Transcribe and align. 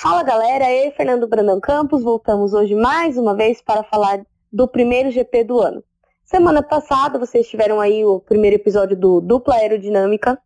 Fala 0.00 0.22
galera, 0.22 0.72
eu 0.72 0.88
e 0.88 0.92
Fernando 0.92 1.28
Brandão 1.28 1.60
Campos 1.60 2.02
voltamos 2.02 2.54
hoje 2.54 2.74
mais 2.74 3.18
uma 3.18 3.36
vez 3.36 3.60
para 3.60 3.82
falar 3.82 4.24
do 4.50 4.66
primeiro 4.66 5.10
GP 5.10 5.44
do 5.44 5.60
ano. 5.60 5.84
Semana 6.24 6.62
passada 6.62 7.18
vocês 7.18 7.46
tiveram 7.46 7.78
aí 7.78 8.02
o 8.02 8.18
primeiro 8.18 8.56
episódio 8.56 8.96
do 8.96 9.20
Dupla 9.20 9.56
Aerodinâmica 9.56 10.40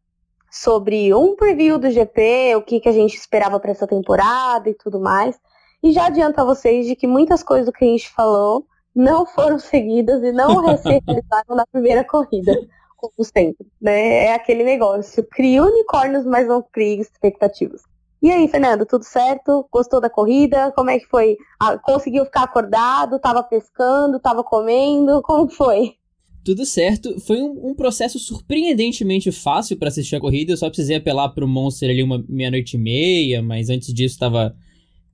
sobre 0.50 1.14
um 1.14 1.36
preview 1.36 1.78
do 1.78 1.88
GP, 1.88 2.56
o 2.56 2.62
que, 2.62 2.80
que 2.80 2.88
a 2.88 2.92
gente 2.92 3.14
esperava 3.14 3.60
para 3.60 3.70
essa 3.70 3.86
temporada 3.86 4.68
e 4.68 4.74
tudo 4.74 4.98
mais. 4.98 5.38
E 5.80 5.92
já 5.92 6.06
adianto 6.06 6.40
a 6.40 6.44
vocês 6.44 6.84
de 6.84 6.96
que 6.96 7.06
muitas 7.06 7.44
coisas 7.44 7.66
do 7.66 7.72
que 7.72 7.84
a 7.84 7.88
gente 7.88 8.10
falou 8.10 8.66
não 8.92 9.24
foram 9.24 9.60
seguidas 9.60 10.20
e 10.24 10.32
não 10.32 10.64
realizaram 10.64 11.54
na 11.54 11.64
primeira 11.64 12.02
corrida, 12.02 12.52
como 12.96 13.24
sempre. 13.24 13.64
Né? 13.80 14.24
É 14.24 14.34
aquele 14.34 14.64
negócio, 14.64 15.24
cria 15.30 15.62
unicórnios, 15.62 16.26
mas 16.26 16.48
não 16.48 16.60
cria 16.60 17.00
expectativas. 17.00 17.82
E 18.22 18.30
aí, 18.30 18.48
Fernando, 18.48 18.86
tudo 18.86 19.04
certo? 19.04 19.66
Gostou 19.70 20.00
da 20.00 20.08
corrida? 20.08 20.72
Como 20.72 20.90
é 20.90 20.98
que 20.98 21.06
foi? 21.06 21.36
Ah, 21.60 21.76
conseguiu 21.78 22.24
ficar 22.24 22.44
acordado? 22.44 23.18
Tava 23.18 23.42
pescando? 23.42 24.18
Tava 24.18 24.42
comendo? 24.42 25.20
Como 25.22 25.48
foi? 25.50 25.94
Tudo 26.42 26.64
certo. 26.64 27.20
Foi 27.20 27.42
um, 27.42 27.70
um 27.70 27.74
processo 27.74 28.18
surpreendentemente 28.18 29.30
fácil 29.30 29.76
para 29.76 29.88
assistir 29.88 30.16
a 30.16 30.20
corrida. 30.20 30.52
Eu 30.52 30.56
só 30.56 30.68
precisei 30.68 30.96
apelar 30.96 31.30
pro 31.30 31.48
Monster 31.48 31.90
ali 31.90 32.02
uma 32.02 32.24
meia-noite 32.28 32.76
e 32.76 32.80
meia, 32.80 33.42
mas 33.42 33.68
antes 33.68 33.92
disso 33.92 34.18
tava, 34.18 34.56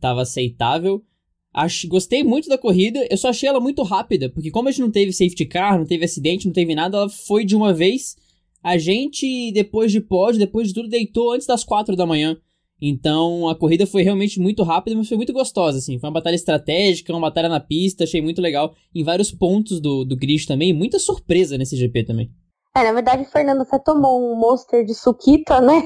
tava 0.00 0.22
aceitável. 0.22 1.04
Acho, 1.52 1.88
gostei 1.88 2.22
muito 2.22 2.48
da 2.48 2.56
corrida, 2.56 3.04
eu 3.10 3.16
só 3.16 3.30
achei 3.30 3.48
ela 3.48 3.58
muito 3.58 3.82
rápida, 3.82 4.30
porque 4.30 4.52
como 4.52 4.68
a 4.68 4.70
gente 4.70 4.82
não 4.82 4.90
teve 4.90 5.12
safety 5.12 5.44
car, 5.46 5.76
não 5.76 5.84
teve 5.84 6.04
acidente, 6.04 6.46
não 6.46 6.52
teve 6.52 6.76
nada, 6.76 6.96
ela 6.96 7.08
foi 7.08 7.44
de 7.44 7.56
uma 7.56 7.72
vez. 7.72 8.16
A 8.62 8.78
gente, 8.78 9.50
depois 9.50 9.90
de 9.90 10.00
pódio, 10.00 10.38
depois 10.38 10.68
de 10.68 10.74
tudo, 10.74 10.88
deitou 10.88 11.32
antes 11.32 11.46
das 11.46 11.64
quatro 11.64 11.96
da 11.96 12.06
manhã. 12.06 12.36
Então 12.80 13.48
a 13.48 13.54
corrida 13.54 13.86
foi 13.86 14.02
realmente 14.02 14.40
muito 14.40 14.62
rápida, 14.62 14.96
mas 14.96 15.08
foi 15.08 15.16
muito 15.16 15.32
gostosa, 15.32 15.78
assim. 15.78 15.98
Foi 15.98 16.08
uma 16.08 16.14
batalha 16.14 16.34
estratégica, 16.34 17.12
uma 17.12 17.20
batalha 17.20 17.48
na 17.48 17.60
pista, 17.60 18.04
achei 18.04 18.22
muito 18.22 18.40
legal. 18.40 18.74
Em 18.94 19.04
vários 19.04 19.30
pontos 19.30 19.80
do, 19.80 20.04
do 20.04 20.16
grid 20.16 20.46
também, 20.46 20.72
muita 20.72 20.98
surpresa 20.98 21.58
nesse 21.58 21.76
GP 21.76 22.04
também. 22.04 22.30
É, 22.74 22.84
na 22.84 22.92
verdade, 22.92 23.24
Fernando, 23.24 23.64
você 23.64 23.78
tomou 23.80 24.32
um 24.32 24.36
monster 24.36 24.84
de 24.84 24.94
suquita, 24.94 25.60
né? 25.60 25.84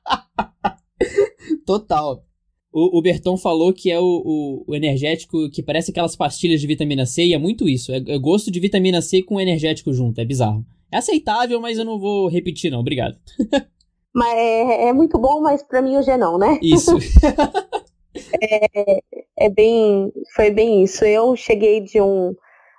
Total. 1.64 2.24
O, 2.72 2.98
o 2.98 3.02
Berton 3.02 3.36
falou 3.36 3.72
que 3.72 3.90
é 3.90 3.98
o, 3.98 4.04
o, 4.04 4.64
o, 4.68 4.74
energético 4.74 5.48
que 5.50 5.62
parece 5.62 5.90
aquelas 5.90 6.14
pastilhas 6.14 6.60
de 6.60 6.66
vitamina 6.66 7.06
C, 7.06 7.24
e 7.26 7.34
é 7.34 7.38
muito 7.38 7.68
isso. 7.68 7.92
É, 7.92 7.96
é 7.96 8.18
gosto 8.18 8.50
de 8.50 8.60
vitamina 8.60 9.00
C 9.00 9.22
com 9.22 9.40
energético 9.40 9.92
junto, 9.92 10.20
é 10.20 10.24
bizarro. 10.24 10.64
É 10.90 10.98
aceitável, 10.98 11.60
mas 11.60 11.78
eu 11.78 11.84
não 11.84 11.98
vou 11.98 12.28
repetir, 12.28 12.70
não. 12.70 12.80
Obrigado. 12.80 13.16
Mas 14.14 14.34
é, 14.34 14.88
é 14.88 14.92
muito 14.92 15.18
bom, 15.18 15.40
mas 15.40 15.62
para 15.62 15.80
mim 15.80 15.96
hoje 15.96 16.10
é 16.10 16.16
não, 16.16 16.36
né? 16.36 16.58
Isso. 16.62 16.96
é, 18.42 19.00
é 19.38 19.48
bem. 19.48 20.12
Foi 20.34 20.50
bem 20.50 20.82
isso. 20.82 21.04
Eu 21.04 21.36
cheguei 21.36 21.80
de 21.80 22.00
um, 22.00 22.34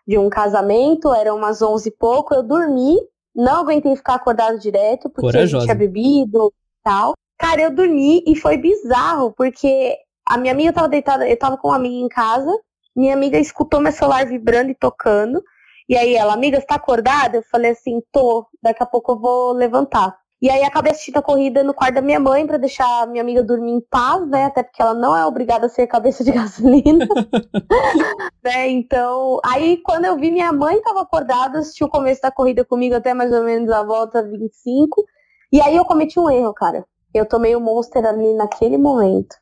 de 0.08 0.18
um 0.18 0.30
casamento, 0.30 1.14
eram 1.14 1.38
umas 1.38 1.62
11 1.62 1.90
e 1.90 1.92
pouco, 1.92 2.34
eu 2.34 2.44
dormi, 2.44 2.98
não 3.36 3.62
aguentei 3.62 3.96
ficar 3.96 4.16
acordado 4.16 4.60
direto, 4.60 5.10
porque 5.10 5.22
Corajosa. 5.22 5.66
tinha 5.66 5.76
bebido 5.76 6.54
e 6.54 6.84
tal. 6.84 7.14
Cara, 7.38 7.62
eu 7.62 7.72
dormi 7.72 8.24
e 8.28 8.36
foi 8.36 8.58
bizarro, 8.58 9.32
porque 9.32 9.98
a 10.28 10.38
minha 10.38 10.54
amiga 10.54 10.74
tava 10.74 10.90
deitada, 10.90 11.28
eu 11.28 11.38
tava 11.38 11.58
com 11.58 11.70
uma 11.70 11.78
amiga 11.78 11.96
em 11.96 12.08
casa, 12.08 12.52
minha 12.96 13.14
amiga 13.14 13.40
escutou 13.40 13.80
meu 13.80 13.92
celular 13.92 14.26
vibrando 14.26 14.70
e 14.70 14.76
tocando. 14.76 15.42
E 15.90 15.98
aí 15.98 16.16
ela, 16.16 16.34
amiga, 16.34 16.60
você 16.60 16.66
tá 16.66 16.76
acordada? 16.76 17.38
Eu 17.38 17.44
falei 17.44 17.72
assim, 17.72 18.02
tô, 18.12 18.48
daqui 18.62 18.84
a 18.84 18.86
pouco 18.86 19.14
eu 19.14 19.20
vou 19.20 19.54
levantar. 19.54 20.21
E 20.42 20.50
aí 20.50 20.64
acabei 20.64 20.92
assistindo 20.92 21.18
a 21.18 21.22
corrida 21.22 21.64
no 21.64 21.72
quarto 21.72 21.94
da 21.94 22.02
minha 22.02 22.20
mãe 22.20 22.48
para 22.48 22.58
deixar 22.58 23.06
minha 23.06 23.22
amiga 23.22 23.44
dormir 23.44 23.74
em 23.74 23.82
paz, 23.82 24.28
né? 24.28 24.46
Até 24.46 24.64
porque 24.64 24.82
ela 24.82 24.96
não 24.96 25.16
é 25.16 25.24
obrigada 25.24 25.68
a 25.68 25.70
ser 25.70 25.86
cabeça 25.86 26.24
de 26.24 26.32
gasolina. 26.34 27.08
né? 28.44 28.70
Então, 28.70 29.40
aí 29.46 29.78
quando 29.78 30.06
eu 30.06 30.18
vi 30.18 30.32
minha 30.32 30.52
mãe 30.52 30.78
estava 30.78 31.02
acordada, 31.02 31.60
assistiu 31.60 31.86
o 31.86 31.92
começo 31.92 32.24
da 32.24 32.32
corrida 32.32 32.66
comigo 32.66 32.96
até 32.96 33.14
mais 33.14 33.32
ou 33.32 33.44
menos 33.44 33.70
a 33.70 33.84
volta 33.84 34.24
25. 34.24 35.06
E 35.54 35.62
aí 35.62 35.76
eu 35.76 35.86
cometi 35.86 36.20
um 36.20 36.28
erro, 36.28 36.54
cara. 36.56 36.86
Eu 37.14 37.28
tomei 37.28 37.56
o 37.56 37.60
um 37.60 37.62
Monster 37.62 38.04
ali 38.04 38.34
naquele 38.34 38.80
momento. 38.80 39.36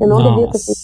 Eu 0.00 0.08
não 0.08 0.18
Nossa. 0.18 0.30
devia 0.30 0.50
ter 0.50 0.58
feito. 0.58 0.80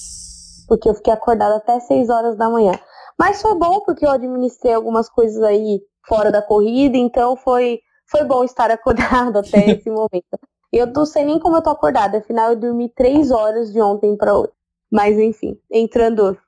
Porque 0.68 0.88
eu 0.88 0.94
fiquei 0.94 1.12
acordada 1.12 1.56
até 1.56 1.80
6 1.80 2.08
horas 2.08 2.36
da 2.36 2.48
manhã. 2.48 2.72
Mas 3.18 3.42
foi 3.42 3.54
bom 3.56 3.80
porque 3.80 4.04
eu 4.04 4.10
administrei 4.10 4.74
algumas 4.74 5.08
coisas 5.08 5.42
aí 5.42 5.80
fora 6.06 6.30
da 6.30 6.42
corrida, 6.42 6.96
então 6.96 7.34
foi 7.36 7.80
foi 8.06 8.24
bom 8.24 8.44
estar 8.44 8.70
acordado 8.70 9.38
até 9.38 9.58
esse 9.70 9.90
momento. 9.90 10.38
Eu 10.72 10.86
não 10.86 11.06
sei 11.06 11.24
nem 11.24 11.38
como 11.38 11.56
eu 11.56 11.62
tô 11.62 11.70
acordada, 11.70 12.18
afinal 12.18 12.50
eu 12.50 12.56
dormi 12.56 12.88
três 12.88 13.30
horas 13.30 13.72
de 13.72 13.80
ontem 13.80 14.16
para 14.16 14.36
hoje. 14.36 14.52
Mas 14.90 15.18
enfim, 15.18 15.58
entrando, 15.70 16.38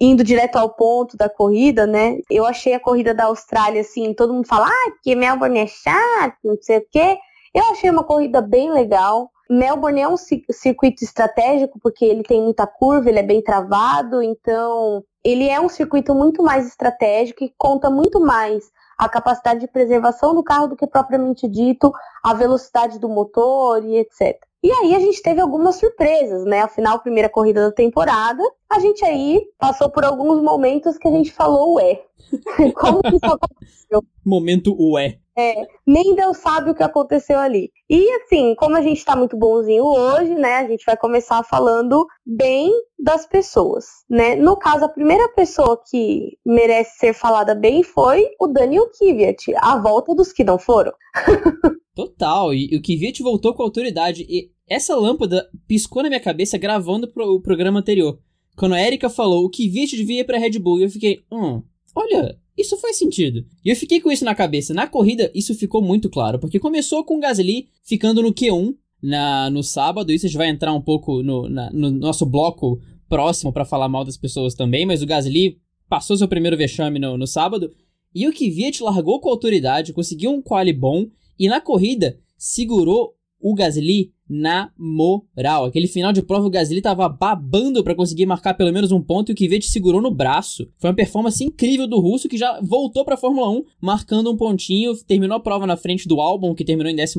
indo 0.00 0.22
direto 0.22 0.56
ao 0.56 0.70
ponto 0.70 1.16
da 1.16 1.28
corrida, 1.28 1.86
né? 1.86 2.18
Eu 2.30 2.44
achei 2.44 2.74
a 2.74 2.80
corrida 2.80 3.12
da 3.12 3.24
Austrália 3.24 3.80
assim, 3.80 4.14
todo 4.14 4.32
mundo 4.32 4.46
fala, 4.46 4.68
ah, 4.68 4.92
que 5.02 5.16
Melbourne 5.16 5.58
é 5.58 5.66
chato, 5.66 6.36
não 6.44 6.56
sei 6.60 6.78
o 6.78 6.86
quê. 6.90 7.18
Eu 7.54 7.64
achei 7.70 7.90
uma 7.90 8.04
corrida 8.04 8.40
bem 8.40 8.70
legal. 8.70 9.30
Melbourne 9.50 10.00
é 10.00 10.08
um 10.08 10.16
circuito 10.16 11.02
estratégico 11.02 11.78
porque 11.80 12.04
ele 12.04 12.22
tem 12.22 12.42
muita 12.42 12.66
curva, 12.66 13.08
ele 13.08 13.18
é 13.18 13.22
bem 13.22 13.42
travado, 13.42 14.22
então 14.22 15.02
ele 15.24 15.48
é 15.48 15.58
um 15.58 15.68
circuito 15.68 16.14
muito 16.14 16.42
mais 16.42 16.66
estratégico 16.66 17.42
e 17.42 17.52
conta 17.56 17.90
muito 17.90 18.20
mais 18.20 18.70
a 18.98 19.08
capacidade 19.08 19.60
de 19.60 19.68
preservação 19.68 20.34
do 20.34 20.42
carro 20.42 20.68
do 20.68 20.76
que 20.76 20.86
propriamente 20.86 21.46
dito 21.46 21.92
a 22.22 22.34
velocidade 22.34 22.98
do 22.98 23.08
motor 23.08 23.84
e 23.84 23.98
etc. 23.98 24.36
E 24.60 24.72
aí 24.72 24.94
a 24.96 24.98
gente 24.98 25.22
teve 25.22 25.40
algumas 25.40 25.76
surpresas, 25.76 26.44
né? 26.44 26.62
Afinal, 26.62 26.98
primeira 26.98 27.28
corrida 27.28 27.62
da 27.68 27.72
temporada, 27.72 28.42
a 28.68 28.80
gente 28.80 29.04
aí 29.04 29.46
passou 29.56 29.88
por 29.88 30.04
alguns 30.04 30.42
momentos 30.42 30.98
que 30.98 31.06
a 31.06 31.12
gente 31.12 31.32
falou 31.32 31.74
ué. 31.74 32.02
Como 32.74 33.02
que 33.02 33.16
isso 33.16 33.26
aconteceu? 33.26 34.04
Momento 34.24 34.76
ué. 34.78 35.18
É, 35.38 35.68
nem 35.86 36.16
Deus 36.16 36.38
sabe 36.38 36.70
o 36.70 36.74
que 36.74 36.82
aconteceu 36.82 37.38
ali. 37.38 37.70
E 37.88 38.10
assim, 38.14 38.56
como 38.56 38.76
a 38.76 38.82
gente 38.82 39.04
tá 39.04 39.14
muito 39.14 39.36
bonzinho 39.36 39.84
hoje, 39.84 40.34
né? 40.34 40.56
A 40.56 40.66
gente 40.66 40.84
vai 40.84 40.96
começar 40.96 41.44
falando 41.44 42.04
bem 42.26 42.72
das 42.98 43.24
pessoas, 43.24 43.86
né? 44.10 44.34
No 44.34 44.56
caso, 44.56 44.84
a 44.84 44.88
primeira 44.88 45.28
pessoa 45.28 45.80
que 45.88 46.36
merece 46.44 46.98
ser 46.98 47.12
falada 47.12 47.54
bem 47.54 47.84
foi 47.84 48.26
o 48.40 48.48
Daniel 48.48 48.90
Kvyat, 48.90 49.54
a 49.58 49.78
volta 49.78 50.12
dos 50.12 50.32
que 50.32 50.42
não 50.42 50.58
foram. 50.58 50.92
Total, 51.94 52.52
e 52.52 52.76
o 52.76 52.82
Kvyat 52.82 53.22
voltou 53.22 53.54
com 53.54 53.62
autoridade. 53.62 54.26
E 54.28 54.50
essa 54.68 54.96
lâmpada 54.96 55.48
piscou 55.68 56.02
na 56.02 56.08
minha 56.08 56.20
cabeça 56.20 56.58
gravando 56.58 57.06
pro, 57.06 57.34
o 57.34 57.40
programa 57.40 57.78
anterior. 57.78 58.18
Quando 58.56 58.74
a 58.74 58.82
Erika 58.82 59.08
falou 59.08 59.44
o 59.44 59.50
Kvyat 59.50 59.96
devia 59.96 60.20
ir 60.22 60.24
pra 60.24 60.36
Red 60.36 60.58
Bull, 60.58 60.80
eu 60.80 60.90
fiquei, 60.90 61.20
hum, 61.30 61.62
olha, 61.98 62.38
isso 62.56 62.76
faz 62.76 62.96
sentido. 62.96 63.44
E 63.64 63.70
eu 63.70 63.76
fiquei 63.76 64.00
com 64.00 64.10
isso 64.10 64.24
na 64.24 64.34
cabeça. 64.34 64.72
Na 64.72 64.86
corrida, 64.86 65.30
isso 65.34 65.54
ficou 65.54 65.82
muito 65.82 66.08
claro, 66.08 66.38
porque 66.38 66.58
começou 66.58 67.04
com 67.04 67.16
o 67.16 67.20
Gasly 67.20 67.68
ficando 67.84 68.22
no 68.22 68.32
Q1 68.32 68.74
na, 69.02 69.50
no 69.50 69.62
sábado. 69.62 70.12
Isso 70.12 70.26
a 70.26 70.28
gente 70.28 70.38
vai 70.38 70.48
entrar 70.48 70.72
um 70.72 70.80
pouco 70.80 71.22
no, 71.22 71.48
na, 71.48 71.70
no 71.70 71.90
nosso 71.90 72.24
bloco 72.24 72.80
próximo 73.08 73.52
para 73.52 73.64
falar 73.64 73.88
mal 73.88 74.04
das 74.04 74.16
pessoas 74.16 74.54
também, 74.54 74.84
mas 74.84 75.02
o 75.02 75.06
Gasly 75.06 75.58
passou 75.88 76.16
seu 76.16 76.28
primeiro 76.28 76.56
vexame 76.56 76.98
no, 76.98 77.16
no 77.16 77.26
sábado. 77.26 77.72
E 78.14 78.26
o 78.26 78.32
Kvyat 78.32 78.82
largou 78.82 79.20
com 79.20 79.28
autoridade, 79.28 79.92
conseguiu 79.92 80.30
um 80.30 80.42
quali 80.42 80.72
bom 80.72 81.06
e 81.38 81.48
na 81.48 81.60
corrida 81.60 82.18
segurou 82.36 83.14
o 83.40 83.54
Gasly 83.54 84.12
na 84.28 84.70
moral. 84.76 85.64
Aquele 85.64 85.86
final 85.86 86.12
de 86.12 86.22
prova 86.22 86.46
o 86.46 86.50
Gasly 86.50 86.82
tava 86.82 87.08
babando 87.08 87.82
para 87.82 87.94
conseguir 87.94 88.26
marcar 88.26 88.54
pelo 88.54 88.72
menos 88.72 88.92
um 88.92 89.00
ponto 89.00 89.30
e 89.30 89.32
o 89.32 89.36
Kvyat 89.36 89.66
segurou 89.66 90.02
no 90.02 90.10
braço. 90.10 90.68
Foi 90.78 90.90
uma 90.90 90.96
performance 90.96 91.42
incrível 91.42 91.86
do 91.86 91.98
russo 91.98 92.28
que 92.28 92.36
já 92.36 92.60
voltou 92.60 93.04
para 93.04 93.16
Fórmula 93.16 93.48
1 93.50 93.64
marcando 93.80 94.30
um 94.30 94.36
pontinho, 94.36 94.94
terminou 95.04 95.36
a 95.36 95.40
prova 95.40 95.66
na 95.66 95.76
frente 95.76 96.06
do 96.06 96.20
Albon 96.20 96.54
que 96.54 96.64
terminou 96.64 96.92
em 96.92 96.96
14 96.96 97.18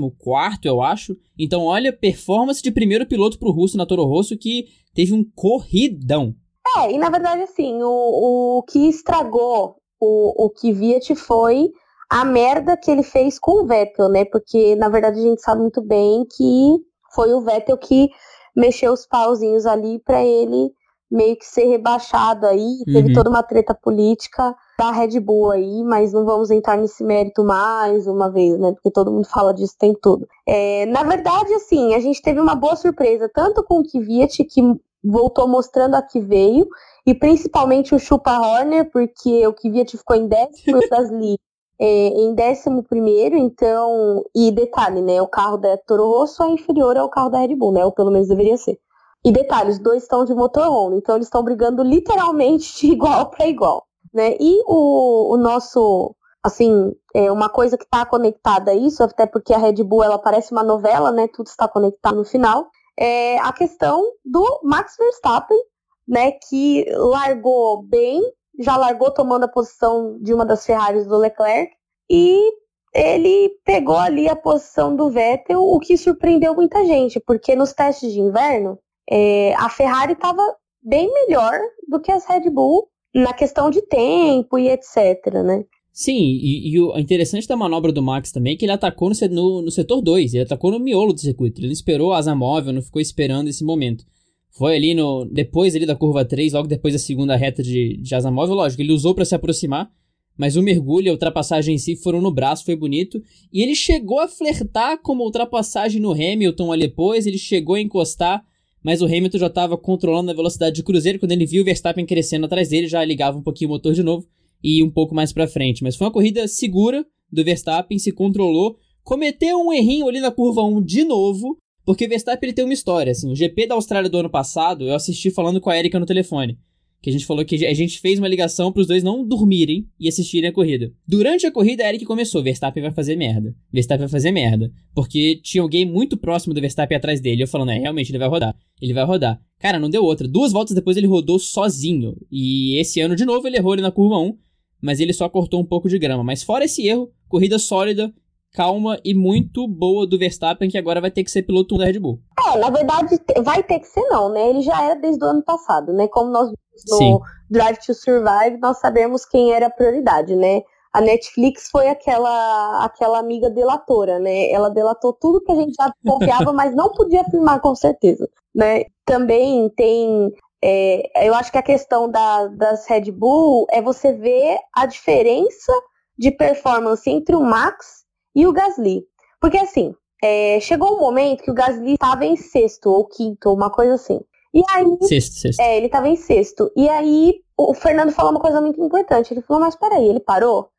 eu 0.63 0.81
acho. 0.81 1.17
Então 1.37 1.63
olha, 1.63 1.91
performance 1.91 2.61
de 2.61 2.71
primeiro 2.71 3.05
piloto 3.05 3.39
pro 3.39 3.51
russo 3.51 3.77
na 3.77 3.85
Toro 3.85 4.03
Rosso 4.03 4.37
que 4.37 4.67
teve 4.93 5.13
um 5.13 5.23
corridão. 5.23 6.35
É, 6.77 6.91
e 6.91 6.97
na 6.97 7.09
verdade 7.09 7.41
assim, 7.41 7.81
o, 7.81 8.59
o 8.59 8.63
que 8.63 8.87
estragou 8.87 9.75
o, 9.99 10.45
o 10.45 10.49
Kvyat 10.49 11.15
foi 11.15 11.71
a 12.09 12.25
merda 12.25 12.75
que 12.75 12.89
ele 12.89 13.03
fez 13.03 13.37
com 13.37 13.63
o 13.63 13.65
Vettel, 13.65 14.09
né? 14.09 14.25
Porque, 14.25 14.75
na 14.75 14.89
verdade, 14.89 15.19
a 15.19 15.23
gente 15.23 15.41
sabe 15.41 15.61
muito 15.61 15.81
bem 15.81 16.25
que 16.35 16.77
foi 17.13 17.33
o 17.33 17.41
Vettel 17.41 17.77
que 17.77 18.09
mexeu 18.55 18.91
os 18.93 19.05
pauzinhos 19.05 19.65
ali 19.65 19.99
para 19.99 20.23
ele 20.23 20.71
meio 21.11 21.35
que 21.35 21.45
ser 21.45 21.65
rebaixado 21.65 22.45
aí. 22.45 22.83
Teve 22.85 23.09
uhum. 23.09 23.13
toda 23.13 23.29
uma 23.29 23.43
treta 23.43 23.73
política 23.73 24.55
da 24.77 24.91
Red 24.91 25.19
Bull 25.19 25.51
aí, 25.51 25.83
mas 25.83 26.13
não 26.13 26.25
vamos 26.25 26.51
entrar 26.51 26.77
nesse 26.77 27.03
mérito 27.03 27.43
mais 27.43 28.05
uma 28.07 28.29
vez, 28.29 28.59
né? 28.59 28.71
Porque 28.73 28.91
todo 28.91 29.11
mundo 29.11 29.27
fala 29.27 29.53
disso 29.53 29.73
o 29.75 29.79
tempo 29.79 29.99
todo. 30.01 30.27
É, 30.47 30.85
na 30.85 31.03
verdade, 31.03 31.53
assim, 31.53 31.93
a 31.95 31.99
gente 31.99 32.21
teve 32.21 32.39
uma 32.39 32.55
boa 32.55 32.75
surpresa, 32.75 33.29
tanto 33.33 33.63
com 33.63 33.79
o 33.79 33.83
Kvyat, 33.83 34.43
que 34.45 34.61
voltou 35.03 35.47
mostrando 35.47 35.95
a 35.95 36.01
que 36.01 36.19
veio, 36.19 36.67
e 37.05 37.15
principalmente 37.15 37.95
o 37.95 37.99
Chupa 37.99 38.37
Horner, 38.37 38.89
porque 38.91 39.47
o 39.47 39.53
Kvyat 39.53 39.97
ficou 39.97 40.15
em 40.15 40.27
décimo 40.27 40.77
e 40.77 40.85
o 40.85 40.89
Gasly 40.89 41.39
é, 41.79 42.07
em 42.09 42.35
11 42.35 42.83
primeiro, 42.87 43.37
então, 43.37 44.23
e 44.35 44.51
detalhe, 44.51 45.01
né, 45.01 45.21
o 45.21 45.27
carro 45.27 45.57
da 45.57 45.77
Toro 45.77 46.07
Rosso 46.07 46.43
é 46.43 46.49
inferior 46.49 46.97
ao 46.97 47.09
carro 47.09 47.29
da 47.29 47.39
Red 47.39 47.55
Bull, 47.55 47.71
né, 47.71 47.85
ou 47.85 47.91
pelo 47.91 48.11
menos 48.11 48.27
deveria 48.27 48.57
ser. 48.57 48.77
E 49.23 49.31
detalhe, 49.31 49.69
os 49.71 49.79
dois 49.79 50.03
estão 50.03 50.23
de 50.23 50.33
motorhome, 50.33 50.97
então 50.97 51.15
eles 51.15 51.27
estão 51.27 51.43
brigando 51.43 51.83
literalmente 51.83 52.79
de 52.79 52.93
igual 52.93 53.29
para 53.29 53.47
igual, 53.47 53.85
né? 54.13 54.35
E 54.39 54.63
o, 54.65 55.33
o 55.33 55.37
nosso, 55.37 56.15
assim, 56.43 56.93
é 57.13 57.31
uma 57.31 57.49
coisa 57.49 57.77
que 57.77 57.83
está 57.83 58.05
conectada 58.05 58.71
a 58.71 58.75
isso, 58.75 59.03
até 59.03 59.25
porque 59.25 59.53
a 59.53 59.57
Red 59.57 59.83
Bull 59.83 60.03
ela 60.03 60.17
parece 60.17 60.51
uma 60.51 60.63
novela, 60.63 61.11
né? 61.11 61.27
Tudo 61.27 61.47
está 61.47 61.67
conectado 61.67 62.15
no 62.15 62.25
final. 62.25 62.67
É 62.97 63.37
a 63.39 63.51
questão 63.51 64.03
do 64.23 64.61
Max 64.63 64.95
Verstappen, 64.97 65.59
né? 66.07 66.31
Que 66.47 66.85
largou 66.95 67.83
bem, 67.83 68.21
já 68.59 68.75
largou 68.75 69.09
tomando 69.11 69.45
a 69.45 69.47
posição 69.47 70.19
de 70.21 70.33
uma 70.33 70.45
das 70.45 70.65
Ferraris 70.65 71.07
do 71.07 71.17
Leclerc 71.17 71.71
e 72.09 72.51
ele 72.93 73.49
pegou 73.63 73.97
ali 73.97 74.27
a 74.27 74.35
posição 74.35 74.95
do 74.95 75.09
Vettel, 75.09 75.61
o 75.61 75.79
que 75.79 75.95
surpreendeu 75.95 76.53
muita 76.55 76.85
gente, 76.85 77.19
porque 77.19 77.55
nos 77.55 77.71
testes 77.71 78.11
de 78.11 78.19
inverno 78.19 78.77
é, 79.09 79.53
a 79.55 79.69
Ferrari 79.69 80.13
estava 80.13 80.41
bem 80.81 81.11
melhor 81.11 81.59
do 81.87 81.99
que 81.99 82.11
as 82.11 82.25
Red 82.25 82.49
Bull 82.49 82.87
na 83.13 83.33
questão 83.33 83.69
de 83.69 83.81
tempo 83.81 84.57
e 84.57 84.69
etc, 84.69 85.33
né? 85.43 85.65
Sim, 85.91 86.17
e, 86.17 86.69
e, 86.71 86.79
o 86.79 86.97
interessante 86.97 87.47
da 87.47 87.57
manobra 87.57 87.91
do 87.91 88.01
Max 88.01 88.31
também 88.31 88.53
é 88.53 88.57
que 88.57 88.63
ele 88.63 88.71
atacou 88.71 89.09
no, 89.09 89.15
no, 89.29 89.61
no 89.63 89.71
setor 89.71 90.01
2, 90.01 90.33
ele 90.33 90.43
atacou 90.43 90.71
no 90.71 90.79
miolo 90.79 91.11
do 91.11 91.19
circuito, 91.19 91.59
ele 91.59 91.67
não 91.67 91.73
esperou 91.73 92.13
asa 92.13 92.33
móvel, 92.33 92.71
não 92.71 92.81
ficou 92.81 93.01
esperando 93.01 93.49
esse 93.49 93.63
momento. 93.63 94.05
Foi 94.51 94.75
ali 94.75 94.93
no 94.93 95.25
depois 95.25 95.75
ali 95.75 95.85
da 95.85 95.95
curva 95.95 96.25
3, 96.25 96.53
logo 96.53 96.67
depois 96.67 96.93
da 96.93 96.99
segunda 96.99 97.35
reta 97.35 97.61
de, 97.61 97.97
de 97.97 98.31
móvel, 98.31 98.55
lógico, 98.55 98.81
ele 98.81 98.91
usou 98.91 99.13
para 99.13 99.25
se 99.25 99.35
aproximar, 99.35 99.91
mas 100.37 100.55
o 100.55 100.63
mergulho 100.63 101.09
a 101.09 101.13
ultrapassagem 101.13 101.75
em 101.75 101.77
si 101.77 101.95
foram 101.95 102.21
no 102.21 102.31
braço, 102.31 102.65
foi 102.65 102.75
bonito. 102.75 103.21
E 103.51 103.61
ele 103.61 103.75
chegou 103.75 104.19
a 104.19 104.27
flertar 104.27 105.01
com 105.01 105.13
uma 105.13 105.23
ultrapassagem 105.23 106.01
no 106.01 106.11
Hamilton 106.11 106.71
ali 106.71 106.83
depois, 106.83 107.27
ele 107.27 107.37
chegou 107.37 107.75
a 107.75 107.81
encostar, 107.81 108.43
mas 108.81 109.01
o 109.01 109.05
Hamilton 109.05 109.37
já 109.37 109.47
estava 109.47 109.77
controlando 109.77 110.31
a 110.31 110.33
velocidade 110.33 110.75
de 110.77 110.83
cruzeiro. 110.83 111.19
Quando 111.19 111.33
ele 111.33 111.45
viu 111.45 111.61
o 111.61 111.65
Verstappen 111.65 112.05
crescendo 112.05 112.45
atrás 112.45 112.69
dele, 112.69 112.87
já 112.87 113.03
ligava 113.03 113.37
um 113.37 113.43
pouquinho 113.43 113.69
o 113.69 113.73
motor 113.73 113.93
de 113.93 114.01
novo 114.01 114.25
e 114.63 114.81
um 114.81 114.89
pouco 114.89 115.13
mais 115.13 115.33
para 115.33 115.47
frente. 115.47 115.83
Mas 115.83 115.95
foi 115.95 116.07
uma 116.07 116.13
corrida 116.13 116.47
segura 116.47 117.05
do 117.31 117.43
Verstappen, 117.43 117.99
se 117.99 118.11
controlou, 118.11 118.77
cometeu 119.03 119.59
um 119.59 119.73
errinho 119.73 120.07
ali 120.07 120.19
na 120.19 120.31
curva 120.31 120.63
1 120.63 120.81
de 120.81 121.03
novo, 121.03 121.57
porque 121.89 122.07
Verstappen 122.07 122.47
ele 122.47 122.53
tem 122.53 122.63
uma 122.63 122.71
história. 122.71 123.09
Assim, 123.09 123.31
o 123.31 123.35
GP 123.35 123.65
da 123.65 123.73
Austrália 123.73 124.07
do 124.07 124.19
ano 124.19 124.29
passado, 124.29 124.87
eu 124.87 124.93
assisti 124.93 125.31
falando 125.31 125.59
com 125.59 125.71
a 125.71 125.75
Erika 125.75 125.99
no 125.99 126.05
telefone 126.05 126.55
que 127.01 127.09
a 127.09 127.11
gente 127.11 127.25
falou 127.25 127.43
que 127.43 127.65
a 127.65 127.73
gente 127.73 127.99
fez 127.99 128.19
uma 128.19 128.27
ligação 128.27 128.71
para 128.71 128.81
os 128.81 128.85
dois 128.85 129.01
não 129.01 129.25
dormirem 129.25 129.87
e 129.99 130.07
assistirem 130.07 130.51
a 130.51 130.53
corrida. 130.53 130.93
Durante 131.07 131.47
a 131.47 131.51
corrida, 131.51 131.83
a 131.83 131.89
Eric 131.89 132.05
começou: 132.05 132.43
Verstappen 132.43 132.83
vai 132.83 132.91
fazer 132.91 133.15
merda. 133.15 133.55
Verstappen 133.73 134.05
vai 134.05 134.11
fazer 134.11 134.29
merda. 134.29 134.71
Porque 134.93 135.39
tinha 135.41 135.63
alguém 135.63 135.83
muito 135.83 136.15
próximo 136.15 136.53
do 136.53 136.61
Verstappen 136.61 136.95
atrás 136.95 137.19
dele. 137.19 137.41
Eu 137.41 137.47
falando: 137.47 137.71
é, 137.71 137.79
realmente 137.79 138.11
ele 138.11 138.19
vai 138.19 138.27
rodar. 138.27 138.55
Ele 138.79 138.93
vai 138.93 139.03
rodar. 139.03 139.41
Cara, 139.57 139.79
não 139.79 139.89
deu 139.89 140.03
outra. 140.03 140.27
Duas 140.27 140.51
voltas 140.51 140.75
depois 140.75 140.95
ele 140.95 141.07
rodou 141.07 141.39
sozinho. 141.39 142.15
E 142.31 142.75
esse 142.75 143.01
ano, 143.01 143.15
de 143.15 143.25
novo, 143.25 143.47
ele 143.47 143.57
errou 143.57 143.75
na 143.77 143.91
curva 143.91 144.19
1. 144.19 144.37
Mas 144.79 144.99
ele 144.99 145.11
só 145.11 145.27
cortou 145.27 145.59
um 145.59 145.65
pouco 145.65 145.89
de 145.89 145.97
grama. 145.97 146.23
Mas 146.23 146.43
fora 146.43 146.65
esse 146.65 146.85
erro, 146.85 147.11
corrida 147.27 147.57
sólida, 147.57 148.13
calma 148.53 148.99
e 149.03 149.13
muito 149.13 149.67
boa 149.67 150.07
do 150.07 150.17
Verstappen, 150.17 150.69
que 150.69 150.77
agora 150.77 151.01
vai 151.01 151.11
ter 151.11 151.23
que 151.23 151.31
ser 151.31 151.43
piloto 151.43 151.75
1 151.75 151.77
da 151.77 151.85
Red 151.85 151.99
Bull. 151.99 152.19
É, 152.47 152.57
na 152.57 152.69
verdade, 152.69 153.19
vai 153.43 153.63
ter 153.63 153.79
que 153.79 153.87
ser 153.87 154.01
não, 154.09 154.29
né? 154.29 154.49
Ele 154.49 154.61
já 154.61 154.83
era 154.83 154.95
desde 154.95 155.23
o 155.23 155.27
ano 155.27 155.43
passado, 155.43 155.93
né? 155.93 156.07
Como 156.07 156.31
nós 156.31 156.49
no 156.87 156.97
Sim. 156.97 157.19
Drive 157.49 157.77
to 157.85 157.93
Survive, 157.93 158.57
nós 158.61 158.79
sabemos 158.79 159.25
quem 159.25 159.51
era 159.51 159.67
a 159.67 159.71
prioridade, 159.71 160.35
né? 160.35 160.61
A 160.93 161.01
Netflix 161.01 161.69
foi 161.71 161.87
aquela 161.87 162.83
aquela 162.83 163.19
amiga 163.19 163.49
delatora, 163.49 164.17
né? 164.17 164.49
Ela 164.51 164.69
delatou 164.69 165.13
tudo 165.13 165.41
que 165.41 165.51
a 165.51 165.55
gente 165.55 165.75
já 165.75 165.91
confiava, 166.05 166.51
mas 166.53 166.75
não 166.75 166.91
podia 166.93 167.21
afirmar 167.21 167.59
com 167.61 167.75
certeza, 167.75 168.27
né? 168.55 168.85
Também 169.05 169.69
tem 169.75 170.31
é, 170.63 171.27
eu 171.27 171.33
acho 171.35 171.51
que 171.51 171.57
a 171.57 171.63
questão 171.63 172.09
da, 172.09 172.47
das 172.47 172.85
Red 172.87 173.11
Bull 173.11 173.65
é 173.71 173.81
você 173.81 174.13
ver 174.13 174.57
a 174.73 174.85
diferença 174.85 175.71
de 176.17 176.31
performance 176.31 177.09
entre 177.09 177.35
o 177.35 177.41
Max 177.41 177.98
e 178.39 178.47
o 178.47 178.53
Gasly. 178.53 179.05
Porque 179.41 179.57
assim, 179.57 179.93
é, 180.23 180.59
chegou 180.61 180.95
um 180.95 180.99
momento 180.99 181.43
que 181.43 181.51
o 181.51 181.53
Gasly 181.53 181.93
estava 181.93 182.25
em 182.25 182.37
sexto 182.37 182.89
ou 182.89 183.05
quinto, 183.05 183.53
uma 183.53 183.69
coisa 183.69 183.95
assim. 183.95 184.21
E 184.53 184.63
aí. 184.69 184.85
Sexto, 185.01 185.33
sexto. 185.33 185.59
É, 185.59 185.77
ele 185.77 185.87
estava 185.87 186.07
em 186.07 186.15
sexto. 186.15 186.71
E 186.75 186.87
aí 186.87 187.41
o 187.57 187.73
Fernando 187.73 188.11
falou 188.11 188.31
uma 188.31 188.39
coisa 188.39 188.61
muito 188.61 188.81
importante. 188.81 189.33
Ele 189.33 189.41
falou, 189.41 189.61
mas 189.61 189.75
peraí, 189.75 190.07
ele 190.07 190.21
parou? 190.21 190.69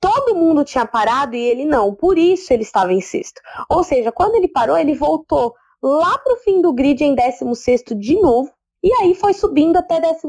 Todo 0.00 0.36
mundo 0.36 0.64
tinha 0.64 0.86
parado 0.86 1.34
e 1.34 1.40
ele 1.40 1.64
não. 1.64 1.92
Por 1.92 2.16
isso 2.16 2.52
ele 2.52 2.62
estava 2.62 2.92
em 2.92 3.00
sexto. 3.00 3.40
Ou 3.68 3.82
seja, 3.82 4.12
quando 4.12 4.36
ele 4.36 4.48
parou, 4.48 4.78
ele 4.78 4.94
voltou 4.94 5.54
lá 5.82 6.16
pro 6.18 6.36
fim 6.36 6.62
do 6.62 6.72
grid 6.72 7.02
em 7.02 7.16
16 7.16 7.82
de 7.96 8.14
novo. 8.20 8.50
E 8.80 8.92
aí 9.00 9.12
foi 9.12 9.34
subindo 9.34 9.76
até 9.76 9.96
11 9.96 10.20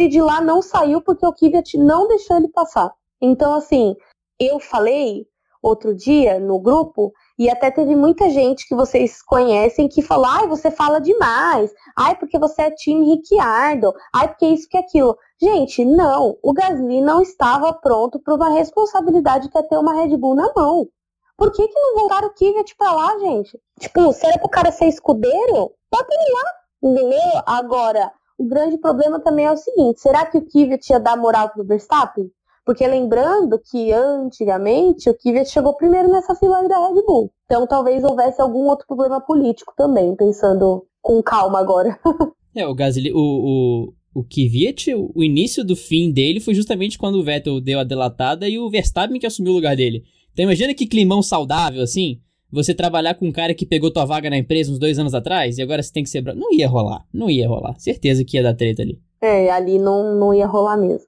e 0.00 0.08
de 0.08 0.20
lá 0.20 0.40
não 0.40 0.62
saiu 0.62 1.00
porque 1.00 1.26
o 1.26 1.32
Kvyat 1.32 1.76
não 1.76 2.06
deixou 2.06 2.36
ele 2.36 2.48
passar. 2.48 2.92
Então, 3.20 3.52
assim, 3.54 3.96
eu 4.38 4.60
falei 4.60 5.26
outro 5.68 5.94
dia 5.94 6.38
no 6.38 6.58
grupo 6.58 7.12
e 7.38 7.50
até 7.50 7.70
teve 7.70 7.94
muita 7.94 8.30
gente 8.30 8.66
que 8.66 8.74
vocês 8.74 9.20
conhecem 9.22 9.88
que 9.88 10.00
falou: 10.00 10.26
ai, 10.26 10.46
você 10.46 10.70
fala 10.70 11.00
demais, 11.00 11.72
ai, 11.96 12.16
porque 12.16 12.38
você 12.38 12.62
é 12.62 12.70
time 12.70 13.14
Ricciardo, 13.14 13.92
ai, 14.14 14.28
porque 14.28 14.46
isso 14.46 14.68
que 14.68 14.76
aquilo. 14.76 15.16
Gente, 15.40 15.84
não, 15.84 16.36
o 16.42 16.52
Gasly 16.52 17.00
não 17.00 17.20
estava 17.20 17.72
pronto 17.72 18.18
para 18.18 18.34
uma 18.34 18.50
responsabilidade 18.50 19.48
que 19.48 19.58
é 19.58 19.62
ter 19.62 19.76
uma 19.76 19.94
Red 19.94 20.16
Bull 20.16 20.34
na 20.34 20.50
mão. 20.56 20.88
Por 21.36 21.52
que, 21.52 21.68
que 21.68 21.78
não 21.78 21.96
voltaram 21.96 22.28
o 22.28 22.34
Kvyat 22.34 22.74
pra 22.76 22.92
lá, 22.92 23.18
gente? 23.18 23.60
Tipo, 23.78 24.10
se 24.12 24.26
era 24.26 24.38
pro 24.38 24.48
cara 24.48 24.72
ser 24.72 24.86
escudeiro, 24.86 25.72
bota 25.92 26.08
ele 26.10 26.32
lá, 26.32 26.44
entendeu? 26.82 27.42
Agora, 27.44 28.10
o 28.38 28.46
grande 28.46 28.78
problema 28.78 29.20
também 29.20 29.44
é 29.44 29.52
o 29.52 29.56
seguinte: 29.56 30.00
será 30.00 30.24
que 30.24 30.38
o 30.38 30.46
Kvyat 30.46 30.90
ia 30.90 31.00
dar 31.00 31.16
moral 31.16 31.50
pro 31.50 31.66
Verstappen? 31.66 32.30
Porque 32.66 32.84
lembrando 32.84 33.60
que 33.70 33.92
antigamente 33.92 35.08
o 35.08 35.14
Kvyat 35.14 35.48
chegou 35.48 35.76
primeiro 35.76 36.10
nessa 36.10 36.34
fila 36.34 36.66
da 36.66 36.88
Red 36.88 37.00
Bull. 37.06 37.30
Então 37.44 37.64
talvez 37.64 38.02
houvesse 38.02 38.42
algum 38.42 38.64
outro 38.64 38.84
problema 38.88 39.20
político 39.20 39.72
também, 39.76 40.16
pensando 40.16 40.84
com 41.00 41.22
calma 41.22 41.60
agora. 41.60 41.96
é, 42.56 42.66
o 42.66 42.74
Gasly, 42.74 43.12
o, 43.12 43.16
o, 43.16 43.92
o 44.12 44.24
Kvyat, 44.24 44.92
o 44.92 45.22
início 45.22 45.64
do 45.64 45.76
fim 45.76 46.10
dele 46.10 46.40
foi 46.40 46.54
justamente 46.54 46.98
quando 46.98 47.20
o 47.20 47.22
Vettel 47.22 47.60
deu 47.60 47.78
a 47.78 47.84
delatada 47.84 48.48
e 48.48 48.58
o 48.58 48.68
Verstappen 48.68 49.20
que 49.20 49.28
assumiu 49.28 49.52
o 49.52 49.56
lugar 49.56 49.76
dele. 49.76 50.02
Então 50.32 50.42
imagina 50.42 50.74
que 50.74 50.88
climão 50.88 51.22
saudável, 51.22 51.82
assim, 51.82 52.18
você 52.50 52.74
trabalhar 52.74 53.14
com 53.14 53.28
um 53.28 53.32
cara 53.32 53.54
que 53.54 53.64
pegou 53.64 53.92
tua 53.92 54.04
vaga 54.04 54.28
na 54.28 54.38
empresa 54.38 54.72
uns 54.72 54.80
dois 54.80 54.98
anos 54.98 55.14
atrás 55.14 55.56
e 55.56 55.62
agora 55.62 55.80
você 55.80 55.92
tem 55.92 56.02
que 56.02 56.10
ser... 56.10 56.20
Não 56.34 56.52
ia 56.52 56.66
rolar, 56.66 57.04
não 57.14 57.30
ia 57.30 57.48
rolar. 57.48 57.78
Certeza 57.78 58.24
que 58.24 58.36
ia 58.36 58.42
dar 58.42 58.54
treta 58.54 58.82
ali. 58.82 58.98
É, 59.22 59.50
ali 59.50 59.78
não, 59.78 60.16
não 60.16 60.34
ia 60.34 60.48
rolar 60.48 60.76
mesmo 60.76 61.06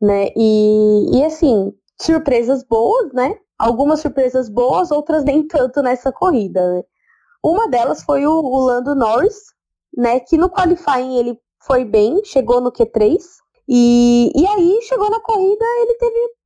né? 0.00 0.28
E, 0.36 1.18
e 1.18 1.24
assim, 1.24 1.72
surpresas 2.00 2.62
boas, 2.64 3.12
né? 3.12 3.36
Algumas 3.58 4.00
surpresas 4.00 4.48
boas, 4.48 4.90
outras 4.90 5.24
nem 5.24 5.46
tanto 5.46 5.82
nessa 5.82 6.12
corrida, 6.12 6.74
né? 6.74 6.82
Uma 7.42 7.68
delas 7.68 8.02
foi 8.02 8.26
o, 8.26 8.32
o 8.32 8.58
Lando 8.60 8.94
Norris, 8.94 9.52
né? 9.96 10.20
Que 10.20 10.36
no 10.36 10.50
qualifying 10.50 11.18
ele 11.18 11.38
foi 11.60 11.84
bem, 11.84 12.20
chegou 12.24 12.60
no 12.60 12.72
Q3. 12.72 13.18
E, 13.68 14.32
e 14.34 14.46
aí 14.46 14.80
chegou 14.82 15.10
na 15.10 15.20
corrida, 15.20 15.64
ele 15.82 15.94
teve. 15.94 16.38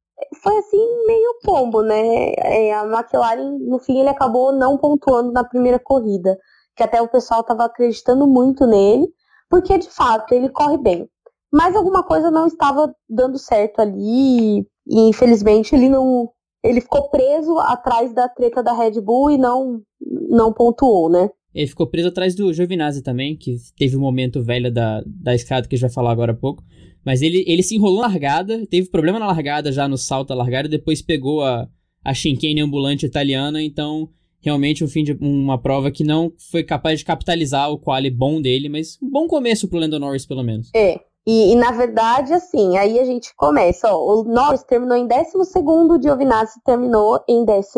Foi 0.43 0.57
assim, 0.59 1.07
meio 1.07 1.39
pombo, 1.43 1.83
né? 1.83 2.33
É, 2.39 2.75
a 2.75 2.85
McLaren, 2.85 3.59
no 3.59 3.79
fim, 3.79 4.01
ele 4.01 4.09
acabou 4.09 4.53
não 4.53 4.79
pontuando 4.79 5.33
na 5.33 5.45
primeira 5.45 5.79
corrida. 5.79 6.39
Que 6.77 6.83
até 6.83 7.03
o 7.03 7.09
pessoal 7.09 7.41
estava 7.41 7.65
acreditando 7.65 8.27
muito 8.27 8.67
nele, 8.67 9.09
porque 9.51 9.77
de 9.79 9.91
fato 9.91 10.33
ele 10.33 10.49
corre 10.49 10.79
bem 10.79 11.09
mas 11.53 11.77
alguma 11.77 12.03
coisa 12.03 12.31
não 12.31 12.47
estava 12.47 12.95
dando 13.09 13.39
certo 13.39 13.81
ali 13.81 14.61
e 14.87 15.09
infelizmente 15.09 15.75
ele 15.75 15.89
não 15.89 16.31
ele 16.65 16.81
ficou 16.81 17.11
preso 17.11 17.59
atrás 17.59 18.15
da 18.15 18.29
treta 18.29 18.63
da 18.63 18.73
Red 18.73 19.01
Bull 19.01 19.33
e 19.33 19.39
não 19.39 19.83
não 20.01 20.53
pontuou, 20.53 21.11
né? 21.11 21.29
Ele 21.55 21.67
ficou 21.67 21.87
preso 21.87 22.09
atrás 22.09 22.35
do 22.35 22.53
Giovinazzi 22.53 23.03
também, 23.03 23.37
que 23.37 23.57
teve 23.77 23.97
um 23.97 24.01
momento 24.01 24.43
velho 24.43 24.73
da, 24.73 25.03
da 25.07 25.35
escada 25.35 25.69
que 25.69 25.75
a 25.75 25.77
gente 25.77 25.87
vai 25.87 25.93
falar 25.93 26.11
agora 26.11 26.33
há 26.33 26.35
pouco. 26.35 26.65
Mas 27.05 27.21
ele, 27.21 27.45
ele 27.47 27.63
se 27.63 27.75
enrolou 27.75 28.01
na 28.01 28.07
largada, 28.07 28.65
teve 28.67 28.89
problema 28.89 29.19
na 29.19 29.27
largada 29.27 29.71
já 29.71 29.87
no 29.87 29.99
salto 29.99 30.29
da 30.29 30.35
largada, 30.35 30.69
depois 30.69 31.03
pegou 31.03 31.43
a, 31.43 31.69
a 32.05 32.15
chicane 32.15 32.61
ambulante 32.61 33.05
italiana, 33.05 33.63
então 33.63 34.09
realmente 34.41 34.83
um 34.83 34.89
fim 34.89 35.05
de 35.05 35.13
uma 35.21 35.61
prova 35.61 35.91
que 35.91 36.03
não 36.03 36.33
foi 36.51 36.65
capaz 36.65 37.01
de 37.01 37.05
capitalizar 37.05 37.71
o 37.71 37.79
quali 37.79 38.11
bom 38.11 38.41
dele, 38.41 38.69
mas 38.69 38.99
um 39.03 39.11
bom 39.11 39.27
começo 39.27 39.69
pro 39.69 39.79
Lando 39.79 39.99
Norris 39.99 40.25
pelo 40.25 40.43
menos. 40.43 40.71
É, 40.75 41.01
e, 41.25 41.53
e, 41.53 41.57
na 41.57 41.71
verdade, 41.71 42.35
assim, 42.35 42.77
aí 42.77 42.99
a 42.99 43.05
gente 43.05 43.33
começa, 43.37 43.89
ó, 43.95 43.97
o 43.97 44.25
Norris 44.25 44.65
terminou 44.65 44.97
em 44.97 45.07
12 45.07 45.37
o 45.37 46.03
Giovinazzi 46.03 46.61
terminou 46.65 47.23
em 47.29 47.45
15 47.47 47.71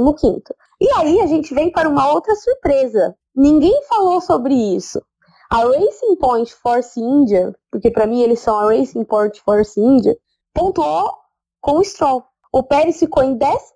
E 0.80 0.90
aí 0.92 1.20
a 1.20 1.26
gente 1.26 1.52
vem 1.52 1.70
para 1.70 1.88
uma 1.88 2.10
outra 2.10 2.34
surpresa. 2.36 3.14
Ninguém 3.36 3.82
falou 3.86 4.20
sobre 4.22 4.54
isso. 4.54 5.02
A 5.50 5.58
Racing 5.58 6.16
Point 6.16 6.54
Force 6.54 6.98
India, 6.98 7.54
porque 7.70 7.90
para 7.90 8.06
mim 8.06 8.22
eles 8.22 8.40
são 8.40 8.58
a 8.58 8.72
Racing 8.72 9.04
Point 9.04 9.38
Force 9.42 9.78
India, 9.78 10.16
pontuou 10.54 11.12
com 11.60 11.78
o 11.78 11.84
Stroll. 11.84 12.24
O 12.50 12.62
Pérez 12.62 12.98
ficou 12.98 13.22
em 13.22 13.36
13 13.36 13.74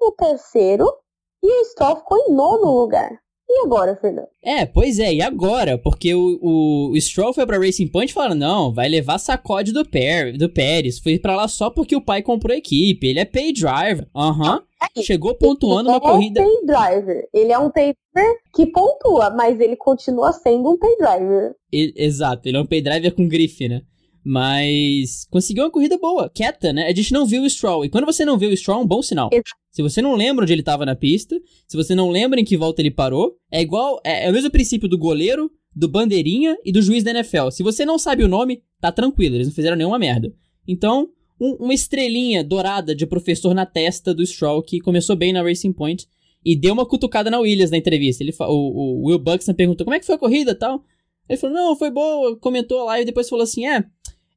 e 1.43 1.61
o 1.61 1.65
Stroll 1.67 1.97
ficou 1.97 2.17
em 2.19 2.33
nono 2.33 2.71
lugar. 2.73 3.21
E 3.51 3.65
agora, 3.65 3.97
Fernando? 3.97 4.29
É, 4.45 4.67
pois 4.67 4.99
é, 4.99 5.15
e 5.15 5.23
agora? 5.23 5.79
Porque 5.79 6.15
o, 6.15 6.39
o, 6.43 6.91
o 6.91 7.01
Stroll 7.01 7.33
foi 7.33 7.47
pra 7.47 7.59
Racing 7.59 7.89
Point 7.89 8.11
e 8.11 8.15
falaram: 8.15 8.35
não, 8.35 8.73
vai 8.73 8.89
levar 8.89 9.19
sacode 9.19 9.73
do, 9.73 9.89
per, 9.89 10.37
do 10.37 10.51
Pérez. 10.51 10.99
Foi 10.99 11.19
pra 11.19 11.35
lá 11.35 11.49
só 11.49 11.71
porque 11.71 11.97
o 11.97 12.01
pai 12.01 12.23
comprou 12.23 12.55
a 12.55 12.59
equipe. 12.59 13.07
Ele 13.07 13.21
é 13.21 13.25
pay 13.25 13.53
driver. 13.53 14.07
Aham. 14.15 14.57
Uhum. 14.57 14.63
É 14.97 15.03
Chegou 15.03 15.35
pontuando 15.35 15.89
uma 15.89 16.01
corrida. 16.01 16.41
Ele 16.41 16.49
é 16.49 16.53
um 16.53 16.57
pay 16.57 16.67
driver. 16.67 17.29
Ele 17.35 17.53
é 17.53 17.59
um 17.59 17.71
pay 17.71 17.95
driver 18.15 18.37
que 18.55 18.67
pontua, 18.67 19.31
mas 19.31 19.59
ele 19.59 19.77
continua 19.77 20.33
sendo 20.33 20.71
um 20.71 20.79
pay 20.79 20.97
driver. 20.97 21.55
Ele, 21.73 21.93
exato, 21.97 22.49
ele 22.49 22.59
é 22.59 22.61
um 22.61 22.67
pay 22.67 22.81
driver 22.81 23.15
com 23.15 23.27
grife, 23.27 23.69
né? 23.69 23.83
Mas 24.31 25.27
conseguiu 25.31 25.65
uma 25.65 25.71
corrida 25.71 25.97
boa, 25.97 26.29
quieta, 26.29 26.71
né? 26.71 26.87
A 26.87 26.95
gente 26.95 27.15
não 27.15 27.25
viu 27.25 27.45
o 27.45 27.49
Stroll. 27.49 27.87
E 27.87 27.89
quando 27.89 28.05
você 28.05 28.27
não 28.27 28.37
vê 28.37 28.45
o 28.45 28.55
Stroll, 28.55 28.81
é 28.81 28.83
um 28.83 28.87
bom 28.87 29.01
sinal. 29.01 29.31
Se 29.71 29.81
você 29.81 30.03
não 30.03 30.15
lembra 30.15 30.43
onde 30.43 30.53
ele 30.53 30.61
estava 30.61 30.85
na 30.85 30.95
pista, 30.95 31.41
se 31.67 31.75
você 31.79 31.95
não 31.95 32.11
lembra 32.11 32.39
em 32.39 32.45
que 32.45 32.55
volta 32.55 32.83
ele 32.83 32.91
parou, 32.91 33.39
é 33.51 33.63
igual. 33.63 33.99
É, 34.05 34.27
é 34.27 34.31
o 34.31 34.33
mesmo 34.35 34.51
princípio 34.51 34.87
do 34.87 34.99
goleiro, 34.99 35.51
do 35.75 35.89
bandeirinha 35.89 36.59
e 36.63 36.71
do 36.71 36.83
juiz 36.83 37.03
da 37.03 37.11
NFL. 37.13 37.49
Se 37.51 37.63
você 37.63 37.87
não 37.87 37.99
sabe 37.99 38.23
o 38.23 38.29
nome, 38.29 38.63
tá 38.79 38.93
tranquilo, 38.93 39.35
eles 39.35 39.47
não 39.47 39.55
fizeram 39.55 39.79
nenhuma 39.79 39.99
merda. 39.99 40.31
Então, 40.67 41.09
um, 41.41 41.53
uma 41.61 41.73
estrelinha 41.73 42.45
dourada 42.45 42.95
de 42.95 43.07
professor 43.07 43.55
na 43.55 43.65
testa 43.65 44.13
do 44.13 44.27
Stroll, 44.27 44.63
que 44.63 44.79
começou 44.79 45.17
bem 45.17 45.33
na 45.33 45.43
Racing 45.43 45.73
Point 45.73 46.07
e 46.45 46.55
deu 46.55 46.75
uma 46.75 46.85
cutucada 46.85 47.31
na 47.31 47.39
Williams 47.39 47.71
na 47.71 47.79
entrevista. 47.79 48.23
Ele, 48.23 48.35
o, 48.39 48.45
o 48.45 49.07
Will 49.07 49.19
Buxton 49.19 49.55
perguntou 49.55 49.87
como 49.87 49.95
é 49.95 49.99
que 49.99 50.05
foi 50.05 50.17
a 50.17 50.19
corrida 50.19 50.55
tal. 50.55 50.85
Ele 51.29 51.39
falou, 51.39 51.55
não, 51.55 51.77
foi 51.77 51.91
boa, 51.91 52.37
comentou 52.39 52.85
lá 52.85 53.01
e 53.01 53.05
depois 53.05 53.29
falou 53.29 53.43
assim: 53.43 53.67
é, 53.67 53.85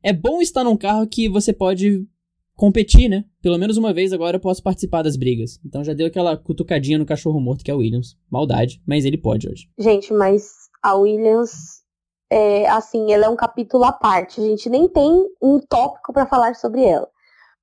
é 0.03 0.13
bom 0.13 0.41
estar 0.41 0.63
num 0.63 0.77
carro 0.77 1.07
que 1.07 1.29
você 1.29 1.53
pode 1.53 2.07
competir, 2.55 3.09
né? 3.09 3.25
Pelo 3.41 3.57
menos 3.57 3.77
uma 3.77 3.93
vez 3.93 4.13
agora 4.13 4.37
eu 4.37 4.41
posso 4.41 4.61
participar 4.61 5.01
das 5.01 5.15
brigas. 5.15 5.59
Então 5.65 5.83
já 5.83 5.93
deu 5.93 6.07
aquela 6.07 6.37
cutucadinha 6.37 6.97
no 6.97 7.05
cachorro 7.05 7.39
morto 7.39 7.63
que 7.63 7.71
é 7.71 7.73
o 7.73 7.79
Williams. 7.79 8.15
Maldade, 8.29 8.81
mas 8.85 9.05
ele 9.05 9.17
pode 9.17 9.49
hoje. 9.49 9.67
Gente, 9.79 10.13
mas 10.13 10.69
a 10.83 10.95
Williams, 10.95 11.81
é, 12.29 12.69
assim, 12.69 13.11
ela 13.11 13.25
é 13.25 13.29
um 13.29 13.35
capítulo 13.35 13.83
à 13.83 13.91
parte. 13.91 14.41
A 14.41 14.43
gente 14.43 14.69
nem 14.69 14.87
tem 14.87 15.25
um 15.41 15.59
tópico 15.59 16.13
para 16.13 16.27
falar 16.27 16.55
sobre 16.55 16.83
ela. 16.83 17.07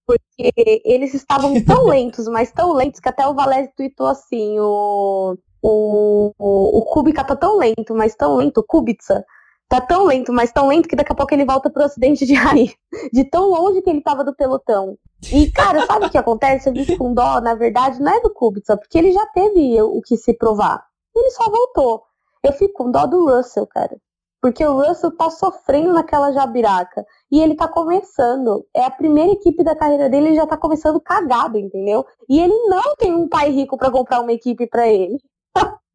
Porque 0.06 0.82
eles 0.84 1.14
estavam 1.14 1.52
tão 1.64 1.86
lentos, 1.86 2.26
mas 2.26 2.50
tão 2.50 2.72
lentos, 2.72 3.00
que 3.00 3.08
até 3.08 3.26
o 3.26 3.34
Valério 3.34 3.70
tweetou 3.76 4.06
assim, 4.06 4.58
o, 4.58 5.36
o, 5.62 6.32
o, 6.38 6.78
o 6.78 6.82
Kubica 6.86 7.22
tá 7.22 7.36
tão 7.36 7.58
lento, 7.58 7.94
mas 7.94 8.14
tão 8.14 8.36
lento, 8.36 8.58
o 8.58 8.64
Kubica, 8.64 9.24
tá 9.68 9.80
tão 9.80 10.04
lento, 10.04 10.32
mas 10.32 10.50
tão 10.50 10.66
lento 10.66 10.88
que 10.88 10.96
daqui 10.96 11.12
a 11.12 11.14
pouco 11.14 11.34
ele 11.34 11.44
volta 11.44 11.68
pro 11.68 11.84
acidente 11.84 12.24
de 12.24 12.34
raio. 12.34 12.72
De 13.12 13.24
tão 13.24 13.50
longe 13.50 13.82
que 13.82 13.90
ele 13.90 14.00
tava 14.00 14.24
do 14.24 14.34
pelotão. 14.34 14.96
E, 15.30 15.50
cara, 15.50 15.84
sabe 15.84 16.06
o 16.06 16.10
que 16.10 16.18
acontece? 16.18 16.68
Eu 16.68 16.72
vi 16.72 16.96
com 16.96 17.12
dó, 17.12 17.40
na 17.40 17.54
verdade, 17.54 18.00
não 18.00 18.12
é 18.12 18.20
do 18.20 18.32
Kubica, 18.32 18.76
porque 18.76 18.96
ele 18.96 19.12
já 19.12 19.26
teve 19.26 19.80
o 19.82 20.00
que 20.00 20.16
se 20.16 20.32
provar. 20.32 20.84
Ele 21.14 21.30
só 21.30 21.50
voltou. 21.50 22.02
Eu 22.42 22.52
fico 22.52 22.84
com 22.84 22.90
dó 22.90 23.06
do 23.06 23.28
Russell, 23.28 23.66
cara. 23.66 23.96
Porque 24.40 24.64
o 24.64 24.80
Russell 24.80 25.14
tá 25.16 25.28
sofrendo 25.28 25.92
naquela 25.92 26.32
jabiraca. 26.32 27.04
E 27.30 27.40
ele 27.40 27.56
tá 27.56 27.66
começando. 27.68 28.64
É 28.74 28.84
a 28.84 28.90
primeira 28.90 29.32
equipe 29.32 29.64
da 29.64 29.74
carreira 29.74 30.08
dele, 30.08 30.28
ele 30.28 30.36
já 30.36 30.46
tá 30.46 30.56
começando 30.56 31.00
cagado, 31.00 31.58
entendeu? 31.58 32.06
E 32.28 32.40
ele 32.40 32.54
não 32.68 32.94
tem 32.96 33.12
um 33.12 33.28
pai 33.28 33.50
rico 33.50 33.76
para 33.76 33.90
comprar 33.90 34.20
uma 34.20 34.32
equipe 34.32 34.66
para 34.66 34.88
ele. 34.88 35.18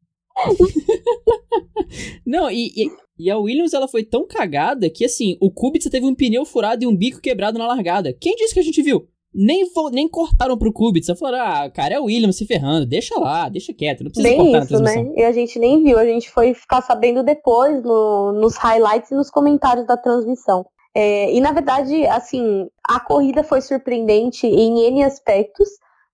não, 2.26 2.50
e, 2.50 2.72
e, 2.76 2.90
e, 3.18 3.30
a 3.30 3.38
Williams 3.38 3.72
ela 3.72 3.88
foi 3.88 4.02
tão 4.04 4.26
cagada 4.26 4.90
que 4.90 5.04
assim, 5.04 5.36
o 5.40 5.50
Kubica 5.50 5.88
teve 5.88 6.06
um 6.06 6.14
pneu 6.14 6.44
furado 6.44 6.84
e 6.84 6.86
um 6.86 6.96
bico 6.96 7.20
quebrado 7.20 7.58
na 7.58 7.66
largada. 7.66 8.12
Quem 8.12 8.34
disse 8.36 8.54
que 8.54 8.60
a 8.60 8.64
gente 8.64 8.82
viu? 8.82 9.08
Nem, 9.32 9.64
nem 9.92 10.08
cortaram 10.08 10.56
pro 10.56 10.72
Kubica. 10.72 11.14
Falaram, 11.16 11.44
ah, 11.44 11.70
cara, 11.70 11.94
é 11.94 12.00
o 12.00 12.04
Williams 12.04 12.36
se 12.36 12.46
ferrando, 12.46 12.86
deixa 12.86 13.18
lá, 13.18 13.48
deixa 13.48 13.74
quieto, 13.74 14.04
não 14.04 14.10
precisa 14.10 14.28
Bem 14.28 14.52
cortar 14.52 14.64
isso, 14.64 14.80
né? 14.80 15.12
E 15.16 15.24
a 15.24 15.32
gente 15.32 15.58
nem 15.58 15.82
viu, 15.82 15.98
a 15.98 16.04
gente 16.04 16.30
foi 16.30 16.54
ficar 16.54 16.82
sabendo 16.82 17.22
depois 17.22 17.82
no, 17.82 18.32
nos 18.32 18.56
highlights 18.56 19.10
e 19.10 19.14
nos 19.14 19.30
comentários 19.30 19.86
da 19.86 19.96
transmissão. 19.96 20.64
É, 20.94 21.32
e 21.32 21.40
na 21.40 21.50
verdade, 21.50 22.06
assim, 22.06 22.68
a 22.88 23.00
corrida 23.00 23.42
foi 23.42 23.60
surpreendente 23.60 24.46
em 24.46 24.86
N 24.86 25.02
aspectos, 25.02 25.68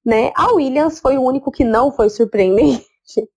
né? 0.05 0.33
A 0.35 0.55
Williams 0.55 0.99
foi 0.99 1.19
o 1.19 1.23
único 1.23 1.51
que 1.51 1.65
não 1.65 1.93
foi 1.93 2.09
surpreendente. 2.09 2.90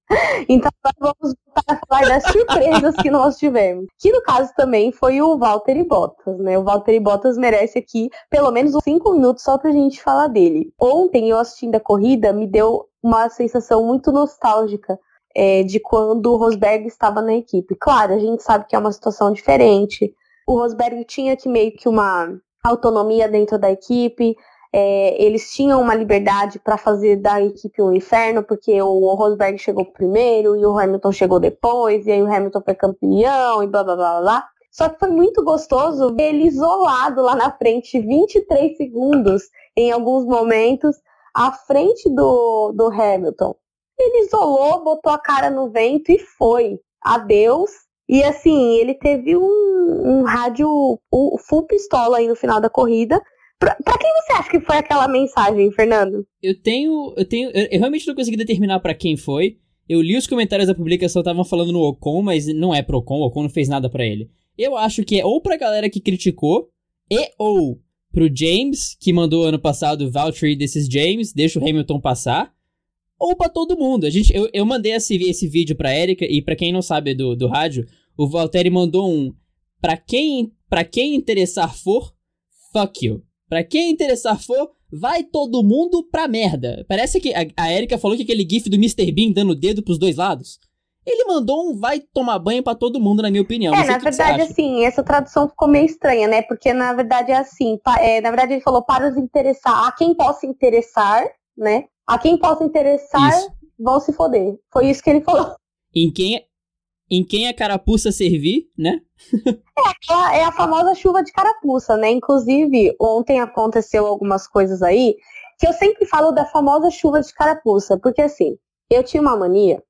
Então 0.50 0.70
nós 0.84 0.94
vamos 1.00 1.36
voltar 1.46 1.64
a 1.68 1.80
falar 1.88 2.08
das 2.08 2.24
surpresas 2.32 2.96
que 2.98 3.10
nós 3.10 3.38
tivemos. 3.38 3.86
Que 4.00 4.12
no 4.12 4.22
caso 4.22 4.52
também 4.56 4.92
foi 4.92 5.22
o 5.22 5.38
Valtteri 5.38 5.84
Bottas, 5.84 6.38
né? 6.40 6.58
O 6.58 6.64
Valtteri 6.64 7.00
Bottas 7.00 7.38
merece 7.38 7.80
aqui 7.80 8.10
pelo 8.30 8.52
menos 8.52 8.76
uns 8.76 8.84
5 8.84 9.14
minutos 9.14 9.44
só 9.44 9.58
pra 9.58 9.72
gente 9.72 10.02
falar 10.02 10.28
dele. 10.28 10.74
Ontem 10.80 11.30
eu 11.30 11.38
assistindo 11.38 11.76
a 11.76 11.80
corrida 11.80 12.34
me 12.34 12.46
deu 12.48 12.86
uma 13.02 13.30
sensação 13.30 13.86
muito 13.86 14.12
nostálgica 14.12 15.00
é, 15.36 15.64
de 15.64 15.80
quando 15.80 16.32
o 16.32 16.38
Rosberg 16.38 16.88
estava 16.88 17.22
na 17.22 17.34
equipe. 17.34 17.76
Claro, 17.80 18.14
a 18.14 18.20
gente 18.20 18.44
sabe 18.44 18.66
que 18.68 18.76
é 18.76 18.80
uma 18.80 18.92
situação 18.92 19.32
diferente. 19.32 20.14
O 20.48 20.60
Rosberg 20.60 21.04
tinha 21.06 21.36
que 21.36 21.50
meio 21.50 21.72
que 21.74 21.88
uma 21.90 22.30
autonomia 22.64 23.28
dentro 23.28 23.58
da 23.58 23.72
equipe, 23.72 24.36
é, 24.76 25.24
eles 25.24 25.52
tinham 25.52 25.80
uma 25.80 25.94
liberdade 25.94 26.58
para 26.58 26.78
fazer 26.78 27.18
da 27.18 27.40
equipe 27.40 27.80
um 27.80 27.94
inferno, 27.94 28.42
porque 28.44 28.82
o 28.82 29.14
Rosberg 29.14 29.60
chegou 29.60 29.86
primeiro 29.86 30.56
e 30.56 30.66
o 30.66 30.78
Hamilton 30.78 31.12
chegou 31.12 31.40
depois, 31.40 32.08
e 32.08 32.12
aí 32.12 32.24
o 32.24 32.34
Hamilton 32.34 32.62
foi 32.66 32.74
campeão 32.74 33.62
e 33.62 33.68
blá 33.68 33.84
blá 33.84 33.96
blá 33.96 34.22
blá. 34.22 34.48
Só 34.72 34.90
que 34.90 34.98
foi 34.98 35.10
muito 35.12 35.44
gostoso 35.44 36.16
ver 36.16 36.34
ele 36.34 36.48
isolado 36.48 37.22
lá 37.22 37.36
na 37.36 37.52
frente, 37.52 38.00
23 38.00 38.76
segundos 38.76 39.44
em 39.78 39.92
alguns 39.92 40.26
momentos, 40.26 40.96
à 41.36 41.52
frente 41.52 42.10
do, 42.10 42.72
do 42.72 42.88
Hamilton. 42.88 43.56
Ele 44.00 44.26
isolou, 44.26 44.84
botou 44.84 45.12
a 45.12 45.20
cara 45.20 45.52
no 45.52 45.70
vento 45.70 46.12
e 46.12 46.18
foi. 46.18 46.80
Adeus. 47.00 47.70
E 48.10 48.24
assim, 48.24 48.76
ele 48.78 48.96
teve 48.96 49.38
um, 49.38 49.44
um 49.44 50.24
rádio 50.24 51.00
um 51.14 51.38
full 51.38 51.68
pistola 51.68 52.18
aí 52.18 52.28
no 52.28 52.36
final 52.36 52.60
da 52.60 52.70
corrida, 52.70 53.22
Pra, 53.64 53.76
pra, 53.76 53.98
quem 53.98 54.12
você 54.12 54.34
acha 54.34 54.50
que 54.50 54.60
foi 54.60 54.76
aquela 54.76 55.08
mensagem, 55.08 55.72
Fernando? 55.72 56.28
Eu 56.42 56.60
tenho. 56.60 57.14
Eu 57.16 57.24
tenho. 57.24 57.50
Eu, 57.52 57.68
eu 57.72 57.80
realmente 57.80 58.06
não 58.06 58.14
consegui 58.14 58.36
determinar 58.36 58.82
para 58.82 58.94
quem 58.94 59.16
foi. 59.16 59.58
Eu 59.88 60.02
li 60.02 60.18
os 60.18 60.28
comentários 60.28 60.68
da 60.68 60.76
publicação, 60.76 61.22
estavam 61.22 61.46
falando 61.46 61.72
no 61.72 61.80
Ocon, 61.80 62.22
mas 62.22 62.46
não 62.48 62.76
é 62.76 62.82
pro 62.82 62.98
Ocon, 62.98 63.20
o 63.22 63.28
Ocon 63.28 63.44
não 63.44 63.50
fez 63.50 63.70
nada 63.70 63.90
para 63.90 64.06
ele. 64.06 64.30
Eu 64.58 64.76
acho 64.76 65.06
que 65.06 65.18
é 65.18 65.26
ou 65.26 65.42
pra 65.42 65.56
galera 65.56 65.90
que 65.90 66.02
criticou, 66.02 66.70
e 67.10 67.32
ou 67.38 67.80
pro 68.12 68.30
James, 68.34 68.98
que 69.00 69.14
mandou 69.14 69.46
ano 69.46 69.60
passado 69.60 70.12
Valtteri 70.12 70.58
desses 70.58 70.86
James, 70.86 71.34
deixa 71.34 71.58
o 71.58 71.64
Hamilton 71.64 72.02
passar, 72.02 72.54
ou 73.18 73.36
para 73.36 73.50
todo 73.50 73.78
mundo. 73.78 74.06
A 74.06 74.10
gente, 74.10 74.34
eu, 74.36 74.50
eu 74.54 74.66
mandei 74.66 74.92
esse, 74.92 75.16
esse 75.16 75.48
vídeo 75.48 75.76
pra 75.76 75.98
Erika, 75.98 76.26
e 76.26 76.42
para 76.42 76.56
quem 76.56 76.74
não 76.74 76.82
sabe 76.82 77.14
do, 77.14 77.34
do 77.34 77.48
rádio, 77.48 77.86
o 78.18 78.28
Valtteri 78.28 78.70
mandou 78.70 79.10
um. 79.10 79.34
Pra 79.82 79.96
quem, 79.96 80.52
pra 80.70 80.84
quem 80.84 81.16
interessar 81.16 81.76
for, 81.76 82.14
fuck 82.74 83.06
you. 83.06 83.24
Pra 83.54 83.64
quem 83.64 83.92
interessar 83.92 84.42
for, 84.42 84.72
vai 84.92 85.24
todo 85.24 85.62
mundo 85.62 86.04
pra 86.12 86.28
merda. 86.28 86.84
Parece 86.90 87.22
que 87.22 87.32
a, 87.36 87.46
a 87.56 87.72
Erika 87.72 88.00
falou 88.00 88.18
que 88.18 88.24
aquele 88.24 88.48
gif 88.50 88.68
do 88.68 88.78
Mr. 88.78 89.12
Bean 89.12 89.32
dando 89.32 89.54
dedo 89.54 89.84
pros 89.84 90.00
dois 90.00 90.16
lados. 90.16 90.60
Ele 91.06 91.24
mandou 91.26 91.70
um 91.70 91.78
vai 91.78 92.00
tomar 92.00 92.40
banho 92.40 92.64
para 92.64 92.74
todo 92.74 93.00
mundo, 93.00 93.22
na 93.22 93.30
minha 93.30 93.44
opinião. 93.44 93.72
É, 93.76 93.86
na 93.86 94.00
verdade, 94.00 94.42
assim, 94.42 94.84
essa 94.84 95.04
tradução 95.04 95.48
ficou 95.48 95.68
meio 95.68 95.86
estranha, 95.86 96.28
né? 96.28 96.42
Porque 96.42 96.74
na 96.74 96.94
verdade 96.94 97.32
é 97.32 97.38
assim, 97.38 97.80
é, 98.00 98.20
na 98.22 98.32
verdade 98.32 98.54
ele 98.54 98.62
falou 98.62 98.82
para 98.82 99.08
os 99.08 99.18
interessar, 99.18 99.88
a 99.88 99.92
quem 99.92 100.16
possa 100.16 100.48
interessar, 100.48 101.24
né? 101.56 101.84
A 102.08 102.18
quem 102.18 102.36
possa 102.36 102.64
interessar, 102.64 103.38
isso. 103.38 103.52
vão 103.78 104.00
se 104.00 104.12
foder. 104.14 104.56
Foi 104.72 104.90
isso 104.90 105.04
que 105.04 105.12
ele 105.12 105.22
falou. 105.22 105.54
Em 105.94 106.12
quem, 106.12 106.44
em 107.16 107.24
quem 107.24 107.48
a 107.48 107.54
carapuça 107.54 108.12
servir, 108.12 108.72
né? 108.76 109.00
é, 110.10 110.40
é 110.40 110.44
a 110.44 110.52
famosa 110.52 110.96
chuva 110.96 111.24
de 111.24 111.32
carapuça, 111.32 111.96
né? 111.96 112.10
Inclusive, 112.10 112.96
ontem 113.00 113.40
aconteceu 113.40 114.08
algumas 114.08 114.48
coisas 114.48 114.82
aí 114.82 115.16
que 115.60 115.68
eu 115.68 115.74
sempre 115.74 116.08
falo 116.08 116.32
da 116.32 116.44
famosa 116.44 116.90
chuva 116.90 117.22
de 117.22 117.32
carapuça, 117.32 118.00
porque 118.00 118.24
assim, 118.24 118.58
eu 118.90 119.04
tinha 119.04 119.22
uma 119.22 119.38
mania, 119.38 119.84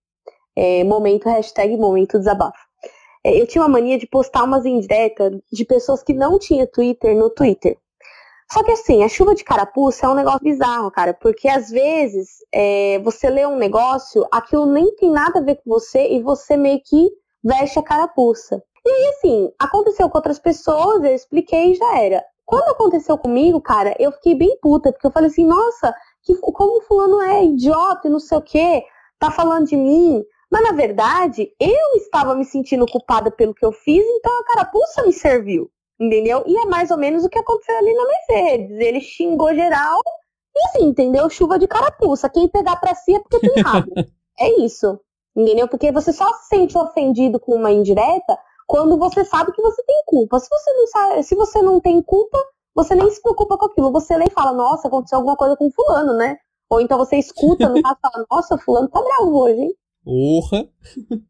é, 0.54 0.84
momento, 0.84 1.30
hashtag 1.30 1.78
momento 1.78 2.20
desabafo. 2.20 2.60
É, 3.24 3.42
eu 3.42 3.48
tinha 3.48 3.62
uma 3.62 3.70
mania 3.70 3.98
de 3.98 4.06
postar 4.06 4.44
umas 4.44 4.66
indiretas 4.66 5.32
de 5.50 5.64
pessoas 5.64 6.04
que 6.04 6.14
não 6.14 6.38
tinham 6.38 6.68
Twitter 6.68 7.16
no 7.16 7.30
Twitter. 7.30 7.78
Só 8.52 8.64
que 8.64 8.72
assim, 8.72 9.04
a 9.04 9.10
chuva 9.10 9.34
de 9.34 9.44
carapuça 9.44 10.06
é 10.06 10.10
um 10.10 10.16
negócio 10.16 10.42
bizarro, 10.42 10.92
cara, 10.92 11.14
porque 11.14 11.48
às 11.48 11.70
vezes 11.70 12.30
é, 12.54 13.00
você 13.00 13.30
lê 13.30 13.46
um 13.46 13.58
negócio, 13.58 14.26
aquilo 14.32 14.66
nem 14.66 14.96
tem 14.96 15.10
nada 15.10 15.40
a 15.40 15.44
ver 15.44 15.56
com 15.56 15.70
você 15.70 16.10
e 16.10 16.22
você 16.22 16.56
meio 16.56 16.80
que 16.84 17.10
veste 17.44 17.80
a 17.80 17.84
carapuça. 17.84 18.62
E 18.86 18.90
aí, 18.90 19.14
assim, 19.16 19.52
aconteceu 19.58 20.10
com 20.10 20.18
outras 20.18 20.40
pessoas, 20.40 21.04
eu 21.04 21.16
expliquei 21.16 21.72
e 21.72 21.76
já 21.76 22.00
era. 22.00 22.24
Quando 22.46 22.70
aconteceu 22.70 23.18
comigo, 23.18 23.62
cara, 23.62 23.96
eu 23.98 24.12
fiquei 24.12 24.36
bem 24.36 24.58
puta, 24.62 24.92
porque 24.92 25.08
eu 25.08 25.12
falei 25.12 25.30
assim, 25.30 25.46
nossa, 25.46 25.94
que, 26.24 26.36
como 26.36 26.82
fulano 26.82 27.22
é 27.22 27.46
idiota 27.46 28.08
e 28.08 28.12
não 28.12 28.20
sei 28.20 28.38
o 28.38 28.42
quê, 28.42 28.84
tá 29.18 29.32
falando 29.32 29.68
de 29.68 29.78
mim. 29.78 30.22
Mas 30.52 30.62
na 30.64 30.72
verdade, 30.74 31.50
eu 31.60 31.98
estava 31.98 32.36
me 32.36 32.46
sentindo 32.46 32.86
culpada 32.86 33.32
pelo 33.32 33.56
que 33.56 33.66
eu 33.66 33.72
fiz, 33.72 34.06
então 34.06 34.40
a 34.40 34.46
carapuça 34.46 35.04
me 35.04 35.14
serviu. 35.14 35.72
Entendeu? 36.04 36.44
E 36.46 36.58
é 36.58 36.66
mais 36.66 36.92
ou 36.92 36.98
menos 36.98 37.24
o 37.24 37.30
que 37.30 37.40
aconteceu 37.40 37.78
ali 37.78 37.94
na 37.94 38.06
Mercedes. 38.06 38.78
Ele 38.78 39.00
xingou 39.00 39.56
geral 39.56 40.02
e 40.54 40.68
assim, 40.68 40.88
entendeu? 40.88 41.30
Chuva 41.30 41.58
de 41.58 41.66
carapuça. 41.66 42.30
Quem 42.30 42.50
pegar 42.50 42.76
pra 42.76 42.94
si 42.94 43.16
é 43.16 43.20
porque 43.20 43.40
tem 43.40 43.64
rabo. 43.64 43.94
é 44.38 44.62
isso. 44.62 45.00
Entendeu? 45.34 45.68
Porque 45.68 45.94
você 45.94 46.12
só 46.12 46.32
se 46.34 46.50
sente 46.50 46.78
ofendido 46.78 47.40
com 47.40 47.56
uma 47.56 47.72
indireta 47.72 48.38
quando 48.68 48.98
você 48.98 49.24
sabe 49.24 49.54
que 49.54 49.62
você 49.62 49.82
tem 49.84 50.04
culpa. 50.06 50.40
Se 50.40 50.50
você 50.50 50.74
não 50.74 50.88
sabe, 50.88 51.24
se 51.24 51.36
você 51.36 51.62
não 51.62 51.80
tem 51.80 52.02
culpa, 52.02 52.38
você 52.76 52.96
nem 52.96 53.10
se 53.10 53.22
preocupa 53.22 53.58
com 53.58 53.66
aquilo. 53.66 53.92
Você 53.94 54.18
nem 54.18 54.30
fala, 54.30 54.52
nossa, 54.52 54.90
aconteceu 54.90 55.20
alguma 55.20 55.38
coisa 55.38 55.56
com 55.56 55.72
fulano, 55.72 56.14
né? 56.18 56.38
Ou 56.70 56.82
então 56.82 56.98
você 56.98 57.16
escuta 57.16 57.70
no 57.70 57.82
caso 57.82 57.98
fala, 58.02 58.26
nossa, 58.30 58.58
fulano 58.58 58.90
tá 58.90 59.02
bravo 59.02 59.38
hoje, 59.38 59.62
hein? 59.62 59.76
Orra! 60.06 60.68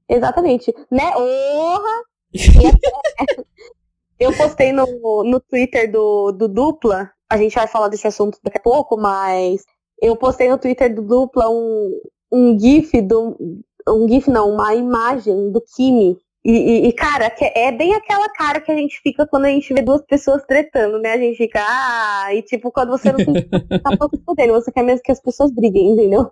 Exatamente. 0.10 0.74
Né? 0.90 1.16
Orra! 1.16 2.04
eu 4.24 4.36
postei 4.36 4.72
no, 4.72 4.86
no 5.24 5.40
Twitter 5.40 5.92
do, 5.92 6.32
do 6.32 6.48
Dupla, 6.48 7.12
a 7.30 7.38
gente 7.38 7.56
vai 7.56 7.68
falar 7.68 7.88
desse 7.88 8.08
assunto 8.08 8.40
daqui 8.44 8.58
a 8.58 8.62
pouco, 8.62 8.98
mas 8.98 9.64
eu 10.02 10.16
postei 10.16 10.50
no 10.50 10.58
Twitter 10.58 10.94
do 10.94 11.02
Dupla 11.02 11.50
um, 11.50 12.00
um 12.32 12.60
GIF 12.60 13.02
do. 13.02 13.38
Um 13.88 14.08
GIF 14.08 14.30
não, 14.30 14.52
uma 14.52 14.74
imagem 14.74 15.52
do 15.52 15.62
Kimi. 15.62 16.18
E, 16.46 16.52
e, 16.52 16.88
e, 16.88 16.94
cara, 16.94 17.34
é 17.56 17.72
bem 17.72 17.94
aquela 17.96 18.28
cara 18.30 18.60
que 18.60 18.70
a 18.70 18.76
gente 18.76 19.00
fica 19.02 19.26
quando 19.26 19.46
a 19.46 19.50
gente 19.50 19.74
vê 19.74 19.82
duas 19.82 20.02
pessoas 20.02 20.44
tretando, 20.46 21.00
né? 21.00 21.14
A 21.14 21.18
gente 21.18 21.38
fica, 21.38 21.64
ah, 21.66 22.34
e 22.34 22.42
tipo, 22.42 22.70
quando 22.70 22.90
você 22.90 23.14
não 23.14 23.20
tem, 23.24 23.50
tá 23.82 23.98
pouco 23.98 24.18
você 24.26 24.72
quer 24.72 24.84
mesmo 24.84 25.02
que 25.04 25.12
as 25.12 25.22
pessoas 25.22 25.52
briguem, 25.54 25.92
entendeu? 25.92 26.30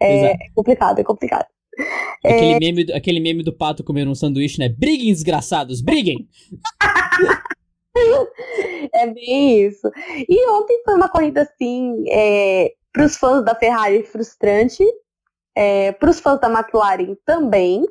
É, 0.00 0.32
é 0.32 0.36
complicado, 0.52 0.98
é 0.98 1.04
complicado. 1.04 1.46
Aquele, 2.24 2.52
é... 2.52 2.58
meme, 2.58 2.92
aquele 2.92 3.20
meme 3.20 3.42
do 3.42 3.52
pato 3.52 3.84
comendo 3.84 4.10
um 4.10 4.14
sanduíche, 4.14 4.58
né? 4.58 4.68
Briguem, 4.68 5.12
desgraçados, 5.12 5.80
briguem! 5.80 6.28
é 8.92 9.06
bem 9.06 9.66
isso. 9.66 9.90
E 10.28 10.50
ontem 10.50 10.82
foi 10.84 10.94
uma 10.94 11.08
corrida 11.08 11.42
assim, 11.42 12.04
é, 12.10 12.72
para 12.92 13.04
os 13.04 13.16
fãs 13.16 13.44
da 13.44 13.54
Ferrari 13.54 14.02
frustrante, 14.02 14.84
é, 15.54 15.92
para 15.92 16.10
os 16.10 16.20
fãs 16.20 16.40
da 16.40 16.50
McLaren 16.50 17.16
também. 17.24 17.84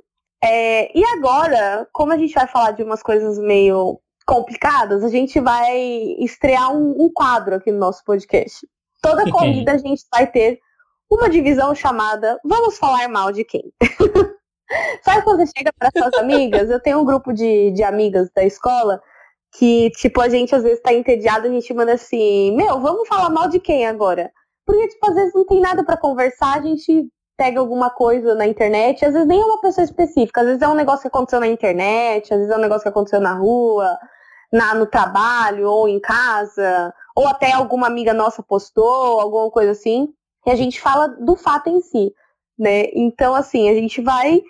É, 0.44 0.96
e 0.98 1.04
agora, 1.06 1.88
como 1.92 2.12
a 2.12 2.18
gente 2.18 2.34
vai 2.34 2.48
falar 2.48 2.72
de 2.72 2.84
umas 2.84 3.02
coisas 3.02 3.40
meio 3.40 4.00
complicadas, 4.26 5.04
a 5.04 5.10
gente 5.10 5.40
vai 5.40 5.78
estrear 6.20 6.76
um, 6.76 7.06
um 7.06 7.10
quadro 7.14 7.56
aqui 7.56 7.72
no 7.72 7.80
nosso 7.80 8.04
podcast. 8.04 8.68
Toda 9.02 9.30
corrida 9.32 9.74
a 9.74 9.78
gente 9.78 10.04
vai 10.12 10.30
ter 10.30 10.60
uma 11.10 11.30
divisão 11.30 11.74
chamada 11.76 12.40
Vamos 12.44 12.78
Falar 12.78 13.08
Mal 13.08 13.32
de 13.32 13.44
Quem? 13.44 13.72
Sabe 15.04 15.24
quando 15.24 15.46
você 15.46 15.52
chega 15.58 15.72
para 15.78 15.92
suas 15.96 16.14
amigas? 16.16 16.70
Eu 16.70 16.80
tenho 16.80 17.00
um 17.00 17.06
grupo 17.06 17.32
de, 17.32 17.72
de 17.72 17.84
amigas 17.84 18.30
da 18.36 18.44
escola 18.44 19.02
que, 19.58 19.92
tipo, 19.92 20.20
a 20.20 20.28
gente 20.28 20.54
às 20.54 20.64
vezes 20.64 20.82
tá 20.82 20.92
entediado, 20.94 21.48
a 21.48 21.50
gente 21.50 21.74
manda 21.74 21.94
assim, 21.94 22.56
meu, 22.56 22.80
vamos 22.80 23.08
falar 23.08 23.30
mal 23.30 23.48
de 23.48 23.60
quem 23.60 23.86
agora? 23.86 24.32
Porque, 24.66 24.88
tipo, 24.88 25.08
às 25.08 25.16
vezes 25.16 25.34
não 25.34 25.46
tem 25.46 25.62
nada 25.62 25.84
para 25.84 25.96
conversar, 25.96 26.58
a 26.58 26.62
gente 26.62 27.08
pega 27.38 27.60
alguma 27.60 27.90
coisa 27.90 28.34
na 28.34 28.48
internet, 28.48 29.06
às 29.06 29.14
vezes 29.14 29.28
nem 29.28 29.40
é 29.40 29.46
uma 29.46 29.62
pessoa 29.62 29.86
específica, 29.86 30.42
às 30.42 30.48
vezes 30.48 30.62
é 30.62 30.68
um 30.68 30.76
negócio 30.76 31.02
que 31.02 31.08
aconteceu 31.08 31.40
na 31.40 31.48
internet, 31.48 32.34
às 32.34 32.40
vezes 32.40 32.54
é 32.54 32.58
um 32.58 32.62
negócio 32.62 32.84
que 32.84 32.90
aconteceu 32.90 33.22
na 33.22 33.34
rua, 33.34 33.98
na, 34.52 34.74
no 34.74 34.86
trabalho, 34.88 35.70
ou 35.70 35.88
em 35.88 36.00
casa, 36.00 36.94
ou 37.16 37.28
até 37.28 37.52
alguma 37.54 37.88
amiga 37.88 38.14
nossa 38.14 38.42
postou, 38.42 39.20
alguma 39.20 39.52
coisa 39.52 39.72
assim 39.72 40.14
e 40.46 40.52
a 40.52 40.56
gente 40.56 40.80
fala 40.80 41.08
do 41.08 41.36
fato 41.36 41.70
em 41.70 41.82
si, 41.82 42.14
né? 42.58 42.86
Então, 42.94 43.34
assim, 43.34 43.70
a 43.70 43.74
gente 43.74 44.02
vai 44.02 44.42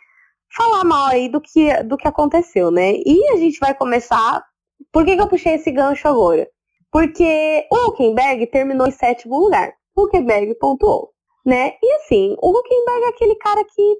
falar 0.56 0.84
mal 0.84 1.08
aí 1.08 1.30
do 1.30 1.42
que, 1.42 1.84
do 1.84 1.98
que 1.98 2.08
aconteceu, 2.08 2.72
né? 2.72 2.94
E 3.06 3.30
a 3.34 3.38
gente 3.38 3.60
vai 3.60 3.74
começar. 3.74 4.44
Por 4.92 5.06
que, 5.06 5.16
que 5.16 5.22
eu 5.22 5.28
puxei 5.28 5.56
esse 5.56 5.72
gancho 5.72 6.08
agora? 6.08 6.48
Porque 6.92 7.68
o 7.72 7.88
Huckenberg 7.88 8.48
terminou 8.48 8.88
em 8.88 8.92
sétimo 8.92 9.38
lugar. 9.38 9.74
Huckenberg 9.98 10.56
pontuou, 10.56 11.12
né? 11.46 11.74
E 11.82 11.94
assim, 11.96 12.36
o 12.42 12.50
Huckenberg 12.58 13.04
é 13.06 13.10
aquele 13.10 13.36
cara 13.36 13.64
que 13.64 13.98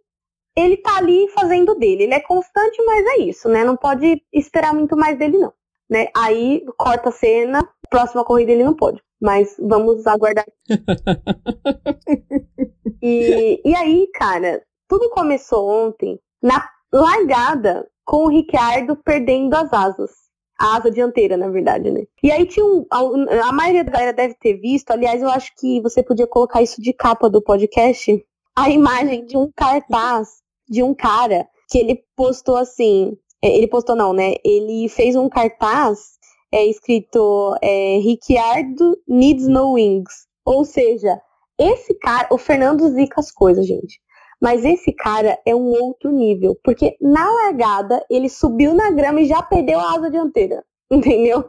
ele 0.56 0.78
tá 0.78 0.98
ali 0.98 1.28
fazendo 1.30 1.76
dele. 1.76 2.04
Ele 2.04 2.14
é 2.14 2.20
constante, 2.20 2.82
mas 2.86 3.06
é 3.06 3.18
isso, 3.24 3.50
né? 3.50 3.64
Não 3.64 3.76
pode 3.76 4.22
esperar 4.32 4.74
muito 4.74 4.96
mais 4.96 5.18
dele, 5.18 5.38
não. 5.38 5.54
Né? 5.90 6.08
Aí 6.16 6.66
corta 6.78 7.10
a 7.10 7.12
cena, 7.12 7.68
próxima 7.90 8.24
corrida 8.24 8.52
ele 8.52 8.64
não 8.64 8.74
pode. 8.74 9.04
Mas 9.22 9.56
vamos 9.60 10.06
aguardar. 10.06 10.46
e, 13.02 13.62
e 13.64 13.76
aí, 13.76 14.08
cara, 14.14 14.62
tudo 14.88 15.10
começou 15.10 15.70
ontem 15.70 16.20
na 16.42 16.68
largada 16.94 17.88
com 18.06 18.26
o 18.26 18.30
Ricciardo 18.30 18.96
perdendo 18.96 19.56
as 19.56 19.74
asas. 19.74 20.12
A 20.58 20.78
asa 20.78 20.90
dianteira, 20.90 21.36
na 21.36 21.50
verdade, 21.50 21.92
né? 21.92 22.06
E 22.24 22.32
aí 22.32 22.46
tinha 22.46 22.66
um. 22.66 22.86
A, 22.90 23.50
a 23.50 23.52
maioria 23.52 23.84
da 23.84 23.92
galera 23.92 24.14
deve 24.14 24.36
ter 24.36 24.54
visto, 24.54 24.92
aliás, 24.92 25.22
eu 25.22 25.30
acho 25.30 25.52
que 25.58 25.82
você 25.82 26.02
podia 26.02 26.26
colocar 26.26 26.62
isso 26.62 26.82
de 26.82 26.94
capa 26.94 27.30
do 27.30 27.42
podcast. 27.42 28.26
A 28.56 28.70
imagem 28.70 29.26
de 29.26 29.36
um 29.36 29.52
cartaz 29.54 30.30
de 30.70 30.82
um 30.82 30.94
cara 30.94 31.46
que 31.70 31.78
ele 31.78 32.02
postou 32.16 32.56
assim. 32.56 33.18
É, 33.44 33.50
ele 33.50 33.68
postou 33.68 33.98
não, 33.98 34.14
né? 34.14 34.36
Ele 34.46 34.88
fez 34.88 35.18
um 35.18 35.28
cartaz 35.28 36.16
é 36.56 36.66
escrito 36.66 37.54
é, 37.62 37.98
Ricciardo 37.98 38.98
needs 39.06 39.46
no 39.46 39.74
wings. 39.74 40.26
Ou 40.46 40.64
seja, 40.64 41.20
esse 41.60 41.94
cara, 41.96 42.30
o 42.32 42.38
Fernando 42.38 42.88
zica 42.94 43.20
as 43.20 43.30
coisas, 43.30 43.68
gente. 43.68 44.00
Mas 44.42 44.64
esse 44.64 44.94
cara 44.94 45.38
é 45.46 45.54
um 45.54 45.68
outro 45.68 46.12
nível, 46.12 46.58
porque 46.64 46.96
na 47.02 47.30
largada 47.30 48.02
ele 48.10 48.30
subiu 48.30 48.74
na 48.74 48.90
grama 48.92 49.20
e 49.20 49.26
já 49.26 49.42
perdeu 49.42 49.80
a 49.80 49.96
asa 49.96 50.10
dianteira, 50.10 50.64
entendeu? 50.90 51.44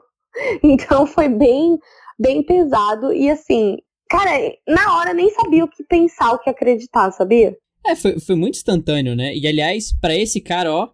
Então 0.63 1.07
foi 1.07 1.29
bem, 1.29 1.79
bem 2.19 2.43
pesado 2.43 3.13
e 3.13 3.31
assim, 3.31 3.77
cara, 4.09 4.31
na 4.67 4.99
hora 4.99 5.15
nem 5.15 5.31
sabia 5.31 5.65
o 5.65 5.69
que 5.69 5.85
pensar, 5.85 6.33
o 6.33 6.39
que 6.39 6.51
acreditar, 6.51 7.13
sabia? 7.13 7.57
É, 7.87 7.95
foi, 7.95 8.19
foi 8.19 8.35
muito 8.35 8.57
instantâneo, 8.57 9.15
né? 9.15 9.35
E 9.37 9.47
aliás, 9.47 9.93
para 10.01 10.17
esse 10.17 10.41
cara, 10.41 10.73
ó, 10.73 10.89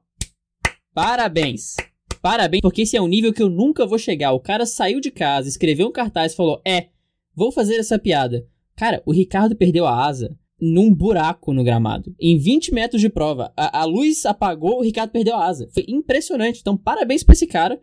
parabéns. 0.94 1.76
Parabéns, 2.22 2.60
porque 2.60 2.82
esse 2.82 2.96
é 2.96 3.02
um 3.02 3.08
nível 3.08 3.32
que 3.32 3.42
eu 3.42 3.50
nunca 3.50 3.84
vou 3.84 3.98
chegar. 3.98 4.32
O 4.32 4.38
cara 4.38 4.64
saiu 4.64 5.00
de 5.00 5.10
casa, 5.10 5.48
escreveu 5.48 5.88
um 5.88 5.92
cartaz 5.92 6.32
e 6.32 6.36
falou: 6.36 6.62
É, 6.64 6.86
vou 7.34 7.50
fazer 7.50 7.74
essa 7.74 7.98
piada. 7.98 8.46
Cara, 8.76 9.02
o 9.04 9.12
Ricardo 9.12 9.56
perdeu 9.56 9.84
a 9.84 10.06
asa 10.06 10.34
num 10.60 10.94
buraco 10.94 11.52
no 11.52 11.64
gramado. 11.64 12.14
Em 12.20 12.38
20 12.38 12.72
metros 12.72 13.00
de 13.00 13.08
prova. 13.08 13.52
A, 13.56 13.80
a 13.80 13.84
luz 13.84 14.24
apagou, 14.24 14.78
o 14.78 14.82
Ricardo 14.82 15.10
perdeu 15.10 15.34
a 15.34 15.44
asa. 15.44 15.68
Foi 15.74 15.84
impressionante. 15.88 16.60
Então, 16.60 16.76
parabéns 16.76 17.24
pra 17.24 17.32
esse 17.32 17.48
cara. 17.48 17.80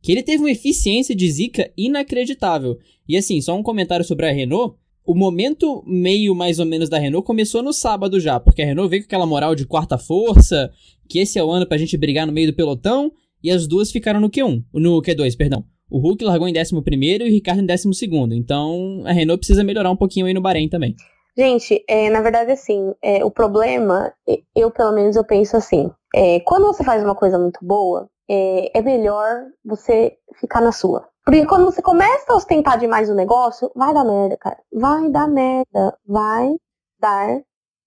Que 0.00 0.12
ele 0.12 0.22
teve 0.22 0.38
uma 0.38 0.50
eficiência 0.50 1.14
de 1.14 1.28
zica 1.28 1.70
inacreditável. 1.76 2.78
E 3.08 3.16
assim, 3.16 3.40
só 3.40 3.58
um 3.58 3.62
comentário 3.62 4.04
sobre 4.04 4.26
a 4.26 4.32
Renault. 4.32 4.76
O 5.04 5.14
momento 5.14 5.82
meio 5.84 6.32
mais 6.32 6.60
ou 6.60 6.64
menos 6.64 6.88
da 6.88 6.98
Renault 6.98 7.26
começou 7.26 7.62
no 7.62 7.72
sábado 7.72 8.20
já, 8.20 8.38
porque 8.38 8.62
a 8.62 8.64
Renault 8.64 8.88
veio 8.88 9.02
com 9.02 9.06
aquela 9.06 9.26
moral 9.26 9.56
de 9.56 9.66
quarta 9.66 9.98
força, 9.98 10.70
que 11.08 11.18
esse 11.18 11.38
é 11.38 11.44
o 11.44 11.50
ano 11.50 11.66
pra 11.66 11.76
gente 11.76 11.96
brigar 11.96 12.26
no 12.26 12.32
meio 12.32 12.46
do 12.46 12.54
pelotão, 12.54 13.10
e 13.42 13.50
as 13.50 13.66
duas 13.66 13.90
ficaram 13.90 14.20
no 14.20 14.30
Q1, 14.30 14.64
no 14.72 15.02
Q2, 15.02 15.36
perdão. 15.36 15.64
O 15.90 15.98
Hulk 15.98 16.24
largou 16.24 16.46
em 16.46 16.52
11 16.56 16.74
e 16.74 17.28
o 17.28 17.30
Ricardo 17.30 17.60
em 17.60 17.66
12. 17.66 17.88
Então 18.32 19.02
a 19.04 19.12
Renault 19.12 19.40
precisa 19.40 19.64
melhorar 19.64 19.90
um 19.90 19.96
pouquinho 19.96 20.26
aí 20.26 20.32
no 20.32 20.40
Bahrein 20.40 20.68
também. 20.68 20.94
Gente, 21.36 21.84
é, 21.88 22.10
na 22.10 22.20
verdade, 22.20 22.52
assim, 22.52 22.92
é, 23.02 23.24
o 23.24 23.30
problema, 23.30 24.12
eu 24.54 24.70
pelo 24.70 24.92
menos 24.92 25.16
eu 25.16 25.24
penso 25.24 25.56
assim: 25.56 25.90
é, 26.14 26.40
quando 26.40 26.66
você 26.66 26.84
faz 26.84 27.02
uma 27.02 27.14
coisa 27.14 27.38
muito 27.38 27.58
boa, 27.62 28.08
é, 28.28 28.78
é 28.78 28.82
melhor 28.82 29.46
você 29.64 30.16
ficar 30.40 30.60
na 30.60 30.70
sua. 30.70 31.08
Porque 31.24 31.44
quando 31.46 31.64
você 31.64 31.82
começa 31.82 32.32
a 32.32 32.36
ostentar 32.36 32.78
demais 32.78 33.10
o 33.10 33.14
negócio, 33.14 33.70
vai 33.74 33.92
dar 33.92 34.04
merda, 34.04 34.36
cara. 34.36 34.58
Vai 34.72 35.10
dar 35.10 35.28
merda. 35.28 35.98
Vai 36.06 36.54
dar 37.00 37.40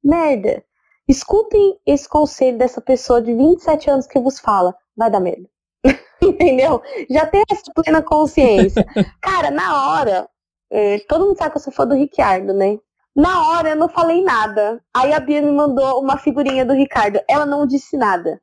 merda. 0.03 0.63
Escutem 1.07 1.77
esse 1.85 2.07
conselho 2.07 2.57
dessa 2.57 2.79
pessoa 2.79 3.21
de 3.21 3.33
27 3.33 3.89
anos 3.89 4.07
que 4.07 4.19
vos 4.19 4.39
fala 4.39 4.73
vai 4.95 5.09
dar 5.09 5.19
merda. 5.19 5.47
Entendeu? 6.21 6.81
Já 7.09 7.25
tem 7.25 7.43
essa 7.49 7.71
plena 7.73 8.01
consciência. 8.01 8.85
Cara, 9.21 9.51
na 9.51 9.91
hora, 9.91 10.29
é, 10.71 10.99
todo 11.07 11.25
mundo 11.25 11.37
sabe 11.37 11.51
que 11.51 11.57
eu 11.57 11.61
sou 11.61 11.73
fã 11.73 11.85
do 11.85 11.95
Ricardo, 11.95 12.53
né? 12.53 12.77
Na 13.15 13.49
hora 13.49 13.69
eu 13.69 13.75
não 13.75 13.87
falei 13.87 14.23
nada. 14.23 14.81
Aí 14.93 15.13
a 15.13 15.19
Bia 15.19 15.41
me 15.41 15.51
mandou 15.51 16.01
uma 16.01 16.17
figurinha 16.17 16.65
do 16.65 16.73
Ricardo. 16.73 17.19
Ela 17.27 17.45
não 17.45 17.67
disse 17.67 17.95
nada. 17.95 18.41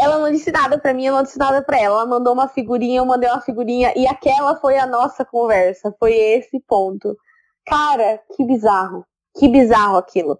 Ela 0.00 0.18
não 0.18 0.30
disse 0.30 0.50
nada 0.52 0.78
pra 0.78 0.94
mim, 0.94 1.06
eu 1.06 1.14
não 1.14 1.22
disse 1.22 1.38
nada 1.38 1.62
pra 1.62 1.78
ela. 1.78 1.96
Ela 1.96 2.06
mandou 2.06 2.32
uma 2.32 2.48
figurinha, 2.48 2.98
eu 3.00 3.04
mandei 3.04 3.28
uma 3.28 3.40
figurinha. 3.40 3.92
E 3.96 4.06
aquela 4.06 4.56
foi 4.56 4.78
a 4.78 4.86
nossa 4.86 5.24
conversa. 5.24 5.94
Foi 5.98 6.14
esse 6.14 6.60
ponto. 6.60 7.16
Cara, 7.66 8.20
que 8.34 8.44
bizarro. 8.44 9.04
Que 9.36 9.48
bizarro 9.48 9.96
aquilo. 9.96 10.38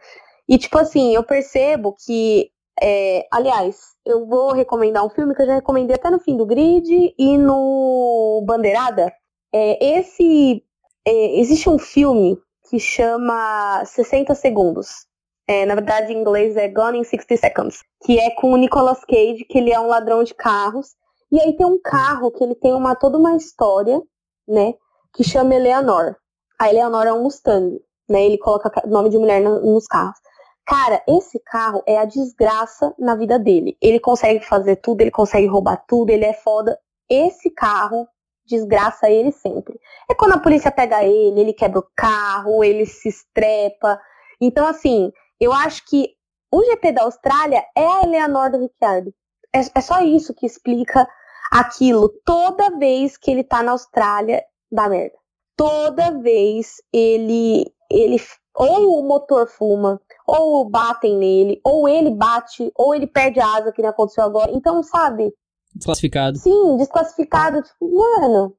E 0.48 0.58
tipo 0.58 0.78
assim, 0.78 1.14
eu 1.14 1.22
percebo 1.22 1.94
que. 2.04 2.50
É, 2.82 3.26
aliás, 3.32 3.94
eu 4.04 4.26
vou 4.26 4.52
recomendar 4.52 5.04
um 5.04 5.10
filme 5.10 5.34
que 5.34 5.42
eu 5.42 5.46
já 5.46 5.54
recomendei 5.54 5.96
até 5.96 6.10
no 6.10 6.20
fim 6.20 6.36
do 6.36 6.46
grid 6.46 7.14
e 7.18 7.38
no 7.38 8.42
Bandeirada. 8.46 9.12
É, 9.52 9.98
esse 9.98 10.62
é, 11.06 11.40
existe 11.40 11.68
um 11.68 11.78
filme 11.78 12.38
que 12.68 12.78
chama 12.78 13.84
60 13.84 14.34
Segundos. 14.34 15.06
É, 15.46 15.64
na 15.64 15.74
verdade, 15.74 16.12
em 16.12 16.20
inglês 16.20 16.56
é 16.56 16.68
Gone 16.68 16.98
in 16.98 17.04
60 17.04 17.36
Seconds, 17.36 17.82
que 18.04 18.18
é 18.18 18.30
com 18.32 18.52
o 18.52 18.56
Nicolas 18.56 19.04
Cage, 19.04 19.46
que 19.48 19.58
ele 19.58 19.72
é 19.72 19.80
um 19.80 19.86
ladrão 19.86 20.22
de 20.22 20.34
carros. 20.34 20.94
E 21.32 21.40
aí 21.40 21.56
tem 21.56 21.66
um 21.66 21.80
carro 21.80 22.30
que 22.30 22.44
ele 22.44 22.54
tem 22.54 22.74
uma 22.74 22.94
toda 22.94 23.16
uma 23.16 23.34
história, 23.36 24.00
né, 24.46 24.74
que 25.14 25.24
chama 25.24 25.54
Eleanor. 25.54 26.16
A 26.58 26.68
Eleanor 26.68 27.06
é 27.06 27.12
um 27.12 27.22
Mustang, 27.22 27.80
né? 28.08 28.24
Ele 28.24 28.38
coloca 28.38 28.70
nome 28.86 29.10
de 29.10 29.18
mulher 29.18 29.40
nos 29.40 29.86
carros. 29.86 30.18
Cara, 30.68 31.02
esse 31.08 31.40
carro 31.40 31.82
é 31.86 31.96
a 31.96 32.04
desgraça 32.04 32.94
na 32.98 33.14
vida 33.14 33.38
dele. 33.38 33.74
Ele 33.80 33.98
consegue 33.98 34.44
fazer 34.44 34.76
tudo, 34.76 35.00
ele 35.00 35.10
consegue 35.10 35.46
roubar 35.46 35.82
tudo, 35.88 36.10
ele 36.10 36.26
é 36.26 36.34
foda. 36.34 36.78
Esse 37.08 37.48
carro 37.50 38.06
desgraça 38.44 39.08
ele 39.08 39.32
sempre. 39.32 39.80
É 40.10 40.14
quando 40.14 40.34
a 40.34 40.38
polícia 40.38 40.70
pega 40.70 41.02
ele, 41.02 41.40
ele 41.40 41.52
quebra 41.54 41.78
o 41.78 41.88
carro, 41.96 42.62
ele 42.62 42.84
se 42.84 43.08
estrepa. 43.08 43.98
Então, 44.38 44.66
assim, 44.66 45.10
eu 45.40 45.54
acho 45.54 45.86
que 45.86 46.10
o 46.52 46.62
GP 46.62 46.92
da 46.92 47.04
Austrália 47.04 47.64
é 47.74 47.86
a 47.86 48.02
Eleanor 48.02 48.50
do 48.50 48.58
Ricciardo. 48.58 49.10
É, 49.54 49.60
é 49.74 49.80
só 49.80 50.02
isso 50.02 50.34
que 50.34 50.44
explica 50.44 51.08
aquilo. 51.50 52.10
Toda 52.26 52.76
vez 52.76 53.16
que 53.16 53.30
ele 53.30 53.42
tá 53.42 53.62
na 53.62 53.72
Austrália, 53.72 54.44
dá 54.70 54.86
merda. 54.86 55.16
Toda 55.56 56.18
vez 56.20 56.74
ele, 56.92 57.64
ele 57.90 58.18
ou 58.54 58.98
o 58.98 59.08
motor 59.08 59.48
fuma, 59.48 60.00
ou 60.28 60.68
batem 60.68 61.16
nele, 61.16 61.58
ou 61.64 61.88
ele 61.88 62.10
bate, 62.10 62.70
ou 62.76 62.94
ele 62.94 63.06
perde 63.06 63.40
a 63.40 63.46
asa, 63.56 63.72
que 63.72 63.80
nem 63.80 63.90
aconteceu 63.90 64.22
agora. 64.22 64.52
Então, 64.52 64.82
sabe? 64.82 65.32
Desclassificado. 65.74 66.36
Sim, 66.38 66.76
desclassificado. 66.76 67.62
Tipo, 67.62 67.90
mano, 67.90 68.54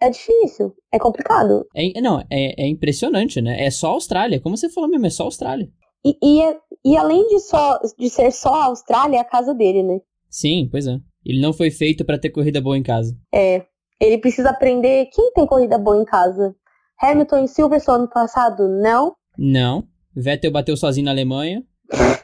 é 0.00 0.10
difícil, 0.10 0.74
é 0.90 0.98
complicado. 0.98 1.64
É, 1.76 2.00
não, 2.00 2.18
é, 2.28 2.64
é 2.64 2.68
impressionante, 2.68 3.40
né? 3.40 3.64
É 3.64 3.70
só 3.70 3.90
a 3.90 3.92
Austrália, 3.92 4.40
como 4.40 4.56
você 4.56 4.68
falou 4.68 4.90
mesmo, 4.90 5.06
é 5.06 5.10
só 5.10 5.22
a 5.22 5.26
Austrália. 5.26 5.68
E, 6.04 6.18
e, 6.20 6.42
é, 6.42 6.58
e 6.84 6.96
além 6.96 7.28
de, 7.28 7.38
só, 7.38 7.78
de 7.96 8.10
ser 8.10 8.32
só 8.32 8.54
a 8.54 8.64
Austrália, 8.64 9.18
é 9.18 9.20
a 9.20 9.24
casa 9.24 9.54
dele, 9.54 9.84
né? 9.84 10.00
Sim, 10.28 10.68
pois 10.68 10.88
é. 10.88 10.98
Ele 11.24 11.40
não 11.40 11.52
foi 11.52 11.70
feito 11.70 12.04
para 12.04 12.18
ter 12.18 12.30
corrida 12.30 12.60
boa 12.60 12.76
em 12.76 12.82
casa. 12.82 13.16
É. 13.32 13.64
Ele 14.00 14.18
precisa 14.18 14.50
aprender 14.50 15.06
quem 15.12 15.32
tem 15.32 15.46
corrida 15.46 15.78
boa 15.78 15.96
em 15.96 16.04
casa. 16.04 16.56
Hamilton 17.00 17.44
e 17.44 17.48
Silverstone 17.48 18.00
ano 18.00 18.10
passado, 18.10 18.66
não? 18.66 19.14
Não. 19.38 19.86
Vettel 20.14 20.50
bateu 20.50 20.76
sozinho 20.76 21.06
na 21.06 21.10
Alemanha. 21.10 21.64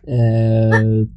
É, 0.06 0.70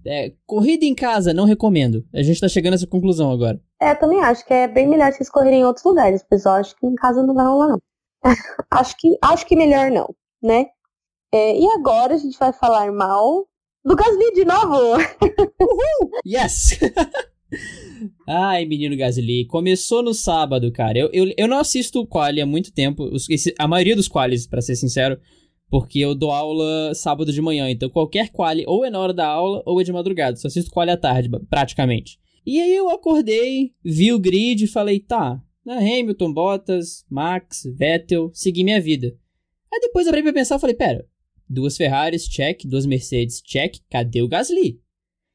é, 0.05 0.33
corrida 0.45 0.85
em 0.85 0.93
casa, 0.93 1.33
não 1.33 1.45
recomendo. 1.45 2.05
A 2.13 2.21
gente 2.21 2.41
tá 2.41 2.49
chegando 2.49 2.73
a 2.73 2.75
essa 2.75 2.87
conclusão 2.87 3.31
agora. 3.31 3.59
É, 3.79 3.95
também 3.95 4.21
acho 4.21 4.45
que 4.45 4.53
é 4.53 4.67
bem 4.67 4.87
melhor 4.87 5.11
vocês 5.11 5.29
correrem 5.29 5.61
em 5.61 5.65
outros 5.65 5.85
lugares, 5.85 6.23
eu 6.29 6.51
acho 6.51 6.75
que 6.75 6.85
em 6.85 6.95
casa 6.95 7.23
não 7.23 7.33
vai 7.33 7.45
rolar, 7.45 7.69
não. 7.69 7.81
acho, 8.69 8.95
que, 8.97 9.17
acho 9.21 9.45
que 9.45 9.55
melhor 9.55 9.89
não, 9.89 10.13
né? 10.41 10.67
É, 11.33 11.57
e 11.57 11.65
agora 11.71 12.15
a 12.15 12.17
gente 12.17 12.37
vai 12.37 12.51
falar 12.51 12.91
mal 12.91 13.47
do 13.83 13.95
Gasly 13.95 14.33
de 14.33 14.45
novo! 14.45 14.97
Uhul! 15.59 16.11
Yes! 16.25 16.77
Ai, 18.27 18.65
menino 18.65 18.97
Gasly, 18.97 19.45
começou 19.45 20.03
no 20.03 20.13
sábado, 20.13 20.71
cara. 20.71 20.97
Eu, 20.97 21.09
eu, 21.11 21.33
eu 21.37 21.47
não 21.47 21.59
assisto 21.59 22.01
o 22.01 22.07
Quali 22.07 22.41
há 22.41 22.45
muito 22.45 22.71
tempo. 22.71 23.09
a 23.57 23.67
maioria 23.67 23.95
dos 23.95 24.07
Qualis, 24.07 24.47
para 24.47 24.61
ser 24.61 24.75
sincero, 24.75 25.19
porque 25.71 25.99
eu 25.99 26.13
dou 26.13 26.31
aula 26.31 26.93
sábado 26.93 27.31
de 27.31 27.41
manhã. 27.41 27.71
Então 27.71 27.89
qualquer 27.89 28.29
quali 28.29 28.65
ou 28.67 28.83
é 28.83 28.89
na 28.89 28.99
hora 28.99 29.13
da 29.13 29.25
aula 29.25 29.63
ou 29.65 29.79
é 29.79 29.83
de 29.85 29.93
madrugada. 29.93 30.35
Só 30.35 30.49
assisto 30.49 30.69
quali 30.69 30.91
à 30.91 30.97
tarde, 30.97 31.29
praticamente. 31.49 32.19
E 32.45 32.59
aí 32.59 32.75
eu 32.75 32.89
acordei, 32.89 33.73
vi 33.81 34.11
o 34.11 34.19
grid 34.19 34.65
e 34.65 34.67
falei, 34.67 34.99
tá, 34.99 35.41
na 35.65 35.77
Hamilton, 35.77 36.33
Bottas, 36.33 37.05
Max, 37.09 37.63
Vettel, 37.73 38.31
segui 38.33 38.65
minha 38.65 38.81
vida. 38.81 39.15
Aí 39.73 39.79
depois 39.79 40.05
eu 40.05 40.11
abri 40.11 40.21
pra 40.23 40.33
pensar 40.33 40.57
e 40.57 40.59
falei, 40.59 40.75
pera, 40.75 41.07
duas 41.47 41.77
Ferraris, 41.77 42.27
check, 42.27 42.65
duas 42.65 42.85
Mercedes, 42.85 43.41
check, 43.41 43.77
cadê 43.89 44.21
o 44.21 44.27
Gasly? 44.27 44.81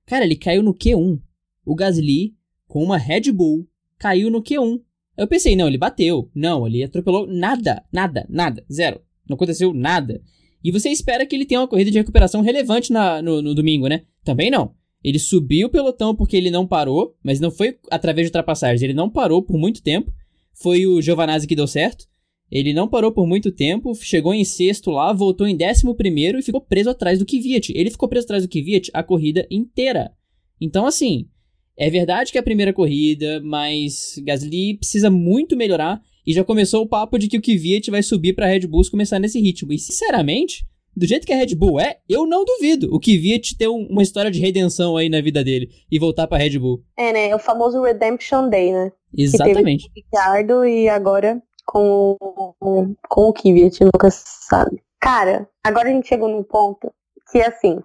Cara, 0.04 0.24
ele 0.24 0.36
caiu 0.36 0.62
no 0.62 0.74
Q1. 0.74 1.18
O 1.64 1.74
Gasly, 1.74 2.34
com 2.66 2.82
uma 2.82 2.98
Red 2.98 3.32
Bull, 3.32 3.66
caiu 3.98 4.30
no 4.30 4.42
Q1. 4.42 4.82
Eu 5.16 5.26
pensei, 5.26 5.56
não, 5.56 5.66
ele 5.66 5.78
bateu. 5.78 6.30
Não, 6.34 6.66
ele 6.66 6.84
atropelou 6.84 7.26
nada, 7.26 7.82
nada, 7.90 8.26
nada, 8.28 8.62
zero. 8.70 9.00
Não 9.28 9.34
aconteceu 9.34 9.72
nada. 9.72 10.20
E 10.62 10.70
você 10.70 10.88
espera 10.88 11.26
que 11.26 11.34
ele 11.34 11.44
tenha 11.44 11.60
uma 11.60 11.68
corrida 11.68 11.90
de 11.90 11.98
recuperação 11.98 12.40
relevante 12.40 12.92
na, 12.92 13.22
no, 13.22 13.40
no 13.40 13.54
domingo, 13.54 13.86
né? 13.86 14.02
Também 14.24 14.50
não. 14.50 14.74
Ele 15.02 15.18
subiu 15.18 15.68
o 15.68 15.70
pelotão 15.70 16.14
porque 16.14 16.36
ele 16.36 16.50
não 16.50 16.66
parou, 16.66 17.16
mas 17.22 17.38
não 17.38 17.50
foi 17.50 17.78
através 17.90 18.26
de 18.26 18.30
ultrapassagens. 18.30 18.82
Ele 18.82 18.94
não 18.94 19.08
parou 19.08 19.42
por 19.42 19.56
muito 19.56 19.82
tempo. 19.82 20.12
Foi 20.54 20.86
o 20.86 21.00
Giovanazzi 21.00 21.46
que 21.46 21.54
deu 21.54 21.66
certo. 21.66 22.06
Ele 22.50 22.72
não 22.72 22.88
parou 22.88 23.10
por 23.10 23.26
muito 23.26 23.50
tempo, 23.50 23.94
chegou 23.94 24.32
em 24.32 24.44
sexto 24.44 24.90
lá, 24.90 25.12
voltou 25.12 25.46
em 25.46 25.56
décimo 25.56 25.94
primeiro 25.94 26.38
e 26.38 26.42
ficou 26.42 26.60
preso 26.60 26.90
atrás 26.90 27.18
do 27.18 27.26
Kvyat. 27.26 27.72
Ele 27.74 27.90
ficou 27.90 28.08
preso 28.08 28.24
atrás 28.24 28.44
do 28.44 28.48
Kvyat 28.48 28.90
a 28.94 29.02
corrida 29.02 29.46
inteira. 29.50 30.12
Então, 30.60 30.86
assim, 30.86 31.28
é 31.76 31.90
verdade 31.90 32.30
que 32.30 32.38
é 32.38 32.40
a 32.40 32.44
primeira 32.44 32.72
corrida, 32.72 33.40
mas 33.44 34.14
Gasly 34.24 34.78
precisa 34.78 35.10
muito 35.10 35.56
melhorar. 35.56 36.00
E 36.26 36.32
já 36.32 36.42
começou 36.42 36.82
o 36.82 36.88
papo 36.88 37.18
de 37.18 37.28
que 37.28 37.38
o 37.38 37.42
Kvyat 37.42 37.90
vai 37.90 38.02
subir 38.02 38.34
pra 38.34 38.46
Red 38.46 38.66
Bull 38.66 38.82
começar 38.90 39.18
nesse 39.18 39.40
ritmo. 39.40 39.72
E, 39.72 39.78
sinceramente, 39.78 40.66
do 40.96 41.06
jeito 41.06 41.26
que 41.26 41.32
a 41.32 41.36
Red 41.36 41.54
Bull 41.54 41.78
é, 41.78 41.98
eu 42.08 42.26
não 42.26 42.44
duvido 42.44 42.92
o 42.92 42.98
Kvyat 42.98 43.56
ter 43.56 43.68
um, 43.68 43.86
uma 43.90 44.02
história 44.02 44.30
de 44.30 44.40
redenção 44.40 44.96
aí 44.96 45.08
na 45.08 45.20
vida 45.20 45.44
dele 45.44 45.68
e 45.90 45.98
voltar 45.98 46.26
pra 46.26 46.38
Red 46.38 46.58
Bull. 46.58 46.82
É, 46.96 47.12
né? 47.12 47.34
O 47.34 47.38
famoso 47.38 47.82
Redemption 47.82 48.48
Day, 48.48 48.72
né? 48.72 48.90
Exatamente. 49.16 49.88
Que 49.88 49.94
teve 49.94 50.06
com 50.08 50.16
o 50.16 50.20
Ricardo 50.20 50.64
e 50.64 50.88
agora 50.88 51.42
com, 51.66 52.16
com, 52.58 52.94
com 53.08 53.20
o 53.28 53.32
Kvyat, 53.32 53.84
nunca 53.84 54.10
se 54.10 54.24
sabe. 54.48 54.82
Cara, 54.98 55.48
agora 55.62 55.88
a 55.88 55.92
gente 55.92 56.08
chegou 56.08 56.28
num 56.28 56.42
ponto 56.42 56.90
que, 57.30 57.40
assim, 57.40 57.78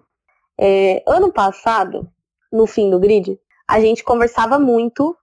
é, 0.60 1.04
ano 1.08 1.32
passado, 1.34 2.08
no 2.52 2.66
fim 2.66 2.90
do 2.90 3.00
grid, 3.00 3.38
a 3.68 3.80
gente 3.80 4.04
conversava 4.04 4.58
muito 4.58 5.16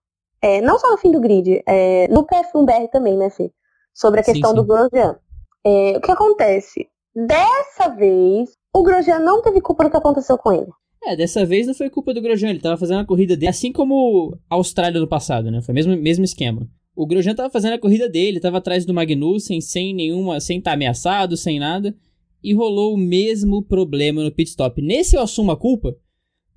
é, 0.42 0.61
não 0.61 0.79
só 0.79 0.90
no 0.90 0.98
fim 0.98 1.11
do 1.11 1.20
grid, 1.20 1.62
é, 1.66 2.09
no 2.09 2.27
PF1BR 2.27 2.88
também, 2.90 3.16
né, 3.16 3.31
Fê? 3.31 3.51
Sobre 3.94 4.20
a 4.20 4.22
questão 4.22 4.51
sim, 4.51 4.57
sim. 4.57 4.62
do 4.62 4.66
Grosjean. 4.66 5.16
É, 5.64 5.96
o 5.96 6.01
que 6.01 6.11
acontece? 6.11 6.87
Dessa 7.14 7.88
vez, 7.88 8.51
o 8.72 8.83
Grosjean 8.83 9.18
não 9.18 9.42
teve 9.42 9.61
culpa 9.61 9.85
do 9.85 9.90
que 9.90 9.96
aconteceu 9.96 10.38
com 10.38 10.53
ele. 10.53 10.70
É, 11.05 11.16
dessa 11.16 11.44
vez 11.44 11.66
não 11.66 11.74
foi 11.74 11.90
culpa 11.90 12.12
do 12.12 12.20
Grosjean, 12.20 12.51
ele 12.51 12.61
tava 12.61 12.77
fazendo 12.77 13.01
a 13.01 13.07
corrida 13.07 13.37
dele, 13.37 13.51
assim 13.51 13.72
como 13.72 14.37
a 14.48 14.57
Austrália 14.57 15.01
do 15.01 15.09
passado, 15.09 15.51
né? 15.51 15.61
Foi 15.62 15.72
o 15.72 15.74
mesmo, 15.74 15.96
mesmo 15.96 16.24
esquema. 16.24 16.68
O 16.94 17.07
Grosjean 17.07 17.35
tava 17.35 17.51
fazendo 17.51 17.74
a 17.74 17.79
corrida 17.79 18.09
dele, 18.09 18.40
tava 18.40 18.59
atrás 18.59 18.85
do 18.85 18.92
Magnussen, 18.92 19.61
sem 19.61 19.94
nenhuma, 19.94 20.40
sem 20.40 20.59
estar 20.59 20.72
tá 20.72 20.74
ameaçado, 20.74 21.37
sem 21.37 21.59
nada, 21.59 21.94
e 22.42 22.53
rolou 22.53 22.94
o 22.94 22.98
mesmo 22.98 23.62
problema 23.62 24.22
no 24.22 24.33
pit 24.33 24.51
stop. 24.51 24.83
Nesse 24.83 25.16
eu 25.16 25.22
assumo 25.22 25.53
a 25.53 25.57
culpa, 25.57 25.96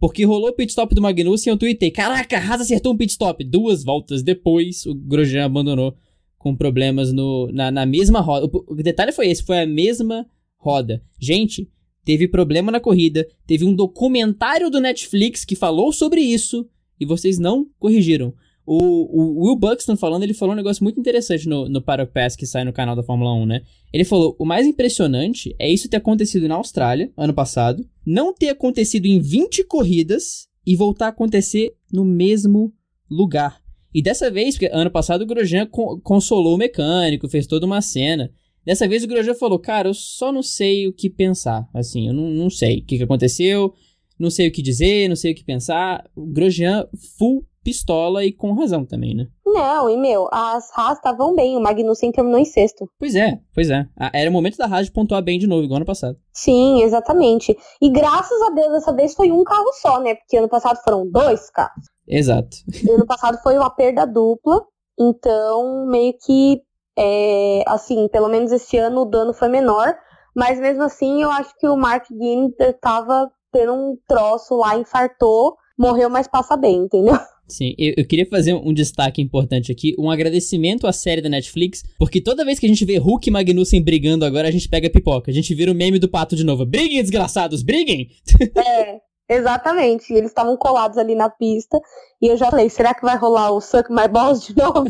porque 0.01 0.25
rolou 0.25 0.49
o 0.49 0.53
pit 0.53 0.71
stop 0.71 0.95
do 0.95 1.01
Magnussen 1.01 1.51
e 1.51 1.53
eu 1.53 1.57
tuitei, 1.57 1.91
caraca, 1.91 2.35
Haas 2.35 2.61
acertou 2.61 2.91
um 2.91 2.97
pit 2.97 3.11
stop. 3.11 3.43
Duas 3.43 3.83
voltas 3.83 4.23
depois, 4.23 4.83
o 4.87 4.95
Grosjean 4.95 5.45
abandonou 5.45 5.95
com 6.39 6.55
problemas 6.55 7.13
no, 7.13 7.51
na, 7.53 7.69
na 7.69 7.85
mesma 7.85 8.19
roda. 8.19 8.47
O, 8.47 8.73
o 8.73 8.75
detalhe 8.77 9.11
foi 9.11 9.27
esse, 9.27 9.43
foi 9.43 9.61
a 9.61 9.67
mesma 9.67 10.25
roda. 10.57 11.03
Gente, 11.19 11.69
teve 12.03 12.27
problema 12.27 12.71
na 12.71 12.79
corrida, 12.79 13.27
teve 13.45 13.63
um 13.63 13.75
documentário 13.75 14.71
do 14.71 14.79
Netflix 14.79 15.45
que 15.45 15.55
falou 15.55 15.93
sobre 15.93 16.19
isso 16.19 16.67
e 16.99 17.05
vocês 17.05 17.37
não 17.37 17.67
corrigiram. 17.77 18.33
O, 18.65 18.77
o 18.77 19.45
Will 19.45 19.55
Buxton 19.55 19.97
falando, 19.97 20.23
ele 20.23 20.33
falou 20.33 20.53
um 20.53 20.57
negócio 20.57 20.83
muito 20.83 20.99
interessante 20.99 21.49
no, 21.49 21.67
no 21.67 21.81
Paddock 21.81 22.13
Pass 22.13 22.35
que 22.35 22.45
sai 22.45 22.63
no 22.63 22.71
canal 22.71 22.95
da 22.95 23.03
Fórmula 23.03 23.33
1, 23.33 23.45
né? 23.45 23.61
Ele 23.91 24.03
falou: 24.03 24.35
o 24.39 24.45
mais 24.45 24.65
impressionante 24.67 25.55
é 25.59 25.69
isso 25.69 25.89
ter 25.89 25.97
acontecido 25.97 26.47
na 26.47 26.55
Austrália, 26.55 27.11
ano 27.17 27.33
passado, 27.33 27.85
não 28.05 28.33
ter 28.33 28.49
acontecido 28.49 29.05
em 29.05 29.19
20 29.19 29.63
corridas 29.65 30.47
e 30.65 30.75
voltar 30.75 31.07
a 31.07 31.09
acontecer 31.09 31.73
no 31.91 32.05
mesmo 32.05 32.73
lugar. 33.09 33.61
E 33.93 34.01
dessa 34.01 34.31
vez, 34.31 34.55
porque 34.55 34.69
ano 34.71 34.89
passado 34.89 35.23
o 35.23 35.25
Grosjean 35.25 35.67
consolou 36.03 36.55
o 36.55 36.57
mecânico, 36.57 37.27
fez 37.27 37.45
toda 37.45 37.65
uma 37.65 37.81
cena. 37.81 38.31
Dessa 38.65 38.87
vez 38.87 39.03
o 39.03 39.07
Grosjean 39.07 39.35
falou: 39.35 39.59
Cara, 39.59 39.89
eu 39.89 39.93
só 39.93 40.31
não 40.31 40.43
sei 40.43 40.87
o 40.87 40.93
que 40.93 41.09
pensar. 41.09 41.67
Assim, 41.73 42.07
eu 42.07 42.13
não, 42.13 42.29
não 42.29 42.49
sei 42.49 42.79
o 42.79 42.85
que, 42.85 42.97
que 42.97 43.03
aconteceu, 43.03 43.73
não 44.17 44.29
sei 44.29 44.47
o 44.47 44.51
que 44.51 44.61
dizer, 44.61 45.09
não 45.09 45.15
sei 45.15 45.31
o 45.31 45.35
que 45.35 45.43
pensar. 45.43 46.09
O 46.15 46.25
Grosjean 46.25 46.87
full 47.17 47.45
pistola 47.63 48.23
e 48.23 48.31
com 48.31 48.53
razão 48.53 48.85
também, 48.85 49.15
né? 49.15 49.27
Não, 49.45 49.89
e 49.89 49.97
meu, 49.97 50.27
as 50.31 50.69
Haas 50.75 50.97
estavam 50.97 51.35
bem, 51.35 51.57
o 51.57 51.61
Magnussen 51.61 52.11
terminou 52.11 52.39
em 52.39 52.45
sexto. 52.45 52.89
Pois 52.97 53.15
é, 53.15 53.39
pois 53.53 53.69
é. 53.69 53.85
Era 54.13 54.29
o 54.29 54.33
momento 54.33 54.57
da 54.57 54.65
Haas 54.65 54.85
de 54.85 54.91
pontuar 54.91 55.21
bem 55.21 55.37
de 55.37 55.47
novo, 55.47 55.63
igual 55.63 55.77
ano 55.77 55.85
passado. 55.85 56.17
Sim, 56.31 56.81
exatamente. 56.83 57.55
E 57.81 57.89
graças 57.89 58.41
a 58.43 58.49
Deus, 58.51 58.71
dessa 58.71 58.93
vez 58.93 59.13
foi 59.13 59.31
um 59.31 59.43
carro 59.43 59.71
só, 59.81 59.99
né? 59.99 60.15
Porque 60.15 60.37
ano 60.37 60.49
passado 60.49 60.79
foram 60.83 61.09
dois 61.09 61.49
carros. 61.49 61.85
Exato. 62.07 62.57
Ano 62.91 63.05
passado 63.05 63.37
foi 63.41 63.57
uma 63.57 63.69
perda 63.69 64.05
dupla, 64.05 64.61
então 64.99 65.85
meio 65.87 66.13
que, 66.25 66.61
é, 66.97 67.63
assim, 67.67 68.07
pelo 68.09 68.27
menos 68.27 68.51
esse 68.51 68.77
ano 68.77 69.01
o 69.01 69.05
dano 69.05 69.33
foi 69.33 69.47
menor, 69.47 69.95
mas 70.35 70.59
mesmo 70.59 70.83
assim 70.83 71.21
eu 71.21 71.29
acho 71.29 71.53
que 71.57 71.67
o 71.67 71.77
Mark 71.77 72.05
Ginter 72.09 72.77
tava 72.79 73.31
tendo 73.51 73.73
um 73.73 73.97
troço 74.07 74.55
lá, 74.55 74.77
infartou, 74.77 75.55
morreu, 75.77 76.09
mas 76.09 76.27
passa 76.27 76.55
bem, 76.57 76.77
entendeu? 76.83 77.17
Sim, 77.51 77.75
eu, 77.77 77.95
eu, 77.97 78.07
queria 78.07 78.25
fazer 78.25 78.53
um 78.53 78.73
destaque 78.73 79.21
importante 79.21 79.73
aqui, 79.73 79.93
um 79.99 80.09
agradecimento 80.09 80.87
à 80.87 80.93
série 80.93 81.21
da 81.21 81.27
Netflix, 81.27 81.83
porque 81.99 82.21
toda 82.21 82.45
vez 82.45 82.57
que 82.57 82.65
a 82.65 82.69
gente 82.69 82.85
vê 82.85 82.97
Hulk 82.97 83.27
e 83.27 83.31
Magnussen 83.31 83.83
brigando 83.83 84.23
agora, 84.23 84.47
a 84.47 84.51
gente 84.51 84.69
pega 84.69 84.89
pipoca. 84.89 85.29
A 85.29 85.33
gente 85.33 85.53
vira 85.53 85.69
o 85.69 85.75
meme 85.75 85.99
do 85.99 86.07
pato 86.07 86.33
de 86.33 86.45
novo. 86.45 86.65
Briguem, 86.65 87.01
desgraçados, 87.01 87.61
briguem! 87.61 88.09
É, 88.55 89.01
exatamente. 89.29 90.13
Eles 90.13 90.29
estavam 90.29 90.55
colados 90.55 90.97
ali 90.97 91.13
na 91.13 91.29
pista, 91.29 91.77
e 92.21 92.27
eu 92.27 92.37
já 92.37 92.49
falei, 92.49 92.69
será 92.69 92.93
que 92.93 93.01
vai 93.01 93.17
rolar 93.17 93.51
o 93.51 93.59
Suck 93.59 93.91
My 93.91 94.07
Balls 94.07 94.45
de 94.45 94.55
novo? 94.55 94.85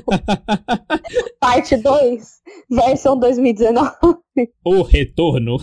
Parte 1.42 1.78
2, 1.78 2.24
versão 2.70 3.18
2019. 3.18 3.92
O 4.64 4.84
retorno. 4.84 5.58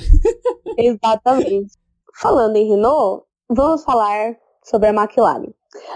Exatamente. 0.76 1.72
falando 2.20 2.56
em 2.56 2.68
Renault, 2.68 3.24
vamos 3.48 3.84
falar 3.84 4.36
sobre 4.64 4.88
a 4.88 4.92
McLaren. 4.92 5.52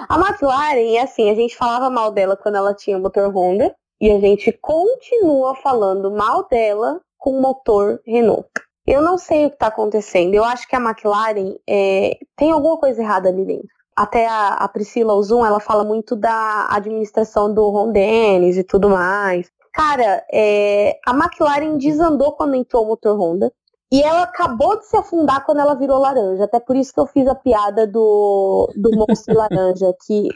A 0.08 0.18
McLaren, 0.18 0.96
é 0.96 1.00
assim, 1.00 1.30
a 1.30 1.34
gente 1.34 1.56
falava 1.56 1.88
mal 1.88 2.10
dela 2.12 2.36
quando 2.36 2.56
ela 2.56 2.74
tinha 2.74 2.98
motor 2.98 3.34
Honda 3.34 3.74
e 4.00 4.10
a 4.10 4.20
gente 4.20 4.52
continua 4.52 5.54
falando 5.56 6.10
mal 6.10 6.46
dela 6.48 7.00
com 7.16 7.40
motor 7.40 8.00
Renault. 8.06 8.50
Eu 8.86 9.00
não 9.00 9.16
sei 9.16 9.46
o 9.46 9.48
que 9.48 9.54
está 9.54 9.68
acontecendo. 9.68 10.34
Eu 10.34 10.44
acho 10.44 10.66
que 10.66 10.74
a 10.74 10.80
McLaren 10.80 11.54
é, 11.68 12.18
tem 12.36 12.50
alguma 12.50 12.76
coisa 12.78 13.00
errada 13.00 13.28
ali 13.28 13.44
dentro. 13.44 13.68
Até 13.96 14.26
a, 14.26 14.54
a 14.54 14.68
Priscila 14.68 15.14
Ozun, 15.14 15.44
ela 15.46 15.60
fala 15.60 15.84
muito 15.84 16.16
da 16.16 16.66
administração 16.68 17.52
do 17.52 17.68
Ron 17.70 17.92
Dennis 17.92 18.56
e 18.56 18.64
tudo 18.64 18.88
mais. 18.88 19.50
Cara, 19.72 20.24
é, 20.32 20.98
a 21.06 21.12
McLaren 21.12 21.78
desandou 21.78 22.32
quando 22.32 22.56
entrou 22.56 22.84
o 22.84 22.88
motor 22.88 23.18
Honda. 23.18 23.52
E 23.92 24.02
ela 24.02 24.22
acabou 24.22 24.78
de 24.78 24.86
se 24.86 24.96
afundar 24.96 25.44
quando 25.44 25.60
ela 25.60 25.74
virou 25.74 25.98
laranja. 25.98 26.44
Até 26.44 26.58
por 26.58 26.74
isso 26.74 26.94
que 26.94 26.98
eu 26.98 27.06
fiz 27.06 27.28
a 27.28 27.34
piada 27.34 27.86
do, 27.86 28.72
do 28.74 28.90
monstro 28.96 29.36
laranja, 29.36 29.94
que 30.06 30.28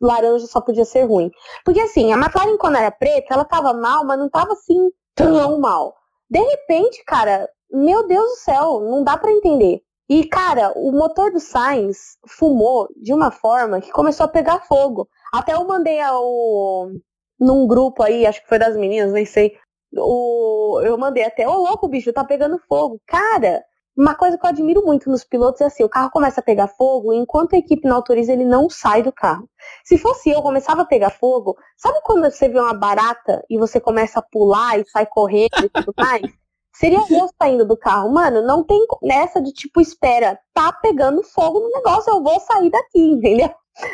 laranja 0.00 0.46
só 0.46 0.62
podia 0.62 0.86
ser 0.86 1.02
ruim. 1.02 1.30
Porque 1.62 1.80
assim, 1.80 2.10
a 2.10 2.16
McLaren 2.16 2.56
quando 2.56 2.76
era 2.76 2.90
preta, 2.90 3.34
ela 3.34 3.44
tava 3.44 3.74
mal, 3.74 4.06
mas 4.06 4.18
não 4.18 4.30
tava 4.30 4.54
assim 4.54 4.90
tão 5.14 5.60
mal. 5.60 5.94
De 6.30 6.40
repente, 6.40 7.04
cara, 7.04 7.46
meu 7.70 8.06
Deus 8.08 8.30
do 8.30 8.36
céu, 8.36 8.80
não 8.80 9.04
dá 9.04 9.18
para 9.18 9.30
entender. 9.30 9.82
E, 10.08 10.24
cara, 10.24 10.72
o 10.74 10.90
motor 10.90 11.30
do 11.30 11.38
Sainz 11.38 12.16
fumou 12.26 12.88
de 12.96 13.12
uma 13.12 13.30
forma 13.30 13.80
que 13.80 13.92
começou 13.92 14.24
a 14.24 14.28
pegar 14.28 14.60
fogo. 14.60 15.06
Até 15.32 15.52
eu 15.52 15.66
mandei 15.66 16.00
ao, 16.00 16.90
num 17.38 17.66
grupo 17.66 18.02
aí, 18.02 18.24
acho 18.24 18.40
que 18.42 18.48
foi 18.48 18.58
das 18.58 18.76
meninas, 18.76 19.12
nem 19.12 19.26
sei, 19.26 19.56
o, 19.96 20.80
eu 20.84 20.96
mandei 20.98 21.24
até, 21.24 21.48
ô 21.48 21.54
louco, 21.54 21.88
bicho, 21.88 22.12
tá 22.12 22.24
pegando 22.24 22.58
fogo. 22.68 23.00
Cara, 23.06 23.62
uma 23.96 24.14
coisa 24.14 24.38
que 24.38 24.44
eu 24.44 24.50
admiro 24.50 24.84
muito 24.84 25.10
nos 25.10 25.22
pilotos 25.22 25.60
é 25.60 25.66
assim, 25.66 25.84
o 25.84 25.88
carro 25.88 26.10
começa 26.10 26.40
a 26.40 26.44
pegar 26.44 26.68
fogo, 26.68 27.12
e 27.12 27.16
enquanto 27.18 27.54
a 27.54 27.58
equipe 27.58 27.86
não 27.86 27.96
autoriza, 27.96 28.32
ele 28.32 28.44
não 28.44 28.70
sai 28.70 29.02
do 29.02 29.12
carro. 29.12 29.48
Se 29.84 29.98
fosse 29.98 30.30
eu, 30.30 30.40
começava 30.40 30.82
a 30.82 30.86
pegar 30.86 31.10
fogo, 31.10 31.56
sabe 31.76 31.98
quando 32.02 32.22
você 32.30 32.48
vê 32.48 32.58
uma 32.58 32.72
barata 32.72 33.44
e 33.50 33.58
você 33.58 33.78
começa 33.78 34.20
a 34.20 34.22
pular 34.22 34.78
e 34.78 34.88
sai 34.88 35.06
correndo 35.06 35.64
e 35.64 35.68
tudo 35.68 35.92
mais? 35.96 36.22
Seria 36.74 37.00
eu 37.10 37.28
saindo 37.40 37.66
do 37.66 37.76
carro. 37.76 38.10
Mano, 38.10 38.40
não 38.40 38.64
tem 38.64 38.86
nessa 39.02 39.42
de 39.42 39.52
tipo, 39.52 39.78
espera, 39.78 40.38
tá 40.54 40.72
pegando 40.72 41.22
fogo 41.22 41.60
no 41.60 41.68
negócio, 41.68 42.10
eu 42.10 42.22
vou 42.22 42.40
sair 42.40 42.70
daqui, 42.70 42.98
entendeu? 43.12 43.50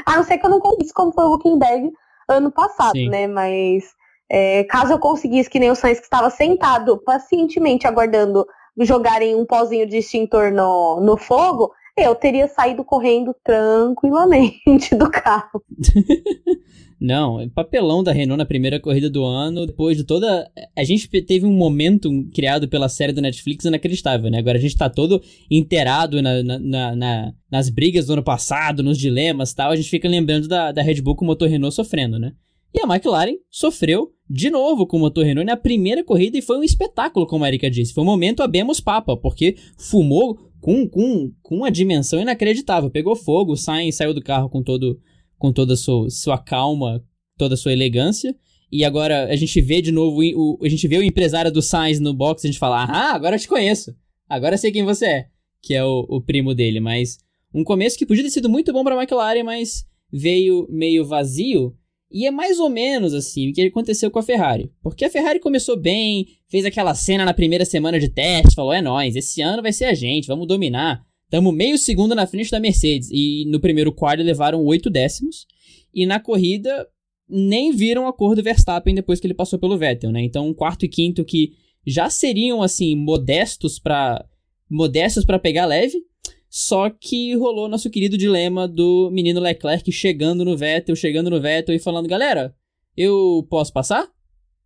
A 0.06 0.16
não 0.16 0.22
ser 0.22 0.38
que 0.38 0.46
eu 0.46 0.50
não 0.50 0.61
conseguisse 0.61 0.94
como 0.94 1.12
foi 1.12 1.24
o 1.24 1.34
Huckenberg 1.34 1.90
ano 2.28 2.52
passado, 2.52 2.92
Sim. 2.92 3.08
né? 3.08 3.26
Mas 3.26 3.84
é, 4.31 4.64
caso 4.64 4.93
eu 4.93 4.99
conseguisse, 4.99 5.49
que 5.49 5.59
nem 5.59 5.71
o 5.71 5.75
Sainz 5.75 5.99
que 5.99 6.05
estava 6.05 6.31
sentado 6.31 6.99
pacientemente 6.99 7.87
aguardando 7.87 8.47
jogarem 8.81 9.35
um 9.35 9.45
pozinho 9.45 9.87
de 9.88 9.99
extintor 9.99 10.53
no, 10.53 11.01
no 11.01 11.17
fogo, 11.17 11.73
eu 11.97 12.14
teria 12.14 12.47
saído 12.47 12.85
correndo 12.85 13.35
tranquilamente 13.45 14.95
do 14.95 15.11
carro. 15.11 15.62
Não, 17.01 17.41
é 17.41 17.49
papelão 17.49 18.03
da 18.03 18.11
Renault 18.11 18.38
na 18.38 18.45
primeira 18.45 18.81
corrida 18.81 19.09
do 19.09 19.25
ano, 19.25 19.67
depois 19.67 19.97
de 19.97 20.03
toda. 20.03 20.51
A 20.77 20.83
gente 20.83 21.09
teve 21.23 21.47
um 21.47 21.53
momento 21.53 22.11
criado 22.35 22.69
pela 22.69 22.88
série 22.88 23.12
do 23.12 23.23
Netflix 23.23 23.64
inacreditável, 23.64 24.29
né? 24.29 24.38
Agora 24.38 24.59
a 24.59 24.61
gente 24.61 24.77
tá 24.77 24.91
todo 24.91 25.23
inteirado 25.49 26.21
na, 26.21 26.43
na, 26.43 26.97
na, 26.97 27.33
nas 27.49 27.69
brigas 27.69 28.07
do 28.07 28.14
ano 28.14 28.23
passado, 28.23 28.83
nos 28.83 28.99
dilemas 28.99 29.55
tal. 29.55 29.71
A 29.71 29.77
gente 29.77 29.88
fica 29.88 30.09
lembrando 30.09 30.49
da, 30.49 30.73
da 30.73 30.83
Red 30.83 31.01
Bull 31.01 31.14
com 31.14 31.25
o 31.25 31.29
motor 31.29 31.49
Renault 31.49 31.75
sofrendo, 31.75 32.19
né? 32.19 32.33
E 32.75 32.81
a 32.81 32.85
McLaren 32.85 33.37
sofreu 33.49 34.12
de 34.29 34.51
novo 34.51 34.87
com 34.87 34.97
o 34.97 35.01
motor 35.01 35.25
Renault 35.25 35.47
na 35.47 35.57
primeira 35.57 36.05
corrida 36.05 36.37
e 36.37 36.43
foi 36.43 36.59
um 36.59 36.62
espetáculo, 36.62 37.27
como 37.27 37.45
a 37.45 37.49
Erika 37.49 37.71
disse. 37.71 37.95
Foi 37.95 38.03
um 38.03 38.07
momento 38.07 38.43
abemos 38.43 38.81
papa, 38.81 39.17
porque 39.17 39.57
fumou 39.77 40.38
com, 40.61 40.88
com, 40.88 41.33
com 41.43 41.57
uma 41.57 41.71
dimensão 41.71 42.21
inacreditável. 42.21 42.91
Pegou 42.91 43.17
fogo, 43.17 43.57
Sainz 43.57 43.97
saiu 43.97 44.12
do 44.12 44.23
carro 44.23 44.49
com 44.49 44.62
todo 44.62 45.01
com 45.38 45.53
toda 45.53 45.75
a 45.75 45.77
sua, 45.77 46.11
sua 46.11 46.37
calma, 46.37 47.03
toda 47.37 47.55
a 47.55 47.57
sua 47.57 47.73
elegância. 47.73 48.35
E 48.71 48.85
agora 48.85 49.27
a 49.27 49.37
gente 49.37 49.61
vê 49.61 49.81
de 49.81 49.93
novo, 49.93 50.21
o, 50.21 50.59
a 50.62 50.69
gente 50.69 50.87
vê 50.87 50.99
o 50.99 51.03
empresário 51.03 51.51
do 51.51 51.62
Sainz 51.62 52.01
no 52.01 52.12
box 52.12 52.43
e 52.43 52.49
a 52.49 52.51
gente 52.51 52.59
fala, 52.59 52.85
ah, 52.85 53.14
agora 53.14 53.37
eu 53.37 53.41
te 53.41 53.49
conheço. 53.49 53.95
Agora 54.29 54.59
sei 54.59 54.71
quem 54.71 54.85
você 54.85 55.07
é. 55.07 55.27
Que 55.62 55.75
é 55.75 55.85
o, 55.85 56.05
o 56.09 56.21
primo 56.21 56.55
dele. 56.55 56.81
Mas 56.81 57.19
um 57.55 57.64
começo 57.64 57.97
que 57.97 58.05
podia 58.05 58.25
ter 58.25 58.31
sido 58.31 58.49
muito 58.49 58.73
bom 58.73 58.85
pra 58.85 58.97
McLaren, 58.97 59.43
mas 59.43 59.87
veio 60.12 60.67
meio 60.69 61.07
vazio. 61.07 61.75
E 62.11 62.27
é 62.27 62.31
mais 62.31 62.59
ou 62.59 62.71
menos 62.71 63.12
assim 63.12 63.51
o 63.51 63.53
que 63.53 63.62
aconteceu 63.62 64.11
com 64.11 64.18
a 64.18 64.23
Ferrari. 64.23 64.71
Porque 64.83 65.05
a 65.05 65.11
Ferrari 65.11 65.40
começou 65.40 65.77
bem, 65.77 66.27
fez 66.49 66.64
aquela 66.64 66.94
cena 66.94 67.25
na 67.25 67.35
primeira 67.35 67.64
semana 67.64 68.01
de 68.01 68.09
teste, 68.09 68.55
falou: 68.55 68.73
é 68.73 68.81
nós, 68.81 69.14
esse 69.14 69.42
ano 69.42 69.62
vai 69.62 69.73
ser 69.73 69.85
a 69.85 69.94
gente, 69.94 70.27
vamos 70.27 70.47
dominar. 70.47 71.05
Estamos 71.25 71.55
meio 71.55 71.77
segundo 71.77 72.14
na 72.14 72.27
frente 72.27 72.51
da 72.51 72.59
Mercedes. 72.59 73.11
E 73.12 73.44
no 73.49 73.61
primeiro 73.61 73.92
quadro 73.92 74.25
levaram 74.25 74.64
oito 74.64 74.88
décimos. 74.88 75.47
E 75.94 76.07
na 76.07 76.18
corrida 76.18 76.87
nem 77.29 77.73
viram 77.73 78.07
a 78.07 78.12
cor 78.12 78.35
do 78.35 78.42
Verstappen 78.42 78.94
depois 78.94 79.21
que 79.21 79.27
ele 79.27 79.35
passou 79.35 79.59
pelo 79.59 79.77
Vettel, 79.77 80.11
né? 80.11 80.23
Então, 80.23 80.49
um 80.49 80.55
quarto 80.55 80.87
e 80.87 80.88
quinto 80.88 81.25
que 81.25 81.53
já 81.87 82.09
seriam 82.09 82.62
assim 82.62 82.97
modestos 82.97 83.79
para 83.79 84.25
modestos 84.71 85.25
para 85.25 85.38
pegar 85.38 85.66
leve, 85.66 86.03
só 86.48 86.88
que 86.90 87.34
rolou 87.37 87.68
nosso 87.68 87.90
querido 87.90 88.16
dilema 88.16 88.66
do 88.66 89.11
menino 89.12 89.40
Leclerc 89.40 89.90
chegando 89.92 90.44
no 90.44 90.56
Vettel, 90.56 90.96
chegando 90.96 91.30
no 91.30 91.40
Vettel 91.40 91.74
e 91.74 91.78
falando: 91.78 92.08
"Galera, 92.08 92.54
eu 92.96 93.46
posso 93.50 93.72
passar? 93.72 94.08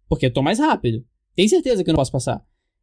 Porque 0.08 0.26
eu 0.26 0.32
tô 0.32 0.42
mais 0.42 0.58
rápido. 0.58 1.04
Tem 1.34 1.48
certeza 1.48 1.82
que 1.82 1.90
eu 1.90 1.92
não 1.92 1.98
posso 1.98 2.12
passar?" 2.12 2.42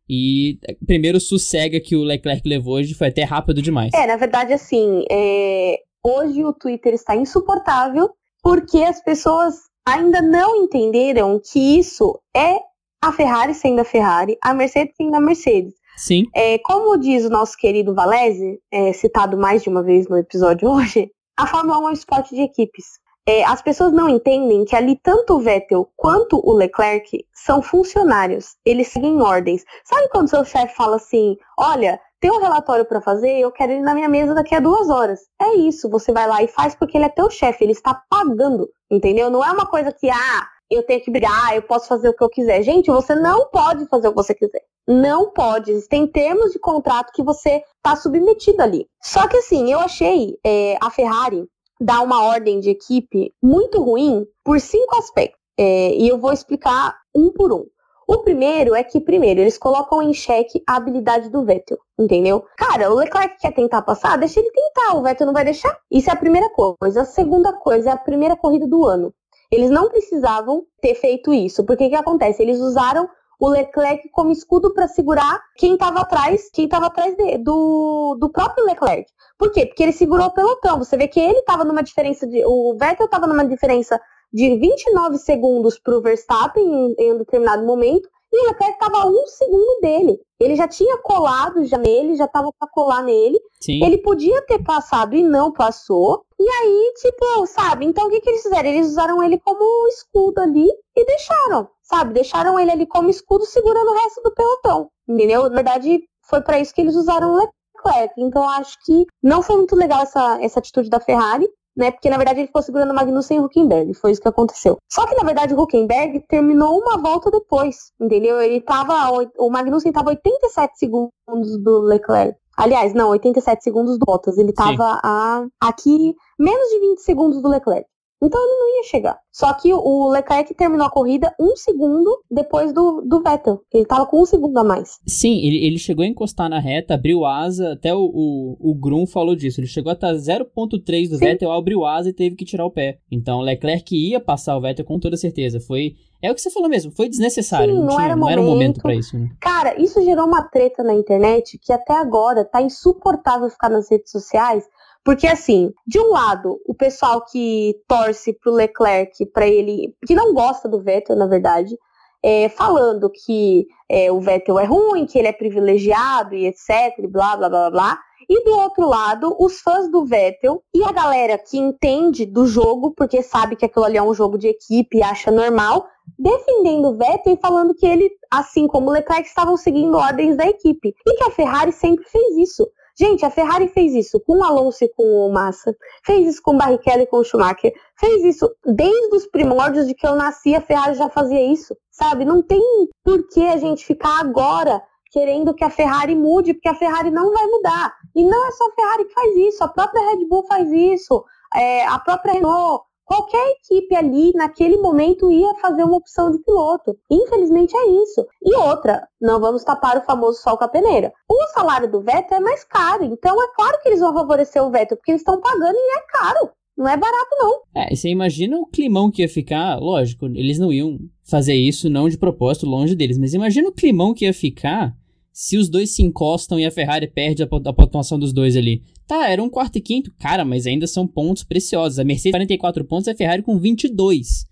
E 0.10 0.58
o 0.82 0.86
primeiro 0.86 1.20
sossega 1.20 1.80
que 1.80 1.96
o 1.96 2.04
Leclerc 2.04 2.48
levou 2.48 2.76
hoje 2.76 2.96
foi 2.96 3.10
até 3.10 3.24
rápido 3.24 3.62
demais. 3.62 3.94
É, 3.94 4.08
na 4.08 4.18
verdade, 4.18 4.52
assim, 4.54 5.06
é... 5.10 5.78
hoje 6.04 6.44
o 6.44 6.52
Twitter 6.52 6.96
está 6.96 7.16
insuportável 7.16 8.10
porque 8.42 8.80
as 8.80 9.04
pessoas 9.04 9.56
ainda 9.86 10.22
não 10.22 10.64
entenderam 10.64 11.40
que 11.40 11.78
isso 11.78 12.20
é 12.36 12.58
a 13.02 13.12
Ferrari 13.12 13.54
sendo 13.54 13.82
a 13.82 13.86
Ferrari, 13.86 14.38
a 14.42 14.54
Mercedes 14.54 14.96
sendo 14.96 15.16
a 15.16 15.20
Mercedes. 15.22 15.74
Sim. 16.00 16.24
É, 16.34 16.58
como 16.60 16.98
diz 16.98 17.26
o 17.26 17.30
nosso 17.30 17.58
querido 17.58 17.94
Valese, 17.94 18.62
é, 18.72 18.94
citado 18.94 19.38
mais 19.38 19.62
de 19.62 19.68
uma 19.68 19.84
vez 19.84 20.08
no 20.08 20.18
episódio 20.18 20.70
hoje, 20.72 21.12
a 21.38 21.46
Fórmula 21.46 21.78
1 21.80 21.82
é 21.82 21.90
um 21.90 21.94
esporte 21.94 22.34
de 22.34 22.42
equipes. 22.42 22.86
É, 23.28 23.44
as 23.44 23.62
pessoas 23.62 23.92
não 23.92 24.08
entendem 24.08 24.64
que 24.64 24.76
ali 24.76 24.98
tanto 25.04 25.36
o 25.36 25.40
Vettel 25.40 25.90
quanto 25.98 26.42
o 26.44 26.54
Leclerc 26.54 27.26
são 27.34 27.62
funcionários. 27.62 28.56
Eles 28.66 28.88
seguem 28.88 29.22
ordens. 29.22 29.64
Sabe 29.84 30.08
quando 30.10 30.30
seu 30.30 30.44
chefe 30.46 30.74
fala 30.74 30.96
assim: 30.96 31.36
olha, 31.58 32.00
tem 32.20 32.32
um 32.32 32.40
relatório 32.40 32.86
para 32.86 33.02
fazer, 33.02 33.38
eu 33.38 33.52
quero 33.52 33.74
ele 33.74 33.82
na 33.82 33.94
minha 33.94 34.10
mesa 34.10 34.34
daqui 34.34 34.56
a 34.56 34.60
duas 34.60 34.90
horas. 34.90 35.20
É 35.40 35.54
isso, 35.56 35.90
você 35.90 36.14
vai 36.14 36.28
lá 36.28 36.42
e 36.42 36.48
faz 36.48 36.76
porque 36.76 36.98
ele 36.98 37.06
é 37.06 37.10
teu 37.10 37.30
chefe, 37.30 37.64
ele 37.64 37.74
está 37.74 38.02
pagando, 38.10 38.70
entendeu? 38.90 39.30
Não 39.30 39.44
é 39.44 39.52
uma 39.52 39.68
coisa 39.68 39.92
que, 39.92 40.10
ah, 40.10 40.48
eu 40.70 40.84
tenho 40.84 41.02
que 41.02 41.12
brigar, 41.12 41.56
eu 41.56 41.62
posso 41.62 41.88
fazer 41.88 42.10
o 42.10 42.14
que 42.14 42.24
eu 42.24 42.30
quiser. 42.30 42.62
Gente, 42.64 42.92
você 42.92 43.16
não 43.16 43.50
pode 43.50 43.86
fazer 43.88 44.08
o 44.08 44.12
que 44.12 44.18
você 44.18 44.34
quiser. 44.34 44.62
Não 44.90 45.30
pode. 45.30 45.70
Existem 45.70 46.08
termos 46.08 46.52
de 46.52 46.58
contrato 46.58 47.14
que 47.14 47.22
você 47.22 47.62
está 47.78 47.96
submetido 47.96 48.64
ali. 48.64 48.88
Só 49.04 49.28
que 49.28 49.38
assim, 49.38 49.72
eu 49.72 49.80
achei 49.80 50.36
é, 50.44 50.78
a 50.82 50.90
Ferrari 50.90 51.46
dar 51.80 52.02
uma 52.02 52.24
ordem 52.24 52.60
de 52.60 52.72
equipe 52.72 53.32
muito 53.42 53.84
ruim 53.84 54.26
por 54.44 54.60
cinco 54.60 54.96
aspectos. 54.98 55.40
É, 55.60 55.94
e 55.94 56.08
eu 56.08 56.18
vou 56.18 56.34
explicar 56.34 56.98
um 57.14 57.32
por 57.32 57.54
um. 57.54 57.66
O 58.08 58.24
primeiro 58.24 58.74
é 58.74 58.84
que, 58.84 59.00
primeiro, 59.00 59.40
eles 59.40 59.60
colocam 59.60 60.02
em 60.02 60.12
xeque 60.12 60.64
a 60.68 60.78
habilidade 60.78 61.30
do 61.30 61.46
Vettel, 61.46 61.78
entendeu? 62.00 62.44
Cara, 62.58 62.92
o 62.92 62.96
Leclerc 62.96 63.38
quer 63.38 63.54
tentar 63.54 63.84
passar, 63.84 64.18
deixa 64.18 64.40
ele 64.40 64.50
tentar, 64.50 64.96
o 64.96 65.04
Vettel 65.04 65.28
não 65.28 65.34
vai 65.34 65.46
deixar. 65.46 65.78
Isso 65.92 66.10
é 66.10 66.14
a 66.14 66.16
primeira 66.16 66.50
coisa. 66.50 67.02
A 67.02 67.06
segunda 67.06 67.54
coisa 67.54 67.92
é 67.92 67.94
a 67.94 67.98
primeira 67.98 68.36
corrida 68.36 68.66
do 68.66 68.84
ano. 68.84 69.14
Eles 69.52 69.70
não 69.70 69.90
precisavam 69.90 70.66
ter 70.82 70.96
feito 70.96 71.32
isso, 71.32 71.64
porque 71.64 71.86
o 71.86 71.90
que 71.90 71.96
acontece? 71.96 72.42
Eles 72.42 72.60
usaram 72.60 73.08
o 73.40 73.48
Leclerc 73.48 74.10
como 74.10 74.32
escudo 74.32 74.74
para 74.74 74.88
segurar 74.88 75.42
quem 75.56 75.74
estava 75.74 76.02
atrás, 76.02 76.50
quem 76.52 76.66
estava 76.66 76.88
atrás 76.88 77.16
de, 77.16 77.38
do, 77.38 78.18
do 78.20 78.30
próprio 78.30 78.66
Leclerc. 78.66 79.10
Por 79.38 79.52
quê? 79.52 79.66
Porque 79.66 79.82
ele 79.82 79.94
segurou 79.94 80.28
o 80.28 80.34
pelotão. 80.34 80.78
Você 80.78 80.98
vê 80.98 81.08
que 81.08 81.20
ele 81.20 81.40
estava 81.40 81.64
numa 81.64 81.82
diferença 81.82 82.28
de. 82.28 82.44
O 82.46 82.76
Vettel 82.78 83.06
estava 83.06 83.26
numa 83.26 83.46
diferença 83.46 84.00
de 84.32 84.58
29 84.58 85.18
segundos 85.18 85.80
para 85.80 85.98
o 85.98 86.02
Verstappen 86.02 86.64
em, 86.64 86.96
em 87.00 87.14
um 87.14 87.18
determinado 87.18 87.66
momento. 87.66 88.10
E 88.32 88.44
o 88.44 88.48
Leclerc 88.50 88.74
estava 88.74 89.08
um 89.08 89.26
segundo 89.26 89.80
dele. 89.82 90.20
Ele 90.40 90.56
já 90.56 90.68
tinha 90.68 90.98
colado 91.00 91.66
já 91.66 91.78
nele, 91.78 92.16
já 92.16 92.26
estava 92.26 92.52
para 92.60 92.70
colar 92.70 93.02
nele. 93.02 93.40
Sim. 93.60 93.84
Ele 93.84 93.98
podia 93.98 94.42
ter 94.46 94.62
passado 94.64 95.16
e 95.16 95.24
não 95.24 95.52
passou. 95.52 96.26
E 96.38 96.48
aí, 96.48 96.94
tipo, 97.02 97.48
sabe? 97.48 97.86
Então 97.86 98.08
o 98.08 98.10
que, 98.10 98.22
que 98.22 98.30
eles 98.30 98.44
fizeram? 98.44 98.70
Eles 98.70 98.88
usaram 98.88 99.24
ele 99.24 99.40
como 99.40 99.88
escudo 99.88 100.42
ali 100.42 100.68
e 100.96 101.06
deixaram, 101.06 101.68
sabe? 101.90 102.14
Deixaram 102.14 102.60
ele 102.60 102.72
ali 102.72 102.86
como 102.86 103.10
escudo 103.10 103.46
segurando 103.46 103.90
o 103.90 103.96
resto 103.96 104.22
do 104.22 104.34
pelotão. 104.34 104.90
Entendeu? 105.08 105.44
Na 105.44 105.56
verdade, 105.56 106.04
foi 106.24 106.42
para 106.42 106.60
isso 106.60 106.74
que 106.74 106.82
eles 106.82 106.96
usaram 106.96 107.34
o 107.34 107.38
Leclerc. 107.38 108.14
Então 108.18 108.48
acho 108.48 108.78
que 108.86 109.06
não 109.22 109.42
foi 109.42 109.58
muito 109.58 109.76
legal 109.76 110.04
essa, 110.04 110.42
essa 110.42 110.60
atitude 110.60 110.90
da 110.90 111.00
Ferrari. 111.00 111.50
Né, 111.78 111.92
porque 111.92 112.10
na 112.10 112.18
verdade 112.18 112.42
ele 112.42 112.48
ficou 112.48 112.62
segurando 112.62 112.92
o 112.92 112.96
Magnussen 112.96 113.38
e 113.38 113.40
o 113.40 113.46
Huckenberg, 113.46 113.94
foi 113.94 114.12
isso 114.12 114.20
que 114.20 114.28
aconteceu. 114.28 114.78
Só 114.92 115.08
que 115.08 115.16
na 115.16 115.24
verdade 115.24 115.54
o 115.54 115.62
Huckenberg 115.62 116.20
terminou 116.28 116.78
uma 116.78 116.98
volta 116.98 117.32
depois, 117.32 117.94
entendeu? 117.98 118.42
Ele 118.42 118.60
tava, 118.60 119.10
o 119.38 119.50
Magnussen 119.50 119.90
estava 119.90 120.10
87 120.10 120.78
segundos 120.78 121.64
do 121.64 121.80
Leclerc. 121.80 122.38
Aliás, 122.58 122.94
não, 122.94 123.12
87 123.12 123.64
segundos 123.64 123.98
do 123.98 124.04
Bottas. 124.06 124.38
Ele 124.38 124.52
tava 124.52 125.00
a, 125.02 125.46
aqui 125.62 126.14
menos 126.38 126.70
de 126.70 126.80
20 126.82 127.00
segundos 127.00 127.42
do 127.42 127.48
Leclerc. 127.48 127.88
Então 128.22 128.42
ele 128.44 128.60
não 128.60 128.78
ia 128.78 128.84
chegar. 128.84 129.18
Só 129.32 129.54
que 129.54 129.74
o 129.74 130.10
Leclerc 130.10 130.54
terminou 130.54 130.86
a 130.86 130.90
corrida 130.90 131.34
um 131.40 131.56
segundo 131.56 132.22
depois 132.30 132.74
do, 132.74 133.02
do 133.02 133.22
Vettel. 133.24 133.62
Ele 133.74 133.86
tava 133.86 134.06
com 134.06 134.22
um 134.22 134.26
segundo 134.26 134.58
a 134.58 134.64
mais. 134.64 135.00
Sim, 135.08 135.38
ele, 135.38 135.66
ele 135.66 135.78
chegou 135.78 136.04
a 136.04 136.08
encostar 136.08 136.50
na 136.50 136.60
reta, 136.60 136.96
abriu 136.96 137.26
asa, 137.26 137.74
até 137.74 137.96
o, 137.96 138.02
o, 138.02 138.72
o 138.72 138.76
Grum 138.76 139.08
falou 139.08 139.36
disso. 139.36 139.62
Ele 139.62 139.68
chegou 139.68 139.92
até 139.92 140.12
0.3 140.12 141.10
do 141.10 141.18
Sim. 141.18 141.26
Vettel, 141.26 141.52
abriu 141.52 141.86
asa 141.86 142.10
e 142.10 142.14
teve 142.14 142.36
que 142.36 142.44
tirar 142.44 142.66
o 142.66 142.72
pé. 142.72 143.00
Então 143.10 143.40
o 143.40 143.42
Leclerc 143.42 143.96
ia 143.96 144.20
passar 144.20 144.58
o 144.58 144.62
Vettel 144.62 144.86
com 144.86 145.00
toda 145.00 145.16
certeza. 145.16 145.60
Foi. 145.62 145.94
É 146.22 146.30
o 146.30 146.36
que 146.36 146.42
você 146.42 146.52
falou 146.52 146.68
mesmo, 146.68 146.92
foi 146.92 147.08
desnecessário. 147.08 147.74
Sim, 147.74 147.82
não, 147.82 147.88
tinha, 147.88 148.06
era 148.08 148.16
não 148.18 148.30
era 148.30 148.42
um 148.42 148.46
momento 148.46 148.82
para 148.82 148.94
isso, 148.94 149.18
né? 149.18 149.30
Cara, 149.40 149.82
isso 149.82 150.04
gerou 150.04 150.26
uma 150.26 150.44
treta 150.44 150.84
na 150.84 150.94
internet 150.94 151.58
que 151.58 151.72
até 151.72 151.94
agora 151.94 152.44
tá 152.44 152.62
insuportável 152.62 153.50
ficar 153.50 153.70
nas 153.70 153.90
redes 153.90 154.12
sociais 154.12 154.66
porque, 155.04 155.28
assim, 155.28 155.72
de 155.88 156.00
um 156.00 156.12
lado, 156.12 156.60
o 156.68 156.74
pessoal 156.74 157.24
que 157.26 157.76
torce 157.88 158.34
pro 158.34 158.52
Leclerc, 158.52 159.26
para 159.28 159.48
ele, 159.48 159.96
que 160.06 160.14
não 160.14 160.34
gosta 160.34 160.68
do 160.68 160.82
Vettel, 160.82 161.16
na 161.16 161.28
verdade, 161.28 161.76
é, 162.24 162.50
falando 162.50 163.10
que 163.10 163.66
é, 163.90 164.12
o 164.12 164.20
Vettel 164.20 164.60
é 164.60 164.66
ruim, 164.66 165.06
que 165.06 165.18
ele 165.18 165.30
é 165.30 165.34
privilegiado 165.34 166.36
e 166.36 166.46
etc, 166.46 167.08
blá, 167.10 167.36
blá, 167.38 167.50
blá, 167.50 167.72
blá. 167.72 168.00
E 168.30 168.44
do 168.44 168.52
outro 168.52 168.88
lado, 168.88 169.36
os 169.40 169.60
fãs 169.62 169.90
do 169.90 170.06
Vettel 170.06 170.62
e 170.74 170.84
a 170.84 170.92
galera 170.92 171.38
que 171.38 171.58
entende 171.58 172.26
do 172.26 172.46
jogo, 172.46 172.94
porque 172.96 173.24
sabe 173.24 173.56
que 173.56 173.66
aquilo 173.66 173.86
ali 173.86 173.98
é 173.98 174.04
um 174.04 174.14
jogo 174.14 174.38
de 174.38 174.48
equipe 174.48 174.98
e 174.98 175.04
acha 175.04 175.32
normal, 175.32 175.88
defendendo 176.18 176.90
o 176.90 176.98
Vettel 176.98 177.34
e 177.34 177.40
falando 177.42 177.74
que 177.74 177.88
ele, 177.88 178.12
assim 178.30 178.68
como 178.68 178.90
o 178.90 178.94
Leclerc, 178.94 179.28
estavam 179.28 179.58
seguindo 179.58 179.98
ordens 179.98 180.36
da 180.38 180.46
equipe. 180.46 180.94
E 181.08 181.16
que 181.16 181.24
a 181.24 181.32
Ferrari 181.32 181.72
sempre 181.72 182.06
fez 182.06 182.38
isso. 182.38 182.70
Gente, 183.00 183.26
a 183.26 183.30
Ferrari 183.30 183.70
fez 183.70 183.94
isso 183.94 184.20
com 184.20 184.40
o 184.40 184.44
Alonso 184.44 184.84
e 184.84 184.90
com 184.90 185.04
o 185.04 185.32
Massa, 185.32 185.74
fez 186.06 186.28
isso 186.28 186.42
com 186.44 186.54
o 186.54 186.58
Barrichello 186.58 187.04
e 187.04 187.08
com 187.08 187.18
o 187.18 187.24
Schumacher, 187.24 187.74
fez 187.98 188.26
isso 188.26 188.50
desde 188.66 189.16
os 189.16 189.26
primórdios 189.26 189.88
de 189.88 189.94
que 189.94 190.06
eu 190.06 190.16
nasci, 190.16 190.54
a 190.54 190.60
Ferrari 190.60 190.96
já 190.96 191.10
fazia 191.10 191.42
isso, 191.42 191.74
sabe? 191.90 192.26
Não 192.26 192.42
tem 192.42 192.62
por 193.02 193.26
que 193.30 193.48
a 193.48 193.56
gente 193.56 193.86
ficar 193.86 194.20
agora 194.20 194.82
querendo 195.12 195.54
que 195.54 195.64
a 195.64 195.70
Ferrari 195.70 196.14
mude, 196.14 196.54
porque 196.54 196.68
a 196.68 196.76
Ferrari 196.76 197.10
não 197.10 197.32
vai 197.32 197.48
mudar. 197.48 197.96
E 198.14 198.24
não 198.24 198.48
é 198.48 198.52
só 198.52 198.66
a 198.68 198.76
Ferrari 198.76 199.06
que 199.06 199.14
faz 199.14 199.36
isso, 199.38 199.64
a 199.64 199.70
própria 199.70 200.10
Red 200.10 200.28
Bull 200.28 200.46
faz 200.46 200.70
isso, 200.70 201.24
é, 201.56 201.86
a 201.86 202.00
própria 202.00 202.34
Renault, 202.34 202.84
qualquer 203.10 203.56
equipe 203.58 203.96
ali, 203.96 204.32
naquele 204.36 204.78
momento, 204.78 205.32
ia 205.32 205.56
fazer 205.56 205.84
uma 205.84 205.98
opção 205.98 206.30
de 206.30 206.38
piloto. 206.44 206.96
Infelizmente 207.10 207.76
é 207.76 208.04
isso. 208.04 208.24
E 208.44 208.56
outra, 208.56 209.08
não 209.20 209.40
vamos 209.40 209.64
tapar 209.64 209.98
o 209.98 210.06
famoso 210.06 210.40
sol 210.40 210.56
com 210.60 210.66
a 210.66 210.68
peneira. 210.68 211.12
O 211.28 211.48
salário 211.48 211.92
do 211.92 212.02
Vettel 212.02 212.38
é 212.38 212.40
mais 212.40 212.64
caro, 212.64 213.04
então 213.04 213.42
é 213.42 213.48
claro 213.56 213.80
que 213.82 213.90
eles 213.90 214.00
vão 214.00 214.14
favorecer 214.14 214.64
o 214.64 214.70
Vettel, 214.70 214.96
porque 214.96 215.10
eles 215.10 215.22
estão 215.22 215.42
pagando 215.42 215.76
e 215.76 215.98
é 215.98 216.02
caro. 216.08 216.52
Não 216.78 216.88
é 216.88 216.96
barato, 216.96 217.30
não. 217.40 217.62
É, 217.76 217.94
você 217.94 218.10
imagina 218.10 218.58
o 218.58 218.68
climão 218.68 219.10
que 219.10 219.24
ia 219.24 219.28
ficar. 219.28 219.80
Lógico, 219.80 220.28
eles 220.28 220.60
não 220.60 220.72
iam 220.72 221.00
fazer 221.24 221.56
isso, 221.56 221.90
não 221.90 222.08
de 222.08 222.18
propósito, 222.18 222.68
longe 222.68 222.96
deles. 222.96 223.18
Mas 223.18 223.34
imagina 223.34 223.68
o 223.68 223.74
climão 223.74 224.14
que 224.14 224.26
ia 224.26 224.34
ficar 224.34 224.96
se 225.42 225.58
os 225.58 225.70
dois 225.70 225.96
se 225.96 226.04
encostam 226.04 226.60
e 226.60 226.66
a 226.66 226.72
Ferrari 226.72 227.08
perde 227.08 227.42
a, 227.42 227.46
a 227.46 227.74
pontuação 227.74 228.20
dos 228.20 228.34
dois 228.34 228.58
ali. 228.58 228.84
Tá, 229.08 229.30
era 229.30 229.42
um 229.42 229.50
quarto 229.50 229.78
e 229.78 229.82
quinto, 229.82 230.14
cara, 230.20 230.44
mas 230.44 230.68
ainda 230.68 230.86
são 230.86 231.08
pontos 231.08 231.46
preciosos. 231.46 231.98
A 231.98 232.04
Mercedes 232.04 232.34
44 232.34 232.84
pontos 232.84 233.08
a 233.08 233.16
Ferrari 233.16 233.42
com 233.42 233.58
22. 233.58 234.46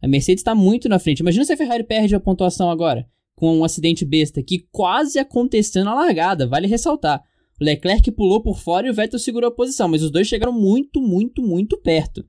A 0.00 0.06
Mercedes 0.06 0.42
está 0.42 0.54
muito 0.54 0.88
na 0.88 1.00
frente. 1.00 1.18
Imagina 1.18 1.44
se 1.44 1.52
a 1.52 1.56
Ferrari 1.56 1.82
perde 1.82 2.14
a 2.14 2.20
pontuação 2.20 2.70
agora, 2.70 3.04
com 3.34 3.58
um 3.58 3.64
acidente 3.64 4.04
besta, 4.04 4.40
que 4.40 4.64
quase 4.70 5.18
aconteceu 5.18 5.84
na 5.84 5.92
largada, 5.92 6.46
vale 6.46 6.68
ressaltar. 6.68 7.20
O 7.60 7.64
Leclerc 7.64 8.08
pulou 8.12 8.40
por 8.40 8.60
fora 8.60 8.86
e 8.86 8.90
o 8.90 8.94
Vettel 8.94 9.18
segurou 9.18 9.48
a 9.48 9.52
posição, 9.54 9.88
mas 9.88 10.04
os 10.04 10.10
dois 10.12 10.28
chegaram 10.28 10.52
muito, 10.52 11.00
muito, 11.00 11.42
muito 11.42 11.76
perto. 11.78 12.24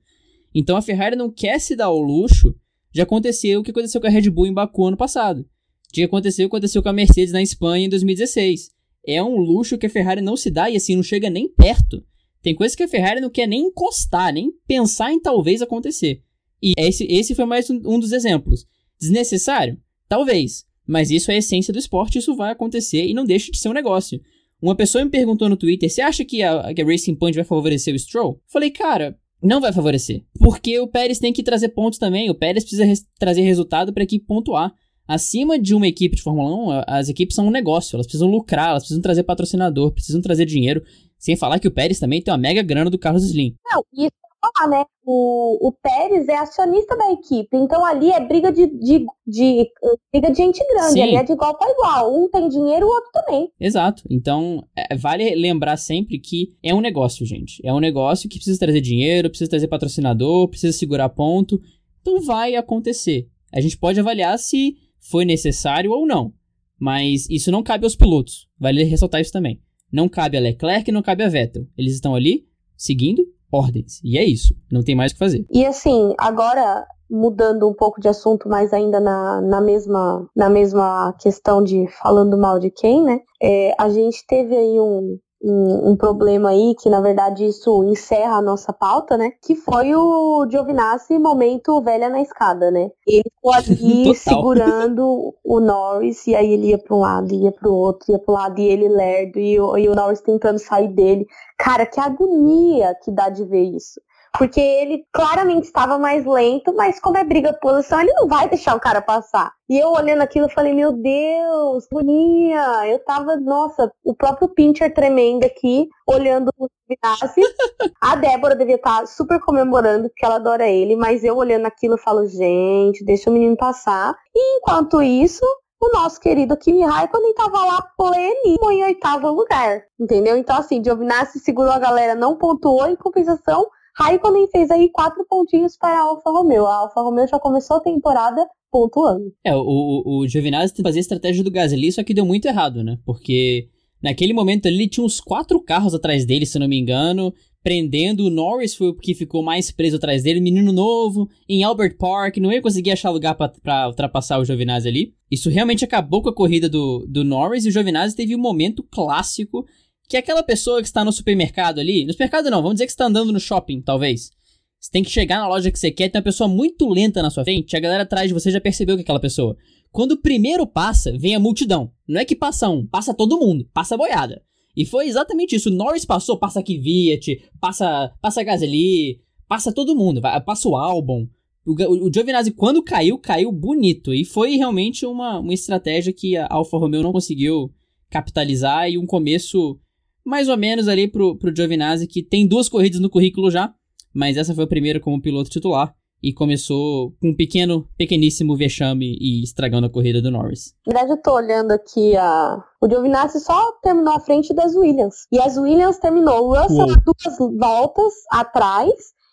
Então 0.52 0.76
a 0.76 0.82
Ferrari 0.82 1.14
não 1.14 1.30
quer 1.30 1.60
se 1.60 1.76
dar 1.76 1.90
o 1.90 2.00
luxo 2.00 2.56
de 2.92 3.00
acontecer 3.00 3.56
o 3.56 3.62
que 3.62 3.70
aconteceu 3.70 4.00
com 4.00 4.08
a 4.08 4.10
Red 4.10 4.28
Bull 4.30 4.48
em 4.48 4.52
Baku 4.52 4.88
ano 4.88 4.96
passado 4.96 5.46
que 5.92 6.02
aconteceu 6.02 6.46
aconteceu 6.46 6.82
com 6.82 6.88
a 6.88 6.92
Mercedes 6.92 7.32
na 7.32 7.42
Espanha 7.42 7.86
em 7.86 7.88
2016. 7.88 8.70
É 9.06 9.22
um 9.22 9.36
luxo 9.36 9.78
que 9.78 9.86
a 9.86 9.90
Ferrari 9.90 10.20
não 10.20 10.36
se 10.36 10.50
dá 10.50 10.70
e 10.70 10.76
assim 10.76 10.94
não 10.94 11.02
chega 11.02 11.30
nem 11.30 11.48
perto. 11.48 12.04
Tem 12.42 12.54
coisas 12.54 12.74
que 12.74 12.82
a 12.82 12.88
Ferrari 12.88 13.20
não 13.20 13.30
quer 13.30 13.46
nem 13.46 13.66
encostar, 13.66 14.32
nem 14.32 14.50
pensar 14.66 15.12
em 15.12 15.20
talvez 15.20 15.60
acontecer. 15.60 16.22
E 16.62 16.72
esse, 16.76 17.04
esse 17.04 17.34
foi 17.34 17.44
mais 17.44 17.68
um, 17.70 17.80
um 17.84 17.98
dos 17.98 18.12
exemplos. 18.12 18.66
Desnecessário? 19.00 19.78
Talvez. 20.08 20.64
Mas 20.86 21.10
isso 21.10 21.30
é 21.30 21.34
a 21.34 21.38
essência 21.38 21.72
do 21.72 21.78
esporte, 21.78 22.18
isso 22.18 22.34
vai 22.34 22.52
acontecer 22.52 23.06
e 23.06 23.14
não 23.14 23.24
deixa 23.24 23.50
de 23.50 23.58
ser 23.58 23.68
um 23.68 23.74
negócio. 23.74 24.20
Uma 24.60 24.74
pessoa 24.74 25.04
me 25.04 25.10
perguntou 25.10 25.48
no 25.48 25.56
Twitter: 25.56 25.88
você 25.88 26.02
acha 26.02 26.24
que 26.24 26.42
a, 26.42 26.74
que 26.74 26.82
a 26.82 26.84
Racing 26.84 27.14
Point 27.14 27.34
vai 27.34 27.44
favorecer 27.44 27.94
o 27.94 27.98
Stroll? 27.98 28.40
Falei, 28.46 28.70
cara, 28.70 29.16
não 29.42 29.60
vai 29.60 29.72
favorecer. 29.72 30.22
Porque 30.38 30.78
o 30.78 30.88
Pérez 30.88 31.18
tem 31.18 31.32
que 31.32 31.42
trazer 31.42 31.70
pontos 31.70 31.98
também. 31.98 32.28
O 32.28 32.34
Pérez 32.34 32.64
precisa 32.64 32.84
res 32.84 33.06
trazer 33.18 33.42
resultado 33.42 33.92
para 33.92 34.02
a 34.02 34.04
equipe 34.04 34.26
pontuar 34.26 34.74
acima 35.10 35.58
de 35.58 35.74
uma 35.74 35.88
equipe 35.88 36.14
de 36.14 36.22
Fórmula 36.22 36.80
1, 36.80 36.84
as 36.86 37.08
equipes 37.08 37.34
são 37.34 37.48
um 37.48 37.50
negócio, 37.50 37.96
elas 37.96 38.06
precisam 38.06 38.28
lucrar, 38.30 38.70
elas 38.70 38.82
precisam 38.82 39.02
trazer 39.02 39.24
patrocinador, 39.24 39.92
precisam 39.92 40.22
trazer 40.22 40.46
dinheiro. 40.46 40.82
Sem 41.18 41.36
falar 41.36 41.58
que 41.58 41.68
o 41.68 41.70
Pérez 41.70 41.98
também 41.98 42.22
tem 42.22 42.32
uma 42.32 42.38
mega 42.38 42.62
grana 42.62 42.88
do 42.88 42.98
Carlos 42.98 43.24
Slim. 43.24 43.54
Não, 43.70 43.84
isso 43.92 44.12
falar, 44.40 44.70
né? 44.70 44.84
O, 45.04 45.68
o 45.68 45.72
Pérez 45.72 46.28
é 46.28 46.36
acionista 46.36 46.96
da 46.96 47.12
equipe, 47.12 47.48
então 47.56 47.84
ali 47.84 48.10
é 48.10 48.20
briga 48.20 48.52
de, 48.52 48.66
de, 48.66 49.04
de 49.26 49.70
briga 50.12 50.30
de 50.30 50.36
gente 50.36 50.64
grande, 50.72 50.92
Sim. 50.92 51.02
ali 51.02 51.16
é 51.16 51.22
de 51.24 51.32
igual 51.32 51.58
para 51.58 51.70
igual. 51.70 52.14
Um 52.14 52.28
tem 52.30 52.48
dinheiro, 52.48 52.86
o 52.86 52.88
outro 52.88 53.10
também. 53.12 53.50
Exato. 53.58 54.04
Então, 54.08 54.64
é, 54.76 54.96
vale 54.96 55.34
lembrar 55.34 55.76
sempre 55.76 56.18
que 56.18 56.54
é 56.62 56.74
um 56.74 56.80
negócio, 56.80 57.26
gente. 57.26 57.60
É 57.64 57.72
um 57.74 57.80
negócio 57.80 58.28
que 58.28 58.36
precisa 58.36 58.58
trazer 58.58 58.80
dinheiro, 58.80 59.28
precisa 59.28 59.50
trazer 59.50 59.68
patrocinador, 59.68 60.48
precisa 60.48 60.72
segurar 60.72 61.08
ponto. 61.08 61.60
Então 62.00 62.22
vai 62.22 62.54
acontecer. 62.54 63.28
A 63.52 63.60
gente 63.60 63.76
pode 63.76 63.98
avaliar 64.00 64.38
se 64.38 64.76
foi 65.00 65.24
necessário 65.24 65.90
ou 65.90 66.06
não. 66.06 66.32
Mas 66.78 67.28
isso 67.28 67.50
não 67.50 67.62
cabe 67.62 67.84
aos 67.84 67.96
pilotos. 67.96 68.48
Vale 68.58 68.82
ressaltar 68.84 69.20
isso 69.20 69.32
também. 69.32 69.60
Não 69.92 70.08
cabe 70.08 70.36
a 70.36 70.40
Leclerc 70.40 70.90
não 70.92 71.02
cabe 71.02 71.24
a 71.24 71.28
Vettel. 71.28 71.66
Eles 71.76 71.94
estão 71.94 72.14
ali 72.14 72.46
seguindo 72.76 73.26
ordens. 73.52 74.00
E 74.04 74.16
é 74.16 74.24
isso. 74.24 74.54
Não 74.70 74.82
tem 74.82 74.94
mais 74.94 75.12
o 75.12 75.14
que 75.14 75.18
fazer. 75.18 75.44
E 75.50 75.66
assim, 75.66 76.14
agora 76.18 76.86
mudando 77.10 77.68
um 77.68 77.74
pouco 77.74 78.00
de 78.00 78.08
assunto, 78.08 78.48
mas 78.48 78.72
ainda 78.72 79.00
na, 79.00 79.40
na, 79.40 79.60
mesma, 79.60 80.26
na 80.34 80.48
mesma 80.48 81.12
questão 81.18 81.62
de 81.62 81.86
falando 82.00 82.38
mal 82.38 82.60
de 82.60 82.70
quem, 82.70 83.02
né? 83.02 83.18
É, 83.42 83.74
a 83.76 83.88
gente 83.88 84.24
teve 84.26 84.56
aí 84.56 84.78
um, 84.78 85.18
um, 85.42 85.90
um, 85.90 85.96
problema 85.96 86.50
aí, 86.50 86.74
que 86.78 86.90
na 86.90 87.00
verdade 87.00 87.46
isso 87.46 87.82
encerra 87.84 88.36
a 88.36 88.42
nossa 88.42 88.72
pauta, 88.72 89.16
né? 89.16 89.32
Que 89.42 89.54
foi 89.54 89.94
o 89.94 90.46
Giovinazzi 90.50 91.18
momento 91.18 91.80
velha 91.80 92.10
na 92.10 92.20
escada, 92.20 92.70
né? 92.70 92.90
Ele 93.06 93.24
ficou 93.24 93.52
ali 93.54 94.14
segurando 94.14 95.34
o 95.42 95.60
Norris, 95.60 96.26
e 96.26 96.34
aí 96.34 96.52
ele 96.52 96.68
ia 96.68 96.78
para 96.78 96.94
um 96.94 97.00
lado, 97.00 97.34
ia 97.34 97.52
para 97.52 97.68
o 97.68 97.74
outro, 97.74 98.12
ia 98.12 98.18
para 98.18 98.32
o 98.32 98.34
lado, 98.34 98.60
e 98.60 98.68
ele 98.68 98.88
lerdo, 98.88 99.38
e 99.38 99.54
e 99.54 99.88
o 99.88 99.94
Norris 99.94 100.20
tentando 100.20 100.58
sair 100.58 100.88
dele. 100.88 101.26
Cara, 101.58 101.86
que 101.86 101.98
agonia 101.98 102.94
que 103.02 103.10
dá 103.10 103.28
de 103.28 103.44
ver 103.44 103.62
isso. 103.62 104.00
Porque 104.36 104.60
ele 104.60 105.04
claramente 105.12 105.64
estava 105.64 105.98
mais 105.98 106.24
lento, 106.24 106.74
mas 106.74 107.00
como 107.00 107.18
é 107.18 107.24
briga 107.24 107.52
de 107.52 107.60
posição, 107.60 108.00
ele 108.00 108.12
não 108.12 108.28
vai 108.28 108.48
deixar 108.48 108.76
o 108.76 108.80
cara 108.80 109.02
passar. 109.02 109.52
E 109.68 109.78
eu 109.78 109.90
olhando 109.92 110.22
aquilo, 110.22 110.48
falei, 110.48 110.72
meu 110.72 110.92
Deus, 110.92 111.86
boninha. 111.90 112.86
Eu 112.86 112.98
tava, 113.04 113.36
nossa, 113.36 113.92
o 114.04 114.14
próprio 114.14 114.48
Pincher 114.48 114.92
tremendo 114.92 115.44
aqui, 115.44 115.88
olhando 116.06 116.50
o 116.58 116.68
Vinassi. 116.88 117.40
A 118.00 118.16
Débora 118.16 118.56
devia 118.56 118.76
estar 118.76 119.00
tá 119.00 119.06
super 119.06 119.40
comemorando, 119.40 120.08
porque 120.08 120.24
ela 120.24 120.36
adora 120.36 120.68
ele, 120.68 120.96
mas 120.96 121.22
eu 121.22 121.36
olhando 121.36 121.66
aquilo, 121.66 121.98
falo, 121.98 122.26
gente, 122.26 123.04
deixa 123.04 123.30
o 123.30 123.32
menino 123.32 123.56
passar. 123.56 124.16
E 124.34 124.58
enquanto 124.58 125.02
isso, 125.02 125.44
o 125.80 125.88
nosso 125.92 126.20
querido 126.20 126.56
Kimi 126.56 126.84
Raikkonen 126.84 127.30
estava 127.30 127.64
lá 127.64 127.82
pleníssimo 127.96 128.70
em 128.70 128.84
oitavo 128.84 129.30
lugar, 129.30 129.82
entendeu? 129.98 130.36
Então, 130.36 130.56
assim, 130.56 130.84
Giovinazzi 130.84 131.38
segurou 131.38 131.72
a 131.72 131.78
galera, 131.78 132.14
não 132.14 132.36
pontuou, 132.36 132.86
em 132.86 132.96
compensação, 132.96 133.66
Raikkonen 134.00 134.48
fez 134.50 134.70
aí 134.70 134.88
quatro 134.88 135.26
pontinhos 135.28 135.76
para 135.76 135.98
a 135.98 136.02
Alfa 136.04 136.30
Romeo. 136.30 136.64
A 136.64 136.74
Alfa 136.76 137.02
Romeo 137.02 137.28
já 137.28 137.38
começou 137.38 137.76
a 137.76 137.80
temporada 137.80 138.46
pontuando. 138.70 139.30
É, 139.44 139.54
o, 139.54 140.02
o, 140.06 140.26
Giovinazzi 140.26 140.82
fazia 140.82 141.00
a 141.00 141.02
estratégia 141.02 141.44
do 141.44 141.50
Gasly, 141.50 141.92
só 141.92 142.02
que 142.02 142.14
deu 142.14 142.24
muito 142.24 142.46
errado, 142.46 142.82
né? 142.82 142.98
Porque 143.04 143.68
naquele 144.02 144.32
momento 144.32 144.66
ali 144.66 144.88
tinha 144.88 145.04
uns 145.04 145.20
quatro 145.20 145.60
carros 145.62 145.94
atrás 145.94 146.24
dele, 146.24 146.46
se 146.46 146.58
não 146.58 146.66
me 146.66 146.78
engano, 146.78 147.34
prendendo. 147.62 148.24
O 148.24 148.30
Norris 148.30 148.74
foi 148.74 148.88
o 148.88 148.94
que 148.94 149.14
ficou 149.14 149.42
mais 149.42 149.70
preso 149.70 149.96
atrás 149.96 150.22
dele, 150.22 150.40
menino 150.40 150.72
novo, 150.72 151.28
em 151.46 151.62
Albert 151.62 151.98
Park, 151.98 152.38
não 152.38 152.50
ia 152.50 152.62
conseguir 152.62 152.92
achar 152.92 153.10
lugar 153.10 153.34
para 153.34 153.86
ultrapassar 153.86 154.38
o 154.38 154.44
Giovinazzi 154.46 154.88
ali. 154.88 155.14
Isso 155.30 155.50
realmente 155.50 155.84
acabou 155.84 156.22
com 156.22 156.30
a 156.30 156.34
corrida 156.34 156.70
do, 156.70 157.04
do 157.06 157.22
Norris 157.22 157.66
e 157.66 157.68
o 157.68 157.72
Giovinazzi 157.72 158.16
teve 158.16 158.34
um 158.34 158.40
momento 158.40 158.82
clássico 158.82 159.66
que 160.10 160.16
é 160.16 160.20
aquela 160.20 160.42
pessoa 160.42 160.80
que 160.80 160.88
está 160.88 161.04
no 161.04 161.12
supermercado 161.12 161.78
ali, 161.78 162.04
no 162.04 162.10
supermercado 162.10 162.50
não, 162.50 162.60
vamos 162.60 162.74
dizer 162.74 162.86
que 162.86 162.90
está 162.90 163.06
andando 163.06 163.32
no 163.32 163.38
shopping, 163.38 163.80
talvez. 163.80 164.32
Você 164.80 164.90
tem 164.90 165.04
que 165.04 165.10
chegar 165.10 165.38
na 165.38 165.46
loja 165.46 165.70
que 165.70 165.78
você 165.78 165.92
quer, 165.92 166.08
tem 166.08 166.18
uma 166.18 166.24
pessoa 166.24 166.48
muito 166.48 166.88
lenta 166.88 167.22
na 167.22 167.30
sua 167.30 167.44
frente, 167.44 167.76
a 167.76 167.80
galera 167.80 168.02
atrás 168.02 168.26
de 168.26 168.34
você 168.34 168.50
já 168.50 168.60
percebeu 168.60 168.96
que 168.96 169.02
é 169.02 169.04
aquela 169.04 169.20
pessoa. 169.20 169.56
Quando 169.92 170.12
o 170.12 170.16
primeiro 170.20 170.66
passa, 170.66 171.16
vem 171.16 171.36
a 171.36 171.38
multidão. 171.38 171.92
Não 172.08 172.20
é 172.20 172.24
que 172.24 172.34
passa 172.34 172.68
um, 172.68 172.84
passa 172.84 173.14
todo 173.14 173.38
mundo, 173.38 173.68
passa 173.72 173.94
a 173.94 173.98
boiada. 173.98 174.42
E 174.76 174.84
foi 174.84 175.06
exatamente 175.06 175.54
isso. 175.54 175.68
O 175.68 175.72
Norris 175.72 176.04
passou, 176.04 176.36
passa 176.36 176.60
Kvyat, 176.60 177.48
passa, 177.60 178.12
passa 178.20 178.42
Gasly, 178.42 179.20
passa 179.46 179.72
todo 179.72 179.94
mundo, 179.94 180.20
passa 180.44 180.68
o 180.68 180.74
álbum. 180.76 181.28
O, 181.64 181.70
o, 181.70 182.08
o 182.08 182.12
Giovinazzi, 182.12 182.50
quando 182.50 182.82
caiu, 182.82 183.16
caiu 183.16 183.52
bonito. 183.52 184.12
E 184.12 184.24
foi 184.24 184.56
realmente 184.56 185.06
uma, 185.06 185.38
uma 185.38 185.54
estratégia 185.54 186.12
que 186.12 186.36
a 186.36 186.48
Alfa 186.50 186.76
Romeo 186.78 187.02
não 187.02 187.12
conseguiu 187.12 187.72
capitalizar 188.10 188.90
e 188.90 188.98
um 188.98 189.06
começo 189.06 189.78
mais 190.24 190.48
ou 190.48 190.56
menos 190.56 190.88
ali 190.88 191.08
pro, 191.08 191.36
pro 191.36 191.54
Giovinazzi, 191.54 192.06
que 192.06 192.22
tem 192.22 192.46
duas 192.46 192.68
corridas 192.68 193.00
no 193.00 193.10
currículo 193.10 193.50
já, 193.50 193.72
mas 194.14 194.36
essa 194.36 194.54
foi 194.54 194.64
a 194.64 194.68
primeira 194.68 195.00
como 195.00 195.20
piloto 195.20 195.50
titular 195.50 195.94
e 196.22 196.32
começou 196.32 197.12
com 197.20 197.30
um 197.30 197.34
pequeno, 197.34 197.88
pequeníssimo 197.96 198.56
vexame 198.56 199.16
e 199.20 199.42
estragando 199.42 199.86
a 199.86 199.90
corrida 199.90 200.20
do 200.20 200.30
Norris. 200.30 200.74
Na 200.86 200.92
verdade, 200.92 201.18
eu 201.18 201.22
tô 201.22 201.34
olhando 201.34 201.70
aqui 201.72 202.14
a. 202.16 202.62
O 202.80 202.88
Giovinazzi 202.88 203.40
só 203.40 203.72
terminou 203.82 204.14
à 204.14 204.20
frente 204.20 204.54
das 204.54 204.74
Williams. 204.74 205.26
E 205.32 205.38
as 205.38 205.56
Williams 205.56 205.98
terminou 205.98 206.48
o 206.48 206.54
Russell 206.54 206.86
Uou. 206.86 206.96
duas 207.04 207.58
voltas 207.58 208.12
atrás 208.30 208.92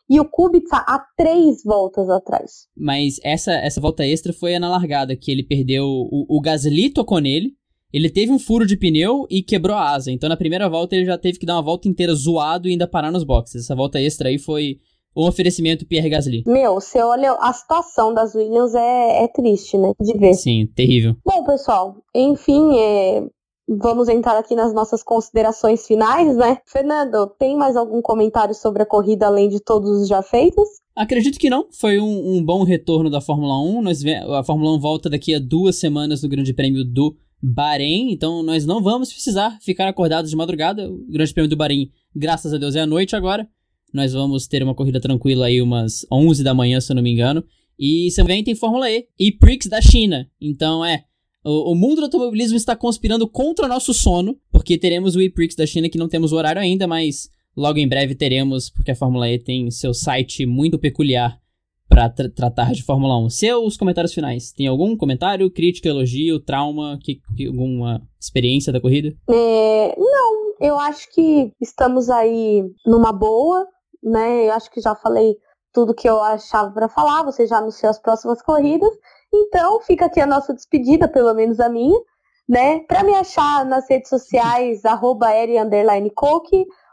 e 0.09 0.19
o 0.19 0.25
Kubica 0.25 0.77
a 0.77 1.03
três 1.17 1.63
voltas 1.63 2.09
atrás. 2.09 2.67
Mas 2.75 3.19
essa, 3.23 3.51
essa 3.53 3.81
volta 3.81 4.05
extra 4.05 4.31
foi 4.31 4.57
na 4.57 4.69
largada, 4.69 5.15
que 5.15 5.31
ele 5.31 5.43
perdeu. 5.43 5.85
O, 5.85 6.37
o 6.37 6.41
Gasly 6.41 6.89
tocou 6.89 7.19
nele. 7.19 7.55
Ele 7.97 8.09
teve 8.09 8.31
um 8.31 8.37
furo 8.37 8.65
de 8.65 8.77
pneu 8.77 9.25
e 9.29 9.41
quebrou 9.41 9.75
a 9.75 9.91
asa. 9.91 10.11
Então 10.11 10.29
na 10.29 10.37
primeira 10.37 10.69
volta 10.69 10.95
ele 10.95 11.05
já 11.05 11.17
teve 11.17 11.39
que 11.39 11.45
dar 11.45 11.55
uma 11.55 11.63
volta 11.63 11.87
inteira 11.87 12.13
zoado 12.13 12.67
e 12.67 12.71
ainda 12.71 12.87
parar 12.87 13.11
nos 13.11 13.23
boxes. 13.23 13.63
Essa 13.63 13.75
volta 13.75 13.99
extra 13.99 14.29
aí 14.29 14.37
foi 14.37 14.77
o 15.15 15.27
oferecimento 15.27 15.85
Pierre 15.87 16.09
Gasly. 16.09 16.43
Meu, 16.45 16.75
você 16.75 17.01
olha 17.01 17.31
a 17.39 17.51
situação 17.51 18.13
das 18.13 18.35
Williams 18.35 18.75
é, 18.75 19.23
é 19.23 19.27
triste, 19.27 19.75
né? 19.75 19.91
De 19.99 20.15
ver. 20.15 20.35
Sim, 20.35 20.67
terrível. 20.75 21.15
Bom, 21.25 21.43
pessoal, 21.43 21.95
enfim, 22.13 22.77
é, 22.77 23.23
vamos 23.67 24.09
entrar 24.09 24.37
aqui 24.37 24.55
nas 24.55 24.71
nossas 24.71 25.01
considerações 25.01 25.87
finais, 25.87 26.37
né? 26.37 26.59
Fernando, 26.67 27.33
tem 27.39 27.57
mais 27.57 27.75
algum 27.75 27.99
comentário 27.99 28.53
sobre 28.53 28.83
a 28.83 28.85
corrida 28.85 29.25
além 29.25 29.49
de 29.49 29.59
todos 29.59 29.89
os 30.01 30.07
já 30.07 30.21
feitos? 30.21 30.69
Acredito 30.95 31.39
que 31.39 31.49
não. 31.49 31.67
Foi 31.71 31.99
um, 31.99 32.37
um 32.37 32.45
bom 32.45 32.63
retorno 32.63 33.09
da 33.09 33.19
Fórmula 33.19 33.59
1. 33.59 33.81
Nós, 33.81 34.05
a 34.05 34.43
Fórmula 34.43 34.75
1 34.77 34.79
volta 34.79 35.09
daqui 35.09 35.33
a 35.33 35.39
duas 35.39 35.79
semanas 35.79 36.21
no 36.21 36.29
Grande 36.29 36.53
Prêmio 36.53 36.83
do 36.83 37.15
Bahrein, 37.41 38.11
então 38.11 38.41
nós 38.43 38.65
não 38.65 38.81
vamos 38.81 39.11
precisar 39.11 39.57
ficar 39.61 39.87
acordados 39.87 40.29
de 40.29 40.35
madrugada. 40.35 40.89
O 40.89 41.05
Grande 41.09 41.33
Prêmio 41.33 41.49
do 41.49 41.55
Bahrein, 41.55 41.91
graças 42.15 42.53
a 42.53 42.57
Deus, 42.57 42.75
é 42.75 42.81
à 42.81 42.85
noite 42.87 43.15
agora. 43.15 43.47
Nós 43.93 44.13
vamos 44.13 44.47
ter 44.47 44.63
uma 44.63 44.75
corrida 44.75 44.99
tranquila 44.99 45.45
aí 45.45 45.61
umas 45.61 46.05
11 46.11 46.43
da 46.43 46.53
manhã, 46.53 46.81
se 46.81 46.91
eu 46.91 46.95
não 46.95 47.03
me 47.03 47.11
engano. 47.11 47.43
E 47.79 48.09
também 48.15 48.43
tem 48.43 48.55
Fórmula 48.55 48.89
E 48.89 49.07
e 49.19 49.31
Prix 49.31 49.67
da 49.67 49.81
China. 49.81 50.29
Então 50.41 50.83
é, 50.83 51.03
o, 51.47 51.71
o, 51.71 51.75
mundo 51.75 51.97
do 51.97 52.03
automobilismo 52.03 52.57
está 52.57 52.75
conspirando 52.75 53.25
contra 53.27 53.69
nosso 53.69 53.93
sono, 53.93 54.37
porque 54.51 54.77
teremos 54.77 55.15
o 55.15 55.21
E-Prix 55.21 55.55
da 55.55 55.65
China 55.65 55.87
que 55.87 55.97
não 55.97 56.09
temos 56.09 56.33
o 56.33 56.35
horário 56.35 56.61
ainda, 56.61 56.85
mas 56.85 57.29
logo 57.55 57.79
em 57.79 57.87
breve 57.87 58.15
teremos, 58.15 58.69
porque 58.69 58.91
a 58.91 58.95
Fórmula 58.95 59.29
E 59.29 59.39
tem 59.39 59.71
seu 59.71 59.93
site 59.93 60.45
muito 60.45 60.77
peculiar 60.77 61.39
para 61.87 62.09
tra 62.09 62.29
tratar 62.29 62.71
de 62.73 62.83
Fórmula 62.83 63.17
1. 63.25 63.29
Seus 63.29 63.77
comentários 63.77 64.13
finais. 64.13 64.51
Tem 64.51 64.67
algum 64.67 64.95
comentário, 64.95 65.51
crítica, 65.51 65.89
elogio, 65.89 66.39
trauma, 66.39 66.99
que, 67.01 67.21
que 67.35 67.47
alguma 67.47 68.01
experiência 68.19 68.71
da 68.71 68.81
corrida? 68.81 69.15
É, 69.29 69.95
não, 69.97 70.53
eu 70.59 70.77
acho 70.79 71.11
que 71.13 71.51
estamos 71.61 72.09
aí 72.09 72.63
numa 72.85 73.11
boa, 73.11 73.65
né? 74.03 74.47
Eu 74.47 74.53
acho 74.53 74.69
que 74.71 74.81
já 74.81 74.95
falei 74.95 75.35
tudo 75.73 75.93
que 75.93 76.09
eu 76.09 76.19
achava 76.21 76.71
para 76.71 76.89
falar, 76.89 77.23
você 77.23 77.45
já 77.45 77.57
anunciou 77.57 77.89
as 77.89 77.99
próximas 77.99 78.41
corridas. 78.41 78.89
Então, 79.33 79.79
fica 79.81 80.05
aqui 80.05 80.19
a 80.19 80.25
nossa 80.25 80.53
despedida, 80.53 81.07
pelo 81.07 81.33
menos 81.33 81.59
a 81.59 81.69
minha, 81.69 81.99
né? 82.47 82.79
Para 82.79 83.03
me 83.03 83.13
achar 83.13 83.65
nas 83.65 83.89
redes 83.89 84.09
sociais, 84.09 84.85
arroba 84.85 85.27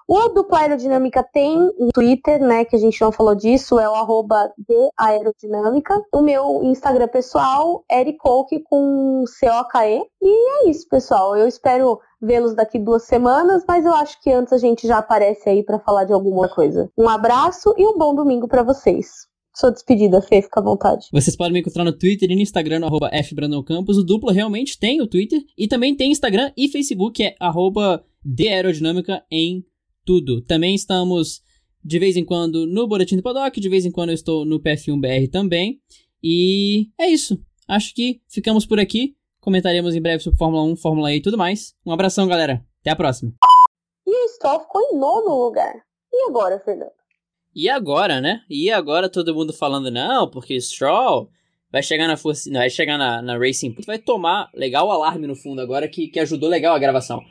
o 0.07 0.28
Dupla 0.28 0.61
Aerodinâmica 0.61 1.22
tem 1.22 1.59
um 1.78 1.88
Twitter, 1.92 2.40
né, 2.40 2.64
que 2.64 2.76
a 2.76 2.78
gente 2.78 3.00
não 3.00 3.11
falou 3.11 3.34
disso, 3.34 3.78
é 3.78 3.88
o 3.88 3.94
arroba 3.94 4.52
de 4.59 4.88
Aerodinâmica. 4.98 6.02
O 6.12 6.20
meu 6.20 6.62
Instagram 6.64 7.09
pessoal, 7.09 7.84
Ericoke 7.90 8.61
com 8.64 9.24
C-O-K-E. 9.26 10.02
E 10.22 10.66
é 10.66 10.70
isso, 10.70 10.86
pessoal. 10.88 11.36
Eu 11.36 11.48
espero 11.48 11.98
vê-los 12.20 12.55
daqui 12.55 12.78
duas 12.78 13.05
semanas, 13.05 13.64
mas 13.66 13.84
eu 13.84 13.94
acho 13.94 14.20
que 14.22 14.30
antes 14.30 14.52
a 14.52 14.59
gente 14.59 14.86
já 14.86 14.98
aparece 14.98 15.48
aí 15.48 15.62
para 15.62 15.78
falar 15.78 16.05
de 16.05 16.12
alguma 16.12 16.48
coisa. 16.48 16.90
Um 16.98 17.09
abraço 17.09 17.74
e 17.76 17.86
um 17.86 17.96
bom 17.96 18.14
domingo 18.14 18.46
para 18.46 18.62
vocês. 18.62 19.26
Sua 19.57 19.70
despedida, 19.70 20.20
Fê, 20.20 20.42
fica 20.42 20.59
à 20.59 20.62
vontade. 20.62 21.07
Vocês 21.12 21.36
podem 21.36 21.52
me 21.52 21.61
encontrar 21.61 21.84
no 21.84 21.96
Twitter 21.96 22.28
e 22.28 22.34
no 22.34 22.42
Instagram, 22.42 22.80
no 22.80 22.86
arroba 22.86 23.11
fbrandoncampos. 23.22 23.96
O 23.96 24.02
Dupla 24.02 24.32
realmente 24.32 24.78
tem 24.78 25.00
o 25.00 25.07
Twitter 25.07 25.40
e 25.57 25.68
também 25.68 25.94
tem 25.94 26.11
Instagram 26.11 26.50
e 26.57 26.68
Facebook, 26.68 27.22
é 27.22 27.36
arroba 27.38 28.05
de 28.24 28.48
aerodinâmica 28.48 29.22
em 29.30 29.64
tudo. 30.05 30.40
Também 30.42 30.74
estamos 30.74 31.42
de 31.84 31.98
vez 31.98 32.16
em 32.16 32.24
quando 32.24 32.66
no 32.66 32.86
Boletim 32.86 33.16
do 33.16 33.22
Paddock, 33.22 33.61
de 33.61 33.68
vez 33.68 33.84
em 33.84 33.90
quando 33.90 34.11
eu 34.11 34.14
estou 34.14 34.44
no 34.44 34.61
PF1BR 34.61 35.30
também. 35.30 35.80
E 36.22 36.88
é 36.98 37.09
isso. 37.09 37.38
Acho 37.68 37.94
que 37.94 38.20
ficamos 38.28 38.64
por 38.64 38.80
aqui. 38.80 39.14
Comentaremos 39.40 39.94
em 39.94 40.00
breve 40.00 40.22
sobre 40.22 40.38
Fórmula 40.38 40.62
1, 40.64 40.76
Fórmula 40.76 41.12
E 41.12 41.16
e 41.16 41.22
tudo 41.22 41.36
mais. 41.36 41.74
Um 41.84 41.92
abração, 41.92 42.26
galera. 42.26 42.64
Até 42.80 42.90
a 42.90 42.96
próxima. 42.96 43.32
E 44.07 44.24
o 44.24 44.28
Stroll 44.28 44.61
ficou 44.61 44.80
em 44.80 44.98
nono 44.98 45.44
lugar. 45.44 45.74
E 46.12 46.28
agora, 46.28 46.59
Fernando? 46.61 46.92
E 47.55 47.68
agora, 47.68 48.20
né? 48.20 48.42
E 48.48 48.70
agora 48.70 49.09
todo 49.09 49.34
mundo 49.34 49.52
falando, 49.52 49.90
não, 49.90 50.28
porque 50.28 50.61
Stroll 50.61 51.28
vai 51.70 51.82
chegar 51.82 52.09
na 52.09 52.16
força. 52.16 52.50
Não, 52.50 52.61
vai 52.61 52.70
chegar 52.70 52.96
na, 52.96 53.20
na 53.20 53.38
Racing 53.38 53.74
Vai 53.86 53.98
tomar 53.98 54.50
legal 54.55 54.88
o 54.88 54.90
alarme 54.90 55.26
no 55.26 55.36
fundo 55.36 55.61
agora 55.61 55.88
que, 55.88 56.09
que 56.09 56.20
ajudou 56.20 56.48
legal 56.48 56.74
a 56.74 56.78
gravação. 56.78 57.22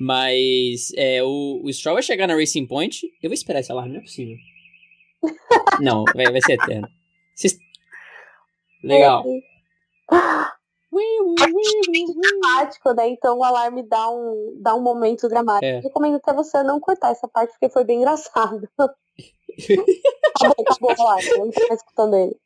Mas 0.00 0.92
é, 0.96 1.22
o, 1.22 1.60
o 1.62 1.72
Stroll 1.72 1.96
vai 1.96 2.02
chegar 2.02 2.26
na 2.26 2.36
Racing 2.36 2.66
Point. 2.66 3.06
Eu 3.22 3.28
vou 3.28 3.34
esperar 3.34 3.60
esse 3.60 3.72
alarme, 3.72 3.92
não 3.92 4.00
é 4.00 4.02
possível. 4.02 4.36
não, 5.80 6.04
vai, 6.14 6.30
vai 6.30 6.40
ser 6.40 6.52
eterno. 6.52 6.88
Cês... 7.34 7.58
Legal. 8.82 9.24
dramático, 12.48 12.92
né? 12.92 13.08
Então 13.08 13.38
o 13.38 13.44
alarme 13.44 13.82
dá 13.82 14.08
um, 14.10 14.56
dá 14.60 14.74
um 14.74 14.80
momento 14.80 15.28
dramático. 15.28 15.64
É. 15.64 15.80
Recomendo 15.80 16.16
até 16.16 16.32
você 16.32 16.62
não 16.62 16.80
cortar 16.80 17.10
essa 17.10 17.28
parte, 17.28 17.50
porque 17.52 17.68
foi 17.68 17.84
bem 17.84 17.98
engraçado. 17.98 18.68
acabou, 18.78 20.64
acabou 20.66 20.94
o 20.96 21.02
alarme, 21.02 21.38
não 21.38 21.50
tá 21.50 21.74
escutando 21.74 22.16
ele. 22.16 22.36